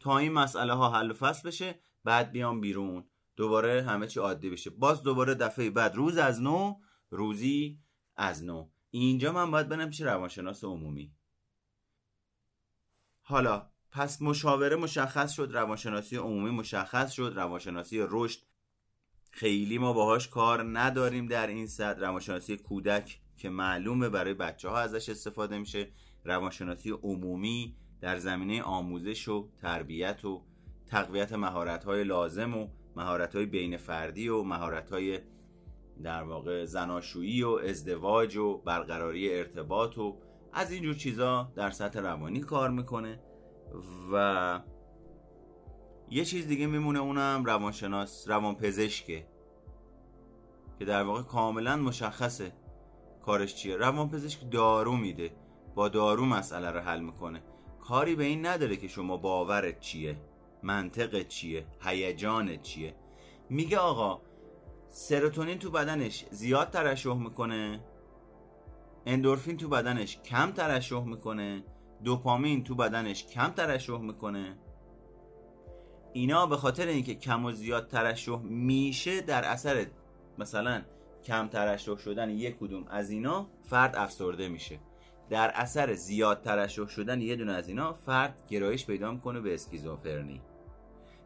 تا 0.00 0.18
این 0.18 0.32
مسئله 0.32 0.72
ها 0.72 0.90
حل 0.90 1.10
و 1.10 1.14
فصل 1.14 1.48
بشه 1.48 1.80
بعد 2.04 2.32
بیام 2.32 2.60
بیرون. 2.60 3.04
دوباره 3.36 3.82
همه 3.82 4.06
چی 4.06 4.20
عادی 4.20 4.50
بشه. 4.50 4.70
باز 4.70 5.02
دوباره 5.02 5.34
دفعه 5.34 5.70
بعد 5.70 5.94
روز 5.94 6.16
از 6.16 6.42
نو 6.42 6.74
روزی 7.10 7.78
از 8.16 8.44
نو. 8.44 8.68
اینجا 8.90 9.32
من 9.32 9.50
باید 9.50 9.68
برم 9.68 9.88
پیش 9.88 10.00
روانشناس 10.00 10.64
عمومی. 10.64 11.12
حالا 13.22 13.70
پس 13.90 14.22
مشاوره 14.22 14.76
مشخص 14.76 15.32
شد 15.32 15.50
روانشناسی 15.52 16.16
عمومی 16.16 16.50
مشخص 16.50 17.12
شد 17.12 17.32
روانشناسی 17.36 18.06
رشد. 18.08 18.40
خیلی 19.30 19.78
ما 19.78 19.92
باهاش 19.92 20.28
کار 20.28 20.78
نداریم 20.78 21.26
در 21.26 21.46
این 21.46 21.66
صد. 21.66 22.00
روانشناسی 22.00 22.56
کودک 22.56 23.20
که 23.36 23.50
معلومه 23.50 24.08
برای 24.08 24.34
بچه 24.34 24.68
ها 24.68 24.78
ازش 24.78 25.08
استفاده 25.08 25.58
میشه. 25.58 25.92
روانشناسی 26.24 26.90
عمومی 26.90 27.76
در 28.00 28.18
زمینه 28.18 28.62
آموزش 28.62 29.28
و 29.28 29.50
تربیت 29.62 30.24
و 30.24 30.44
تقویت 30.86 31.32
مهارت 31.32 31.84
های 31.84 32.04
لازم 32.04 32.56
و 32.56 32.68
مهارت 32.96 33.36
های 33.36 33.46
بین 33.46 33.76
فردی 33.76 34.28
و 34.28 34.42
مهارت 34.42 34.92
های 34.92 35.20
در 36.04 36.22
واقع 36.22 36.64
زناشویی 36.64 37.42
و 37.42 37.50
ازدواج 37.50 38.36
و 38.36 38.58
برقراری 38.58 39.38
ارتباط 39.38 39.98
و 39.98 40.18
از 40.52 40.72
اینجور 40.72 40.94
چیزا 40.94 41.52
در 41.54 41.70
سطح 41.70 42.00
روانی 42.00 42.40
کار 42.40 42.70
می‌کنه 42.70 43.20
و 44.12 44.60
یه 46.10 46.24
چیز 46.24 46.46
دیگه 46.46 46.66
میمونه 46.66 46.98
اونم 46.98 47.44
روانشناس 47.44 48.28
روانپزشکه 48.28 49.26
که 50.78 50.84
در 50.84 51.02
واقع 51.02 51.22
کاملا 51.22 51.76
مشخصه 51.76 52.52
کارش 53.22 53.54
چیه. 53.54 53.76
روانپزشک 53.76 54.50
دارو 54.50 54.96
میده 54.96 55.30
با 55.74 55.88
دارو 55.88 56.24
مسئله 56.24 56.70
رو 56.70 56.80
حل 56.80 57.00
می‌کنه. 57.00 57.42
کاری 57.80 58.14
به 58.14 58.24
این 58.24 58.46
نداره 58.46 58.76
که 58.76 58.88
شما 58.88 59.16
باورت 59.16 59.80
چیه 59.80 60.16
منطق 60.62 61.22
چیه 61.22 61.66
هیجان 61.80 62.56
چیه. 62.56 62.94
میگه 63.50 63.78
آقا 63.78 64.20
سروتونین 64.92 65.58
تو 65.58 65.70
بدنش 65.70 66.24
زیاد 66.30 66.70
ترشح 66.70 67.14
می‌کنه. 67.14 67.80
اندورفین 69.06 69.56
تو 69.56 69.68
بدنش 69.68 70.20
کم 70.22 70.52
ترشح 70.52 71.04
می‌کنه. 71.04 71.64
دوپامین 72.04 72.64
تو 72.64 72.74
بدنش 72.74 73.26
کم 73.26 73.48
ترشح 73.48 73.98
می‌کنه. 73.98 74.58
اینا 76.12 76.46
به 76.46 76.56
خاطر 76.56 76.86
اینکه 76.86 77.14
کم 77.14 77.44
و 77.44 77.52
زیاد 77.52 77.88
ترشح 77.88 78.38
میشه 78.38 79.20
در 79.20 79.44
اثر 79.44 79.86
مثلا 80.38 80.82
کم 81.24 81.48
ترشح 81.48 81.96
شدن 81.96 82.30
یک 82.30 82.58
کدوم 82.58 82.84
از 82.88 83.10
اینا 83.10 83.46
فرد 83.62 83.96
افسرده 83.96 84.48
میشه. 84.48 84.78
در 85.30 85.50
اثر 85.54 85.94
زیاد 85.94 86.42
ترشح 86.42 86.86
شدن 86.86 87.20
یه 87.20 87.36
دونه 87.36 87.52
از 87.52 87.68
اینا 87.68 87.92
فرد 87.92 88.42
گرایش 88.48 88.86
پیدا 88.86 89.12
می‌کنه 89.12 89.40
به 89.40 89.54
اسکیزوفرنی. 89.54 90.40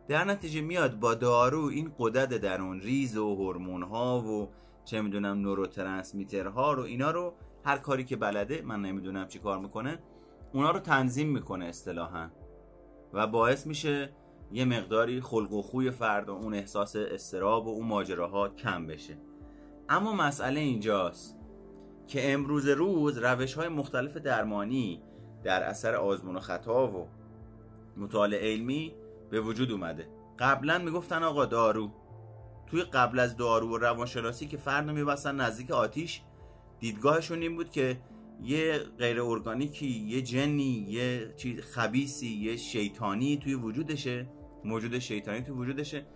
در 0.08 0.24
نتیجه 0.24 0.60
میاد 0.60 1.00
با 1.00 1.14
دارو 1.14 1.64
این 1.64 1.92
قدرت 1.98 2.28
درون 2.28 2.80
ریز 2.80 3.16
و 3.16 3.34
هورمون 3.34 3.82
ها 3.82 4.20
و 4.20 4.48
چه 4.84 5.02
می‌دونم 5.02 5.38
نوروترانسمیترها 5.38 6.72
رو 6.72 6.82
اینا 6.82 7.10
رو 7.10 7.34
هر 7.64 7.78
کاری 7.78 8.04
که 8.04 8.16
بلده 8.16 8.62
من 8.62 8.82
نمی‌دونم 8.82 9.28
چی 9.28 9.38
کار 9.38 9.58
می‌کنه 9.58 9.98
اونا 10.52 10.70
رو 10.70 10.80
تنظیم 10.80 11.28
می‌کنه 11.28 11.64
اصطلاحا 11.64 12.30
و 13.12 13.26
باعث 13.26 13.66
میشه 13.66 14.12
یه 14.52 14.64
مقداری 14.64 15.20
خلق 15.20 15.52
و 15.52 15.62
خوی 15.62 15.90
فرد 15.90 16.28
و 16.28 16.32
اون 16.32 16.54
احساس 16.54 16.96
استراب 16.96 17.66
و 17.66 17.70
اون 17.70 17.86
ماجراها 17.86 18.48
کم 18.48 18.86
بشه. 18.86 19.18
اما 19.88 20.12
مسئله 20.12 20.60
اینجاست 20.60 21.36
که 22.06 22.32
امروز 22.32 22.68
روز 22.68 23.18
روش 23.18 23.54
های 23.54 23.68
مختلف 23.68 24.16
درمانی 24.16 25.02
در 25.44 25.62
اثر 25.62 25.94
آزمون 25.94 26.36
و 26.36 26.40
خطا 26.40 26.88
و 26.88 27.08
مطالعه 27.96 28.52
علمی 28.52 28.94
به 29.34 29.40
وجود 29.40 29.72
اومده. 29.72 30.08
قبلا 30.38 30.78
می‌گفتن 30.78 31.22
آقا 31.22 31.44
دارو. 31.44 31.90
توی 32.66 32.82
قبل 32.82 33.18
از 33.18 33.36
دارو 33.36 33.68
و 33.68 33.78
روانشناسی 33.78 34.46
که 34.46 34.56
فرد 34.56 34.90
میبستن 34.90 35.40
نزدیک 35.40 35.70
آتیش 35.70 36.22
دیدگاهشون 36.80 37.42
این 37.42 37.56
بود 37.56 37.70
که 37.70 37.96
یه 38.42 38.78
غیر 38.98 39.22
ارگانیکی 39.22 39.86
یه 39.86 40.22
جنی 40.22 40.86
یه 40.88 41.34
چیز 41.36 41.60
خبیسی 41.60 42.28
یه 42.28 42.56
شیطانی 42.56 43.36
توی 43.36 43.54
وجودشه 43.54 44.26
موجود 44.64 44.98
شیطانی 44.98 45.42
توی 45.42 45.54
وجودشه 45.54 46.06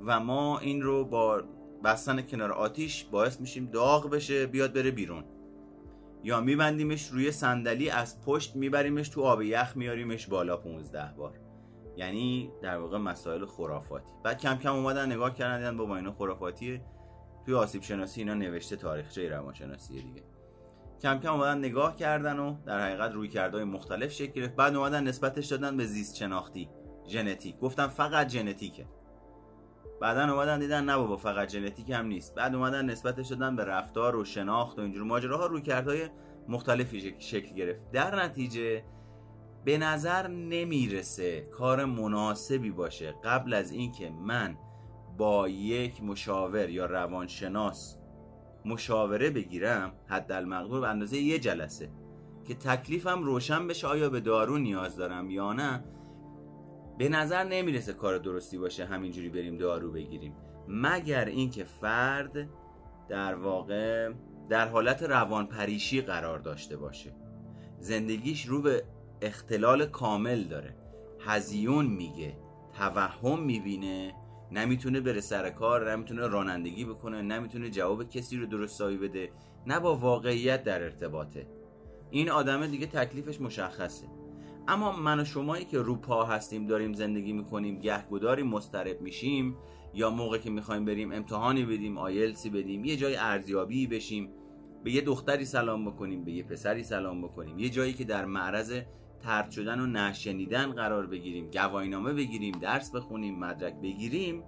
و 0.00 0.20
ما 0.20 0.58
این 0.58 0.82
رو 0.82 1.04
با 1.04 1.42
بستن 1.84 2.22
کنار 2.22 2.52
آتیش 2.52 3.04
باعث 3.04 3.40
میشیم 3.40 3.66
داغ 3.66 4.10
بشه 4.10 4.46
بیاد 4.46 4.72
بره 4.72 4.90
بیرون. 4.90 5.24
یا 6.24 6.40
میبندیمش 6.40 7.08
روی 7.08 7.32
صندلی 7.32 7.90
از 7.90 8.22
پشت 8.22 8.56
میبریمش 8.56 9.08
تو 9.08 9.22
آب 9.22 9.42
یخ 9.42 9.76
میاریمش 9.76 10.26
بالا 10.26 10.56
15 10.56 11.14
بار. 11.16 11.47
یعنی 11.98 12.52
در 12.62 12.78
واقع 12.78 12.98
مسائل 12.98 13.46
خرافاتی. 13.46 14.12
بعد 14.24 14.38
کم 14.38 14.56
کم 14.56 14.74
اومدن 14.74 15.12
نگاه 15.12 15.34
کردن 15.34 15.58
دیدن 15.58 15.76
با 15.76 15.96
اینا 15.96 16.12
خرافاتیه 16.12 16.80
توی 17.46 17.54
آسیب 17.54 17.82
شناسی 17.82 18.20
اینا 18.20 18.34
نوشته 18.34 18.76
تاریخچه 18.76 19.28
روانشناسی 19.28 20.02
دیگه. 20.02 20.22
کم 21.02 21.18
کم 21.18 21.32
اومدن 21.32 21.58
نگاه 21.58 21.96
کردن 21.96 22.38
و 22.38 22.56
در 22.66 22.80
حقیقت 22.80 23.12
روی 23.12 23.28
کردهای 23.28 23.64
مختلف 23.64 24.12
شکل 24.12 24.32
گرفت. 24.32 24.56
بعد 24.56 24.76
اومدن 24.76 25.04
نسبتش 25.04 25.46
دادن 25.46 25.76
به 25.76 25.84
زیست 25.84 26.16
شناختی 26.16 26.68
ژنتیک. 27.08 27.58
گفتن 27.58 27.86
فقط 27.86 28.28
ژنتیکه. 28.28 28.86
بعدا 30.00 30.32
اومدن 30.32 30.58
دیدن 30.58 30.84
نه 30.84 30.96
بابا 30.96 31.16
فقط 31.16 31.48
ژنتیک 31.48 31.90
هم 31.90 32.06
نیست. 32.06 32.34
بعد 32.34 32.54
اومدن 32.54 32.84
نسبتش 32.84 33.26
دادن 33.26 33.56
به 33.56 33.64
رفتار 33.64 34.16
و 34.16 34.24
شناخت 34.24 34.78
و 34.78 34.82
اینجور. 34.82 35.02
ماجراها 35.02 35.46
روی 35.46 35.62
کردهای 35.62 36.08
مختلفی 36.48 37.14
شکل 37.18 37.54
گرفت. 37.54 37.90
در 37.90 38.24
نتیجه 38.24 38.84
به 39.68 39.78
نظر 39.78 40.28
نمی‌رسه 40.28 41.40
کار 41.40 41.84
مناسبی 41.84 42.70
باشه 42.70 43.14
قبل 43.24 43.54
از 43.54 43.72
اینکه 43.72 44.10
من 44.10 44.56
با 45.18 45.48
یک 45.48 46.02
مشاور 46.02 46.70
یا 46.70 46.86
روانشناس 46.86 47.96
مشاوره 48.64 49.30
بگیرم 49.30 49.92
حد 50.06 50.32
المقدور 50.32 50.80
به 50.80 50.88
اندازه 50.88 51.16
یه 51.16 51.38
جلسه 51.38 51.90
که 52.44 52.54
تکلیفم 52.54 53.22
روشن 53.22 53.66
بشه 53.66 53.86
آیا 53.86 54.10
به 54.10 54.20
دارو 54.20 54.58
نیاز 54.58 54.96
دارم 54.96 55.30
یا 55.30 55.52
نه 55.52 55.84
به 56.98 57.08
نظر 57.08 57.44
نمی‌رسه 57.44 57.92
کار 57.92 58.18
درستی 58.18 58.58
باشه 58.58 58.84
همینجوری 58.84 59.28
بریم 59.28 59.56
دارو 59.56 59.92
بگیریم. 59.92 60.34
مگر 60.68 61.24
اینکه 61.24 61.64
فرد 61.64 62.48
در 63.08 63.34
واقع 63.34 64.12
در 64.48 64.68
حالت 64.68 65.02
روان 65.02 65.46
پریشی 65.46 66.00
قرار 66.00 66.38
داشته 66.38 66.76
باشه. 66.76 67.14
زندگیش 67.80 68.46
رو 68.46 68.62
به 68.62 68.84
اختلال 69.22 69.86
کامل 69.86 70.44
داره. 70.44 70.74
هزیون 71.20 71.86
میگه 71.86 72.36
توهم 72.72 73.42
می‌بینه 73.42 74.14
نمی‌تونه 74.52 75.00
بره 75.00 75.20
سر 75.20 75.50
کار 75.50 75.92
نمی‌تونه 75.92 76.26
رانندگی 76.26 76.84
بکنه 76.84 77.22
نمی‌تونه 77.22 77.70
جواب 77.70 78.08
کسی 78.08 78.36
رو 78.36 78.46
درستایی 78.46 78.96
بده 78.96 79.30
نه 79.66 79.80
با 79.80 79.96
واقعیت 79.96 80.64
در 80.64 80.82
ارتباطه. 80.82 81.46
این 82.10 82.30
آدمه 82.30 82.66
دیگه 82.66 82.86
تکلیفش 82.86 83.40
مشخصه. 83.40 84.06
اما 84.68 84.92
من 84.92 85.20
و 85.20 85.24
شمایی 85.24 85.64
که 85.64 85.78
رو 85.78 85.96
پا 85.96 86.24
هستیم 86.24 86.66
داریم 86.66 86.92
زندگی 86.92 87.32
می‌کنیم 87.32 87.78
گهگداری 87.78 88.42
مسترب 88.42 89.00
میشیم 89.00 89.56
یا 89.94 90.10
موقع 90.10 90.38
که 90.38 90.50
می‌خوایم 90.50 90.84
بریم 90.84 91.12
امتحانی 91.12 91.64
بدیم 91.64 91.98
آیلسی 91.98 92.50
بدیم 92.50 92.84
یه 92.84 92.96
جای 92.96 93.16
ارزیابی 93.16 93.86
بشیم 93.86 94.30
به 94.84 94.92
یه 94.92 95.00
دختری 95.00 95.44
سلام 95.44 95.90
بکنیم 95.90 96.24
به 96.24 96.32
یه 96.32 96.42
پسری 96.42 96.82
سلام 96.82 97.22
بکنیم 97.22 97.58
یه 97.58 97.68
جایی 97.68 97.92
که 97.92 98.04
در 98.04 98.24
معرض 98.24 98.80
ترد 99.22 99.50
شدن 99.50 99.80
و 99.80 99.86
نشنیدن 99.86 100.72
قرار 100.72 101.06
بگیریم 101.06 101.50
گواهینامه 101.50 102.12
بگیریم 102.12 102.52
درس 102.52 102.90
بخونیم 102.90 103.38
مدرک 103.38 103.74
بگیریم 103.74 104.42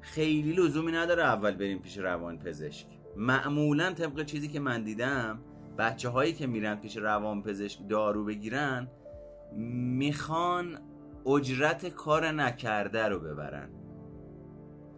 خیلی 0.00 0.52
لزومی 0.52 0.92
نداره 0.92 1.22
اول 1.22 1.50
بریم 1.50 1.78
پیش 1.78 1.98
روان 1.98 2.38
پزشک 2.38 2.86
معمولا 3.16 3.92
طبق 3.92 4.24
چیزی 4.24 4.48
که 4.48 4.60
من 4.60 4.82
دیدم 4.82 5.38
بچه 5.78 6.08
هایی 6.08 6.32
که 6.32 6.46
میرن 6.46 6.74
پیش 6.74 6.96
روان 6.96 7.42
پزشک 7.42 7.88
دارو 7.88 8.24
بگیرن 8.24 8.88
می‌خوان 9.52 10.78
اجرت 11.26 11.86
کار 11.86 12.30
نکرده 12.30 13.08
رو 13.08 13.20
ببرن 13.20 13.70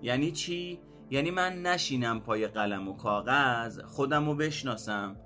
یعنی 0.02 0.32
چی؟ 0.32 0.80
یعنی 1.10 1.30
من 1.30 1.62
نشینم 1.62 2.20
پای 2.20 2.46
قلم 2.46 2.88
و 2.88 2.96
کاغذ 2.96 3.80
خودم 3.80 4.26
رو 4.26 4.34
بشناسم 4.34 5.16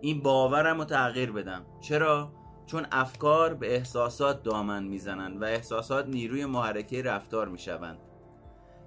این 0.00 0.20
باورم 0.20 0.78
رو 0.78 0.84
تغییر 0.84 1.32
بدم 1.32 1.66
چرا؟ 1.80 2.32
چون 2.68 2.86
افکار 2.92 3.54
به 3.54 3.74
احساسات 3.74 4.42
دامن 4.42 4.84
می‌زنند 4.84 5.42
و 5.42 5.44
احساسات 5.44 6.06
نیروی 6.06 6.44
محرکه 6.44 7.02
رفتار 7.02 7.48
می‌شوند. 7.48 7.98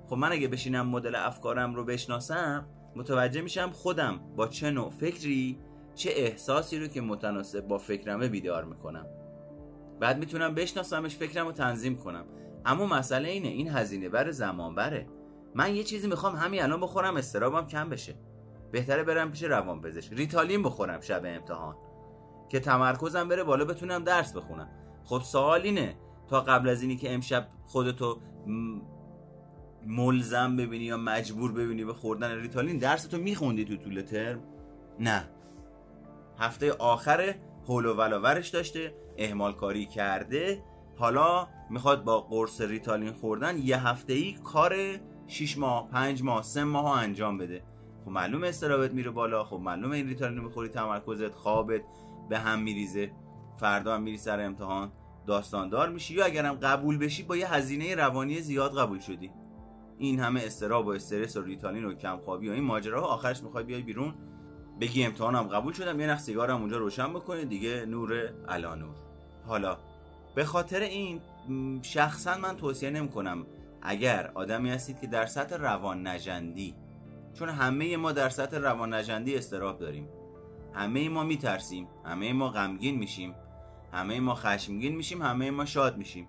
خب 0.07 0.15
من 0.15 0.31
اگه 0.31 0.47
بشینم 0.47 0.87
مدل 0.87 1.15
افکارم 1.15 1.75
رو 1.75 1.85
بشناسم 1.85 2.65
متوجه 2.95 3.41
میشم 3.41 3.69
خودم 3.71 4.19
با 4.35 4.47
چه 4.47 4.71
نوع 4.71 4.89
فکری 4.89 5.59
چه 5.95 6.09
احساسی 6.15 6.79
رو 6.79 6.87
که 6.87 7.01
متناسب 7.01 7.67
با 7.67 7.77
فکرمه 7.77 8.27
بیدار 8.27 8.63
می‌کنم. 8.63 9.05
بعد 9.99 10.17
می‌تونم 10.17 10.55
بشناسمش 10.55 11.15
فکرم 11.15 11.45
رو 11.45 11.51
تنظیم 11.51 11.97
کنم. 11.97 12.25
اما 12.65 12.85
مسئله 12.85 13.29
اینه 13.29 13.47
این 13.47 13.69
هزینه 13.69 14.09
بر 14.09 14.31
زمان 14.31 14.75
بره. 14.75 15.07
من 15.55 15.75
یه 15.75 15.83
چیزی 15.83 16.07
می‌خوام 16.07 16.35
همین 16.35 16.63
الان 16.63 16.79
بخورم 16.79 17.15
استرابم 17.15 17.67
کم 17.67 17.89
بشه. 17.89 18.15
بهتره 18.71 19.03
برم 19.03 19.31
پیش 19.31 19.43
روان 19.43 19.81
پزشک 19.81 20.13
ریتالین 20.13 20.63
بخورم 20.63 20.99
شب 20.99 21.21
امتحان. 21.25 21.75
که 22.51 22.59
تمرکزم 22.59 23.27
بره 23.27 23.43
بالا 23.43 23.65
بتونم 23.65 24.03
درس 24.03 24.33
بخونم. 24.33 24.69
خب 25.03 25.21
سوال 25.23 25.61
اینه 25.61 25.95
تا 26.27 26.41
قبل 26.41 26.69
از 26.69 26.81
اینی 26.81 26.97
که 26.97 27.13
امشب 27.13 27.47
خودتو 27.65 28.17
ملزم 29.85 30.57
ببینی 30.57 30.83
یا 30.83 30.97
مجبور 30.97 31.51
ببینی 31.51 31.85
به 31.85 31.93
خوردن 31.93 32.31
ریتالین 32.31 32.77
درس 32.77 33.05
تو 33.05 33.17
میخوندی 33.17 33.65
تو 33.65 33.75
طول 33.75 34.01
ترم؟ 34.01 34.39
نه. 34.99 35.29
هفته 36.39 36.73
آخر 36.73 37.35
هول 37.67 37.85
و 37.85 37.93
ولاورش 37.93 38.49
داشته 38.49 38.95
اهمال 39.17 39.53
کاری 39.53 39.85
کرده 39.85 40.63
حالا 40.97 41.47
می‌خواد 41.69 42.03
با 42.03 42.21
قرص 42.21 42.61
ریتالین 42.61 43.13
خوردن 43.13 43.57
یه 43.57 43.87
هفته 43.87 44.13
ای 44.13 44.35
کار 44.43 44.75
6 45.27 45.57
ماه 45.57 45.89
5 45.89 46.23
ماه 46.23 46.43
3 46.43 46.63
ماه 46.63 46.99
انجام 46.99 47.37
بده. 47.37 47.63
خب 48.05 48.11
معلومه 48.11 48.47
استرابت 48.47 48.91
میره 48.91 49.11
بالا 49.11 49.43
خب 49.43 49.59
معلومه 49.59 49.95
این 49.95 50.07
ریتالین 50.07 50.37
رو 50.37 50.43
می‌خوری 50.43 50.69
تمرکزت 50.69 51.35
خوابت 51.35 51.81
به 52.31 52.39
هم 52.39 52.59
میریزه. 52.59 53.11
فردا 53.59 53.95
هم 53.95 54.01
میری 54.01 54.17
سر 54.17 54.39
امتحان 54.39 54.91
داستاندار 55.27 55.89
میشی. 55.89 56.13
یا 56.13 56.25
اگرم 56.25 56.53
قبول 56.53 56.97
بشی 56.97 57.23
با 57.23 57.37
یه 57.37 57.53
هزینه 57.53 57.95
روانی 57.95 58.41
زیاد 58.41 58.77
قبول 58.77 58.99
شدی. 58.99 59.31
این 59.97 60.19
همه 60.19 60.41
استراب 60.43 60.87
و 60.87 60.89
استرس 60.89 61.37
و 61.37 61.41
ریتالین 61.41 61.85
و 61.85 61.93
کمخوابی 61.93 62.49
و 62.49 62.51
این 62.51 62.63
ماجراها 62.63 63.07
آخرش 63.07 63.43
می‌خوای 63.43 63.63
بیای 63.63 63.81
بیرون. 63.81 64.13
بگی 64.81 65.03
امتحانم 65.03 65.43
قبول 65.43 65.73
شدم 65.73 65.99
یه 65.99 66.07
نخ 66.07 66.19
سیگارم 66.19 66.61
اونجا 66.61 66.77
روشن 66.77 67.13
بکنه. 67.13 67.45
دیگه 67.45 67.85
نور 67.85 68.33
الا 68.47 68.75
نور 68.75 68.95
حالا 69.47 69.77
به 70.35 70.45
خاطر 70.45 70.79
این 70.79 71.21
شخصا 71.81 72.37
من 72.37 72.57
توصیه 72.57 72.89
نمی 72.89 73.09
کنم 73.09 73.45
اگر 73.81 74.31
آدمی 74.33 74.69
هستید 74.69 74.99
که 74.99 75.07
در 75.07 75.25
سطح 75.25 75.55
روان 75.55 76.07
نجندی 76.07 76.75
چون 77.33 77.49
همه 77.49 77.97
ما 77.97 78.11
در 78.11 78.29
سطح 78.29 78.57
روان 78.57 78.93
نجندی 78.93 79.35
استراب 79.35 79.79
داریم. 79.79 80.07
همه 80.73 81.09
ما 81.09 81.23
میترسیم. 81.23 81.87
همه 82.05 82.33
ما 82.33 82.49
غمگین 82.49 82.97
میشیم. 82.97 83.35
همه 83.93 84.19
ما 84.19 84.35
خشمگین 84.35 84.95
میشیم 84.95 85.21
همه 85.21 85.51
ما 85.51 85.65
شاد 85.65 85.97
میشیم. 85.97 86.27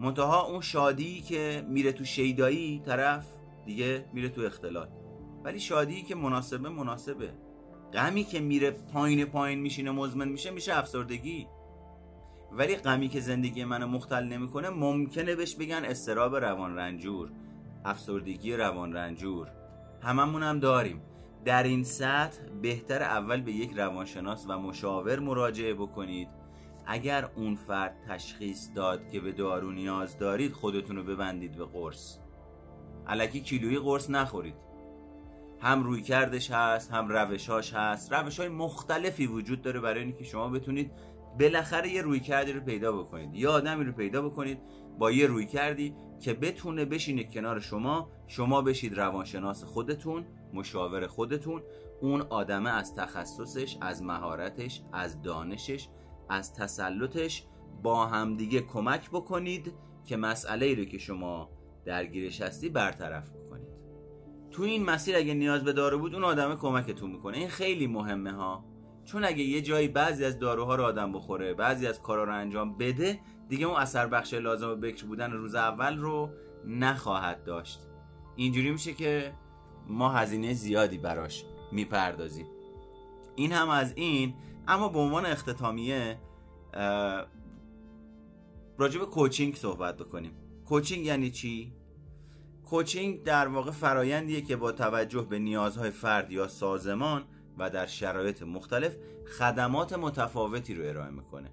منتها 0.00 0.42
اون 0.46 0.60
شادی 0.60 1.20
که 1.20 1.66
میره 1.68 1.92
تو 1.92 2.04
شیدایی 2.04 2.82
طرف 2.86 3.26
دیگه 3.66 4.04
میره 4.12 4.28
تو 4.28 4.40
اختلال. 4.40 4.88
ولی 5.44 5.60
شادی 5.60 6.02
که 6.02 6.14
مناسبه 6.14 6.68
مناسبه. 6.68 7.32
غمی 7.92 8.24
که 8.24 8.40
میره 8.40 8.70
پایین 8.70 9.24
پایین 9.24 9.60
میشینه 9.60 9.90
مزمن 9.90 10.28
میشه 10.28 10.50
میشه 10.50 10.78
افسردگی. 10.78 11.46
ولی 12.52 12.76
غمی 12.76 13.08
که 13.08 13.20
زندگی 13.20 13.64
منو 13.64 13.86
مختل 13.86 14.24
نمی‌کنه 14.24 14.70
ممکنه 14.70 15.34
بهش 15.34 15.54
بگن 15.54 15.84
استراب 15.84 16.36
روان 16.36 16.76
رنجور 16.76 17.30
افسردگی 17.84 18.56
روان 18.56 18.92
رنجور 18.92 19.48
هممون 20.02 20.42
هم 20.42 20.58
داریم. 20.58 21.00
در 21.44 21.62
این 21.62 21.84
سطح 21.84 22.42
بهتر 22.62 23.02
اول 23.02 23.40
به 23.40 23.52
یک 23.52 23.72
روانشناس 23.76 24.46
و 24.48 24.58
مشاور 24.58 25.18
مراجعه 25.18 25.74
بکنید. 25.74 26.28
اگر 26.86 27.28
اون 27.36 27.54
فرد 27.54 27.96
تشخیص 28.08 28.68
داد 28.74 29.08
که 29.08 29.20
به 29.20 29.32
دارو 29.32 29.72
نیاز 29.72 30.18
دارید 30.18 30.52
خودتون 30.52 30.96
رو 30.96 31.02
ببندید 31.04 31.56
به 31.56 31.64
قرص. 31.64 32.18
علکی 33.06 33.40
کیلویی 33.40 33.78
قرص 33.78 34.10
نخورید. 34.10 34.54
هم 35.60 35.82
روی 35.82 36.02
کردش 36.02 36.50
هست 36.50 36.92
هم 36.92 37.08
روشاش 37.08 37.74
هست. 37.74 38.12
روش 38.12 38.40
های 38.40 38.48
مختلفی 38.48 39.26
وجود 39.26 39.62
داره 39.62 39.80
برای 39.80 40.02
اینکه 40.02 40.24
شما 40.24 40.48
بتونید 40.48 40.90
بالاخره 41.40 41.88
یه 41.88 42.02
روی 42.02 42.20
کردی 42.20 42.52
رو 42.52 42.60
پیدا 42.60 42.92
بکنید. 42.92 43.34
یه 43.34 43.48
آدمی 43.48 43.84
رو 43.84 43.92
پیدا 43.92 44.22
بکنید 44.22 44.58
با 44.98 45.10
یه 45.10 45.26
روی 45.26 45.46
کردی 45.46 45.94
که 46.20 46.34
بتونه 46.34 46.84
بشینه 46.84 47.24
کنار 47.24 47.60
شما 47.60 48.10
شما 48.26 48.62
بشید 48.62 48.98
روانشناس 48.98 49.64
خودتون. 49.64 50.26
مشاور 50.52 51.06
خودتون. 51.06 51.62
اون 52.00 52.20
آدمه 52.20 52.70
از 52.70 52.94
تخصصش 52.94 53.78
از 53.80 54.02
مهارتش 54.02 54.82
از 54.92 55.22
دانشش 55.22 55.88
از 56.28 56.54
تسلطش 56.54 57.46
با 57.82 58.06
همدیگه 58.06 58.60
کمک 58.60 59.10
بکنید 59.10 59.72
که 60.04 60.16
مسئله 60.16 60.66
ای 60.66 60.74
رو 60.74 60.84
که 60.84 60.98
شما 60.98 61.50
درگیرش 61.84 62.40
هستی 62.40 62.68
برطرف 62.68 63.30
بکنید. 63.30 63.68
تو 64.50 64.62
این 64.62 64.84
مسیر 64.84 65.16
اگه 65.16 65.34
نیاز 65.34 65.64
به 65.64 65.72
دارو 65.72 65.98
بود 65.98 66.14
اون 66.14 66.24
آدم 66.24 66.56
کمکتون 66.56 67.10
می‌کنه. 67.10 67.38
این 67.38 67.48
خیلی 67.48 67.86
مهمه 67.86 68.32
ها. 68.32 68.64
چون 69.04 69.24
اگه 69.24 69.42
یه 69.42 69.62
جایی 69.62 69.88
بعضی 69.88 70.24
از 70.24 70.38
داروها 70.38 70.74
رو 70.74 70.84
آدم 70.84 71.12
بخوره 71.12 71.54
بعضی 71.54 71.86
از 71.86 72.02
کارا 72.02 72.24
رو 72.24 72.34
انجام 72.34 72.78
بده 72.78 73.20
دیگه 73.48 73.66
اون 73.66 73.76
اثر 73.76 74.06
بخش 74.06 74.34
لازم 74.34 74.80
بکر 74.80 75.06
بودن 75.06 75.32
روز 75.32 75.54
اول 75.54 75.98
رو 75.98 76.30
نخواهد 76.66 77.44
داشت. 77.44 77.80
اینجوری 78.36 78.70
میشه 78.70 78.92
که 78.92 79.32
ما 79.88 80.08
هزینه 80.08 80.54
زیادی 80.54 80.98
براش 80.98 81.44
می‌پردازیم. 81.72 82.46
این 83.36 83.52
هم 83.52 83.68
از 83.68 83.92
این 83.96 84.34
اما 84.68 84.88
به 84.88 84.98
عنوان 84.98 85.26
اختتامیه 85.26 86.18
راجع 88.78 88.98
به 88.98 89.06
کوچینگ 89.06 89.54
صحبت 89.54 89.96
بکنیم. 89.96 90.32
کوچینگ 90.66 91.06
یعنی 91.06 91.30
چی؟ 91.30 91.72
کوچینگ 92.64 93.22
در 93.22 93.48
واقع 93.48 93.70
فرایندیه 93.70 94.40
که 94.40 94.56
با 94.56 94.72
توجه 94.72 95.22
به 95.22 95.38
نیازهای 95.38 95.90
فرد 95.90 96.32
یا 96.32 96.48
سازمان 96.48 97.24
و 97.58 97.70
در 97.70 97.86
شرایط 97.86 98.42
مختلف 98.42 98.96
خدمات 99.38 99.92
متفاوتی 99.92 100.74
رو 100.74 100.88
ارائه 100.88 101.10
می‌کنه. 101.10 101.50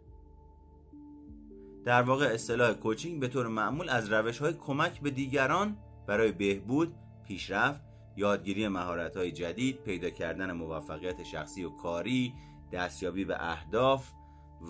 در 1.85 2.01
واقع 2.01 2.25
اصطلاح 2.25 2.73
کوچینگ 2.73 3.19
به 3.19 3.27
طور 3.27 3.47
معمول 3.47 3.89
از 3.89 4.11
روش 4.11 4.37
های 4.37 4.53
کمک 4.53 5.01
به 5.01 5.09
دیگران 5.09 5.77
برای 6.07 6.31
بهبود، 6.31 6.95
پیشرفت، 7.27 7.81
یادگیری 8.19 8.67
مهارت 8.67 9.17
های 9.17 9.31
جدید، 9.31 9.83
پیدا 9.83 10.09
کردن 10.09 10.51
موفقیت 10.51 11.23
شخصی 11.23 11.63
و 11.63 11.69
کاری، 11.69 12.33
دستیابی 12.71 13.25
به 13.25 13.51
اهداف 13.51 14.11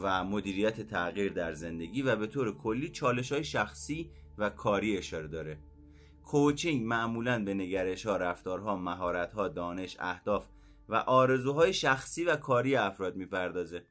و 0.04 0.24
مدیریت 0.24 0.82
تغییر 0.82 1.34
در 1.34 1.54
زندگی 1.54 2.02
و 2.02 2.16
به 2.16 2.28
طور 2.28 2.58
کلی 2.58 2.90
چالش 2.90 3.32
های 3.32 3.44
شخصی 3.44 4.12
و 4.38 4.50
کاری 4.50 4.98
اشاره 4.98 5.28
داره. 5.28 5.60
کوچینگ 6.24 6.86
معمولا 6.86 7.44
به 7.44 7.54
نگرش 7.54 8.06
ها، 8.06 8.18
رفتارها، 8.18 8.76
مهارت 8.76 9.34
ها، 9.34 9.48
دانش، 9.48 9.98
اهداف 10.00 10.48
و 10.90 10.96
آرزوهای 10.96 11.74
شخصی 11.74 12.24
و 12.24 12.36
کاری 12.36 12.76
افراد 12.76 13.16
می‌پردازه 13.16 13.86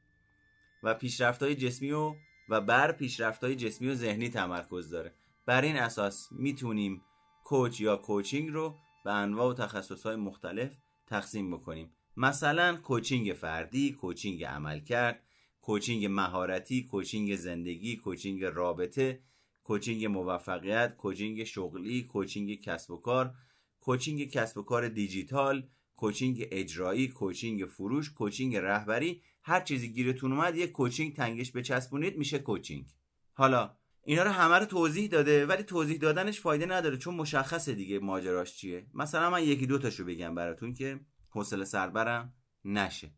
و 0.83 0.93
پیشرفت 0.93 1.43
های 1.43 1.55
جسمی 1.55 1.91
و 1.91 2.13
و 2.49 2.61
بر 2.61 2.91
پیشرفت 2.91 3.43
های 3.43 3.55
جسمی 3.55 3.87
و 3.87 3.95
ذهنی 3.95 4.29
تمرکز 4.29 4.89
داره. 4.89 5.13
بر 5.45 5.61
این 5.61 5.75
اساس 5.75 6.29
می‌تونیم 6.31 7.01
coach 7.43 7.81
یا 7.81 7.95
coaching 7.95 8.49
رو 8.49 8.75
به 9.03 9.11
انواع 9.11 9.49
و 9.49 9.53
تخصص 9.53 10.05
های 10.05 10.15
مختلف 10.15 10.77
تقسیم 11.07 11.51
بکنیم 11.51 11.91
مثلا 12.17 12.77
coaching 12.77 13.33
فردی، 13.33 13.91
coaching 13.91 14.43
عملکرد، 14.43 15.23
coaching 15.61 16.05
مهارتی، 16.05 16.83
coaching 16.83 17.35
زندگی، 17.35 17.95
coaching 17.95 18.43
رابطه، 18.43 19.23
coaching 19.63 20.05
موفقیت، 20.05 20.97
coaching 20.97 21.43
شغلی، 21.43 22.03
coaching 22.03 22.61
کسب 22.61 22.91
و 22.91 22.97
کار، 22.97 23.33
coaching 23.79 24.29
کسب 24.29 24.57
و 24.57 24.63
کار 24.63 24.87
دیجیتال، 24.87 25.67
coaching 25.95 26.47
اجرایی، 26.51 27.07
coaching 27.07 27.65
فروش، 27.65 28.13
coaching 28.13 28.55
رهبری، 28.55 29.21
هر 29.43 29.61
چیزی 29.61 29.93
گیرتون 29.93 30.31
اومد 30.31 30.55
یک 30.55 30.71
coaching 30.71 31.15
تنگش 31.15 31.51
بچسبونید 31.51 32.17
میشه 32.17 32.39
coaching. 32.39 32.85
حالا 33.33 33.78
اینا 34.09 34.23
رو 34.23 34.29
همه 34.29 34.55
رو 34.55 34.65
توضیح 34.65 35.09
داده 35.09 35.45
ولی 35.45 35.63
توضیح 35.63 35.97
دادنش 35.97 36.39
فایده 36.39 36.65
نداره 36.65 36.97
چون 36.97 37.15
مشخصه 37.15 37.73
دیگه 37.73 37.99
ماجراش 37.99 38.55
چیه. 38.55 38.87
مثلا 38.93 39.29
من 39.29 39.43
یکی 39.43 39.67
دو 39.67 39.77
تاشو 39.77 40.05
بگم 40.05 40.35
براتون 40.35 40.73
که 40.73 40.99
حوصله 41.29 41.65
سربرم 41.65 42.33
نشه. 42.65 43.11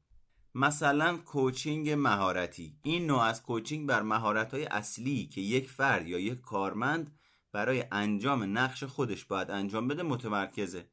مثلا 0.55 1.17
coaching 1.17 1.89
مهارتی. 1.89 2.77
این 2.83 3.07
نوع 3.07 3.21
از 3.21 3.43
coaching 3.43 3.87
بر 3.87 4.01
مهارت 4.01 4.53
های 4.53 4.65
اصلی 4.65 5.25
که 5.27 5.41
یک 5.41 5.69
فرد 5.69 6.07
یا 6.07 6.19
یک 6.19 6.41
کارمند 6.41 7.19
برای 7.51 7.83
انجام 7.91 8.57
نقش 8.57 8.83
خودش 8.83 9.25
باید 9.25 9.51
انجام 9.51 9.87
بده 9.87 10.03
متمرکزه. 10.03 10.89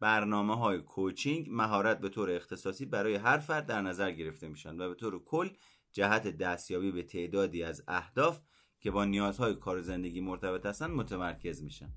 برنامه 0.00 0.56
های 0.56 0.78
کوچینگ 0.78 1.48
مهارت 1.50 2.00
به 2.00 2.08
طور 2.08 2.30
اختصاصی 2.30 2.86
برای 2.86 3.14
هر 3.14 3.38
فرد 3.38 3.66
در 3.66 3.82
نظر 3.82 4.10
گرفته 4.10 4.48
میشن 4.48 4.80
و 4.80 4.88
به 4.88 4.94
طور 4.94 5.24
کل 5.24 5.48
جهت 5.92 6.36
دستیابی 6.36 6.92
به 6.92 7.02
تعدادی 7.02 7.62
از 7.62 7.84
اهداف 7.88 8.40
که 8.86 8.92
با 8.92 9.04
نیازهای 9.04 9.54
کار 9.54 9.80
زندگی 9.80 10.20
مرتبط 10.20 10.66
هستن 10.66 10.90
متمرکز 10.90 11.62
میشن. 11.62 11.88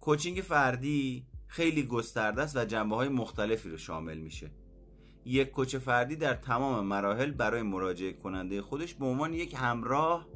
کوچینگ 0.00 0.38
فردی 0.38 1.26
خیلی 1.46 1.82
گسترده 1.82 2.42
است 2.42 2.56
و 2.56 2.64
جنبه 2.64 2.96
های 2.96 3.08
مختلفی 3.08 3.68
رو 3.68 3.76
شامل 3.76 4.18
میشه. 4.18 4.50
یک 5.24 5.50
کوچ 5.50 5.76
فردی 5.76 6.16
در 6.16 6.34
تمام 6.34 6.86
مراحل 6.86 7.30
برای 7.30 7.62
مراجعه 7.62 8.12
کننده 8.12 8.62
خودش 8.62 8.94
به 8.94 9.06
عنوان 9.06 9.34
یک 9.34 9.54
همراه 9.58 10.28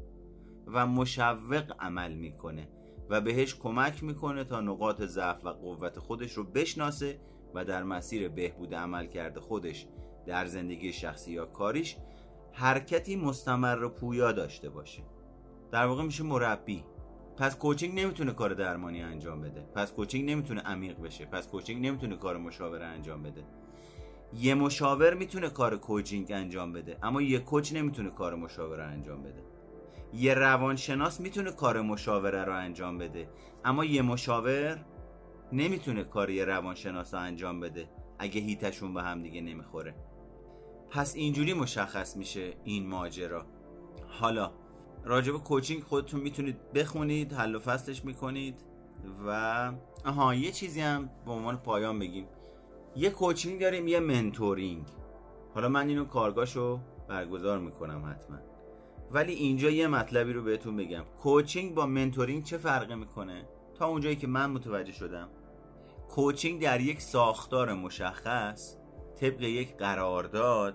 و 0.67 0.87
مشوق 0.87 1.73
عمل 1.79 2.15
می‌کنه 2.15 2.69
و 3.11 3.21
بهش 3.21 3.55
کمک 3.55 4.05
می‌کنه 4.05 4.45
تا 4.45 4.61
نقاط 4.61 5.03
ضعف 5.03 5.45
و 5.45 5.49
قوت 5.49 5.99
خودش 5.99 6.33
رو 6.33 6.45
بشناسه 6.45 7.21
و 7.55 7.65
در 7.65 7.83
مسیر 7.83 8.29
بهبود 8.29 8.75
عمل 8.75 9.07
کرده 9.07 9.41
خودش 9.41 9.87
در 10.27 10.47
زندگی 10.47 10.93
شخصی 10.93 11.33
یا 11.33 11.47
کاریش 11.47 11.97
حرکتی 12.53 13.17
مستمر 13.17 13.83
و 13.83 13.89
پویا 13.89 14.33
داشته 14.33 14.71
باشه. 14.71 15.16
در 15.77 15.87
واقع 15.87 16.03
میشه 16.03 16.25
مربی. 16.25 16.85
پس 17.37 17.57
کوچینگ 17.57 18.01
نمی‌تونه 18.01 18.33
کار 18.33 18.55
درمانی 18.55 19.03
انجام 19.03 19.41
بده. 19.41 19.61
پس 19.61 19.93
کوچینگ 19.93 20.31
نمی‌تونه 20.31 20.61
عمیق 20.61 21.01
بشه. 21.01 21.27
پس 21.27 21.49
کوچینگ 21.49 21.87
نمی‌تونه 21.87 22.17
کار 22.17 22.37
مشاوره 22.37 22.87
انجام 22.87 23.23
بده. 23.23 23.45
یه 24.35 24.55
مشاور 24.55 25.15
می‌تونه 25.15 25.51
کار 25.51 25.77
کوچینگ 25.77 26.33
انجام 26.33 26.73
بده 26.73 26.99
اما 27.03 27.23
یه 27.23 27.39
کوچ 27.39 27.73
نمی‌تونه 27.73 28.11
کار 28.11 28.35
مشاوره 28.35 28.85
انجام 28.85 29.23
بده. 29.23 29.43
یه 30.13 30.35
روانشناس 30.35 31.21
می‌تونه 31.21 31.53
کار 31.53 31.81
مشاوره 31.81 32.45
رو 32.45 32.55
انجام 32.57 32.99
بده 32.99 33.29
اما 33.65 33.85
یه 33.85 34.03
مشاور 34.03 34.85
نمی‌تونه 35.53 36.05
کار 36.05 36.31
یه 36.31 36.45
روانشناس 36.45 37.15
رو 37.15 37.21
انجام 37.21 37.61
بده 37.61 37.89
اگه 38.19 38.41
هیتشون 38.41 38.95
به 38.95 39.03
هم 39.03 39.23
دیگه 39.23 39.41
نمی‌خوره. 39.41 39.95
پس 40.91 41.15
اینجوری 41.17 41.55
مشخص 41.55 42.17
میشه 42.17 42.55
این 42.65 42.87
ماجرا. 42.87 43.47
حالا 44.09 44.53
راجب 45.07 45.33
کوچینگ 45.33 45.83
خودتون 45.83 46.21
می‌تونید 46.21 46.73
بخونید 46.73 47.33
حل 47.33 47.55
و 47.55 47.59
فصلش 47.59 48.05
می‌کنید 48.05 48.55
و 49.27 49.73
آها 50.05 50.35
یه 50.35 50.53
چیزی 50.53 50.81
هم 50.81 51.11
به 51.27 51.33
عنوان 51.33 51.57
پایان 51.57 51.99
بگیم. 51.99 52.27
یه 52.97 53.11
کوچینگ 53.11 53.61
داریم 53.61 53.89
یه 53.89 54.01
منتورینگ. 54.01 54.87
حالا 55.55 55.69
من 55.69 55.89
اینو 55.89 56.05
کارگاهشو 56.05 56.81
برگزار 57.09 57.59
می‌کنم 57.59 58.05
حتما. 58.11 58.37
ولی 59.11 59.33
اینجا 59.33 59.71
یه 59.71 59.87
مطلبی 59.87 60.33
رو 60.33 60.43
بهتون 60.43 60.77
بگم. 60.77 61.05
کوچینگ 61.23 61.75
با 61.75 61.87
منتورینگ 61.87 62.45
چه 62.45 62.59
فرقی 62.59 62.95
می‌کنه؟ 62.95 63.49
تا 63.75 63.87
اونجایی 63.87 64.17
که 64.17 64.27
من 64.27 64.51
متوجه 64.51 64.93
شدم. 64.93 65.29
کوچینگ 66.09 66.63
در 66.63 66.81
یک 66.81 67.01
ساختار 67.01 67.73
مشخص 67.73 68.77
طبق 69.21 69.43
یک 69.43 69.77
قرارداد 69.77 70.75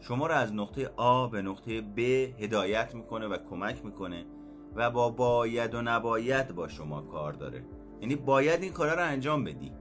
شما 0.00 0.26
رو 0.26 0.34
از 0.34 0.54
نقطه 0.54 0.84
A 0.84 1.30
به 1.32 1.42
نقطه 1.42 1.80
B 1.80 2.00
هدایت 2.42 2.94
می‌کنه 2.94 3.26
و 3.26 3.36
کمک 3.50 3.84
می‌کنه 3.84 4.26
و 4.74 4.90
با 4.90 5.10
باید 5.10 5.74
و 5.74 5.82
نباید 5.82 6.54
با 6.54 6.68
شما 6.68 7.02
کار 7.02 7.32
داره. 7.32 7.64
یعنی 8.00 8.16
باید 8.16 8.62
این 8.62 8.72
کارا 8.72 8.94
رو 8.94 9.02
انجام 9.02 9.44
بدی. 9.44 9.72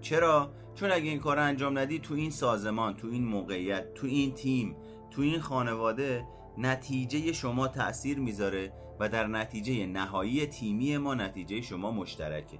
چرا؟ 0.00 0.52
چون 0.74 0.92
اگه 0.92 1.10
این 1.10 1.18
کار 1.18 1.38
انجام 1.38 1.78
ندی 1.78 1.98
تو 1.98 2.14
این 2.14 2.30
سازمان 2.30 2.94
تو 2.94 3.08
این 3.08 3.24
موقعیت 3.24 3.94
تو 3.94 4.06
این 4.06 4.32
تیم 4.34 4.76
تو 5.10 5.22
این 5.22 5.40
خانواده 5.40 6.24
نتیجه 6.58 7.32
شما 7.32 7.68
تاثیر 7.68 8.18
می‌ذاره 8.18 8.72
و 9.00 9.08
در 9.08 9.26
نتیجه 9.26 9.86
نهایی 9.86 10.46
تیمی 10.46 10.96
ما 10.96 11.14
نتیجه 11.14 11.60
شما 11.60 11.90
مشترکه. 11.90 12.58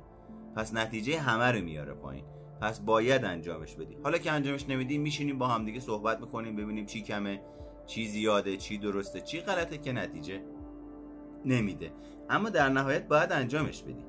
پس 0.56 0.74
نتیجه 0.74 1.20
همه 1.20 1.44
رو 1.44 1.64
میاره 1.64 1.94
پایین. 1.94 2.24
پس 2.60 2.80
باید 2.80 3.24
انجامش 3.24 3.74
بدی. 3.74 3.96
حالا 4.04 4.18
که 4.18 4.32
انجامش 4.32 4.68
نمیدی 4.68 4.98
میشینیم 4.98 5.38
با 5.38 5.46
همدیگه 5.46 5.80
صحبت 5.80 6.20
می‌کنیم 6.20 6.56
ببینیم 6.56 6.86
چی 6.86 7.02
کمه 7.02 7.40
چی 7.86 8.08
زیاده 8.08 8.56
چی 8.56 8.78
درسته 8.78 9.20
چی 9.20 9.40
غلطه 9.40 9.78
که 9.78 9.92
نتیجه 9.92 10.42
نمیده. 11.44 11.92
اما 12.30 12.50
در 12.50 12.68
نهایت 12.68 13.08
باید 13.08 13.32
انجامش 13.32 13.82
بدی. 13.82 14.04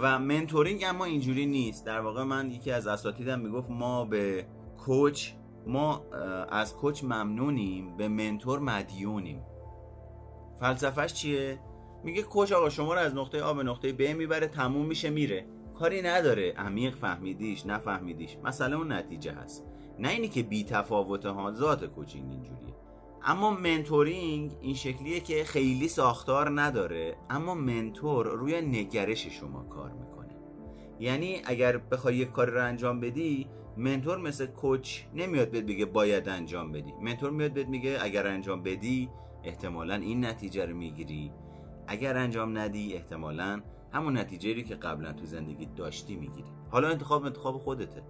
و 0.00 0.18
mentoring 0.18 0.84
اما 0.86 1.04
اینجوری 1.04 1.46
نیست. 1.46 1.86
در 1.86 2.00
واقع 2.00 2.22
من 2.22 2.50
یکی 2.50 2.70
از 2.70 2.86
اساتیدم 2.86 3.40
می‌گفت 3.40 3.70
ما 3.70 4.04
به 4.04 4.46
coach 4.78 5.30
ما 5.66 6.04
از 6.50 6.74
coach 6.74 7.04
ممنونیم 7.04 7.96
به 7.96 8.08
mentor 8.08 8.58
مدیونیم. 8.58 9.42
فلسفهش 10.60 11.12
چیه؟ 11.12 11.58
میگه 12.04 12.22
coach 12.22 12.52
آقا 12.52 12.68
شما 12.68 12.94
رو 12.94 13.00
از 13.00 13.14
نقطه 13.14 13.42
آ 13.42 13.54
به 13.54 13.62
نقطه 13.62 13.92
ب 13.92 14.02
می‌بره 14.02 14.46
تموم 14.46 14.86
میشه 14.86 15.10
میره. 15.10 15.46
کاری 15.78 16.02
نداره. 16.02 16.52
عمیق 16.52 16.94
فهمیدیش 16.94 17.66
نفهمیدیش. 17.66 18.36
مثلا 18.44 18.76
اون 18.76 18.92
نتیجه 18.92 19.32
هست. 19.32 19.64
نه 19.98 20.08
اینی 20.08 20.28
که 20.28 20.42
بی 20.42 20.64
تفاوت 20.64 21.26
ها 21.26 21.50
ذات 21.50 21.84
coaching 21.84 22.30
اینجوریه. 22.30 22.74
اما 23.26 23.50
mentoring 23.50 24.52
این 24.60 24.74
شکلیه 24.74 25.20
که 25.20 25.44
خیلی 25.44 25.88
ساختار 25.88 26.60
نداره 26.60 27.16
اما 27.30 27.54
mentor 27.54 28.26
روی 28.26 28.60
نگرش 28.60 29.26
شما 29.26 29.62
کار 29.62 29.92
می‌کنه. 29.92 30.36
یعنی 31.00 31.40
اگر 31.44 31.76
بخوای 31.76 32.16
یک 32.16 32.32
کار 32.32 32.50
رو 32.50 32.64
انجام 32.64 33.00
بدی 33.00 33.46
منتور 33.76 34.18
مثل 34.18 34.46
کوچ 34.46 35.00
نمیاد 35.14 35.50
بهت 35.50 35.64
بگه 35.64 35.84
باید 35.84 36.28
انجام 36.28 36.72
بدی. 36.72 36.92
منتور 37.02 37.30
میاد 37.30 37.52
بهت 37.52 37.68
میگه 37.68 37.98
اگر 38.02 38.26
انجام 38.26 38.62
بدی 38.62 39.08
احتمالا 39.44 39.94
این 39.94 40.24
نتیجه 40.24 40.66
رو 40.66 40.76
می‌گیری. 40.76 41.32
اگر 41.86 42.16
انجام 42.16 42.58
ندی 42.58 42.94
احتمالا 42.94 43.62
همون 43.94 44.18
نتیجه 44.18 44.62
که 44.62 44.74
قبلا 44.74 45.12
تو 45.12 45.26
زندگی 45.26 45.66
داشتی 45.66 46.16
می‌گیری. 46.16 46.48
حالا 46.70 46.88
انتخاب 46.88 47.24
انتخاب 47.24 47.58
خودته 47.58 48.02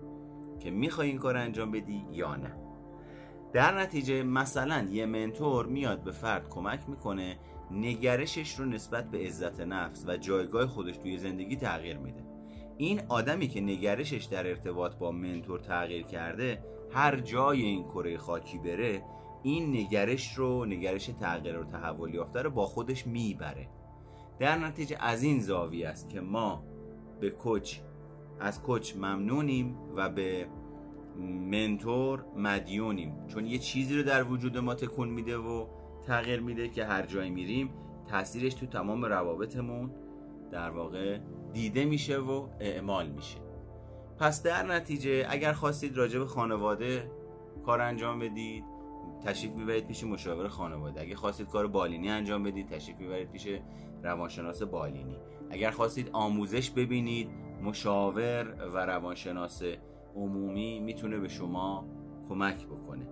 که 0.61 0.71
می‌خوای 0.71 1.09
این 1.09 1.19
کار 1.19 1.37
انجام 1.37 1.71
بدی 1.71 2.07
یا 2.13 2.37
نه. 2.37 2.53
در 3.53 3.81
نتیجه 3.81 4.23
مثلا 4.23 4.89
یه 4.91 5.07
منتور 5.07 5.67
میاد 5.67 6.03
به 6.05 6.13
فرد 6.13 6.49
کمک 6.49 6.89
می‌کنه 6.89 7.39
نگرشش 7.71 8.55
رو 8.55 8.65
نسبت 8.65 9.11
به 9.11 9.19
عزت 9.19 9.61
نفس 9.61 10.05
و 10.09 10.17
جایگاه 10.17 10.67
خودش 10.67 10.97
توی 10.97 11.19
زندگی 11.19 11.57
تغییر 11.57 11.99
میده. 11.99 12.25
این 12.77 13.01
آدمی 13.09 13.49
که 13.49 13.61
نگرشش 13.61 14.25
در 14.25 14.47
ارتباط 14.47 14.95
با 14.95 15.13
منتور 15.13 15.61
تغییر 15.61 16.03
کرده 16.03 16.65
هر 16.93 17.21
جای 17.21 17.63
این 17.63 17.85
کره 17.85 18.19
خاکی 18.19 18.59
بره 18.59 19.03
این 19.43 19.77
نگرش 19.77 20.35
رو 20.35 20.65
نگرش 20.65 21.07
تغییر 21.07 21.59
و 21.59 21.65
تحول 21.65 22.15
یافته 22.15 22.43
رو 22.43 22.51
با 22.51 22.67
خودش 22.67 23.07
می‌بره. 23.07 23.69
در 24.39 24.59
نتیجه 24.59 24.97
از 25.01 25.23
این 25.23 25.41
زاویه 25.41 25.89
است 25.89 26.09
که 26.09 26.21
ما 26.21 26.65
به 27.21 27.31
کوچ 27.31 27.79
از 28.41 28.63
کوچ 28.63 28.97
ممنونیم 28.97 29.77
و 29.97 30.09
به 30.09 30.47
منتور 31.51 32.25
مدیونیم. 32.37 33.27
چون 33.27 33.47
یه 33.47 33.59
چیزی 33.59 33.97
رو 33.97 34.03
در 34.03 34.23
وجود 34.23 34.59
ما 34.59 34.75
تکون 34.75 35.09
میده 35.09 35.37
و 35.37 35.67
تغییر 36.07 36.41
میده 36.41 36.69
که 36.69 36.85
هر 36.85 37.07
جایی 37.07 37.31
میریم 37.31 37.71
تاثیرش 38.09 38.55
تو 38.55 38.67
تمام 38.67 39.05
روابطمون 39.05 39.91
در 40.51 40.71
واقع 40.71 41.19
دیده 41.53 41.85
میشه 41.85 42.19
و 42.19 42.49
اعمال 42.61 43.09
میشه. 43.09 43.39
پس 44.19 44.43
در 44.43 44.63
نتیجه 44.63 45.27
اگر 45.29 45.53
خواستید 45.53 45.97
راجع 45.97 46.19
به 46.19 46.27
خانواده 46.27 47.11
کار 47.67 47.81
انجام 47.81 48.19
بدید 48.19 48.65
تشریف 49.25 49.53
می‌برید 49.53 49.87
پیش 49.87 50.05
مشاور 50.05 50.49
خانواده. 50.49 51.01
اگر 51.01 51.15
خواستید 51.15 51.49
کار 51.49 51.67
بالینی 51.67 52.11
انجام 52.11 52.43
بدید 52.43 52.69
تشریف 52.69 52.99
می‌برید 52.99 53.31
پیش 53.31 53.49
روانشناس 54.03 54.63
بالینی. 54.63 55.17
اگر 55.51 55.71
خواستید 55.71 56.11
آموزش 56.13 56.71
ببینید 56.71 57.29
مشاور 57.63 58.57
و 58.75 58.77
روانشناس 58.77 59.63
عمومی 60.17 60.81
می‌تونه 60.81 61.19
به 61.19 61.29
شما 61.29 61.89
کمک 62.29 62.67
بکنه. 62.67 63.09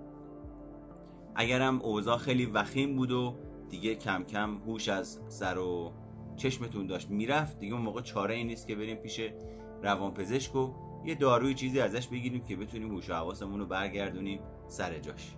اگرم 1.35 1.83
اوضاع 1.83 2.17
خیلی 2.17 2.47
وخیم 2.47 2.97
بود 2.97 3.13
و 3.13 3.35
دیگه 3.69 3.95
کم 3.95 4.25
کم 4.25 4.59
هوش 4.59 4.89
از 4.89 5.21
سر 5.29 5.59
و 5.59 5.93
چشمتون 6.37 6.87
داشت 6.87 7.11
می‌رفت 7.11 7.59
دیگه 7.59 7.75
اون 7.75 7.83
موقع 7.83 8.01
چاره 8.01 8.35
ای 8.35 8.45
نیست 8.45 8.67
که 8.69 8.75
بریم 8.75 8.97
پیش 8.97 9.21
روانپزشک 9.83 10.57
و 10.57 10.73
یه 11.05 11.15
داروی 11.15 11.55
چیزی 11.55 11.81
ازش 11.81 12.09
بگیریم 12.09 12.45
که 12.45 12.57
بتونیم 12.57 12.91
هوش 12.91 13.11
و 13.11 13.15
حواسمون 13.15 13.61
رو 13.61 13.67
برگردونیم 13.67 14.41
سر 14.67 14.99
جاش. 14.99 15.37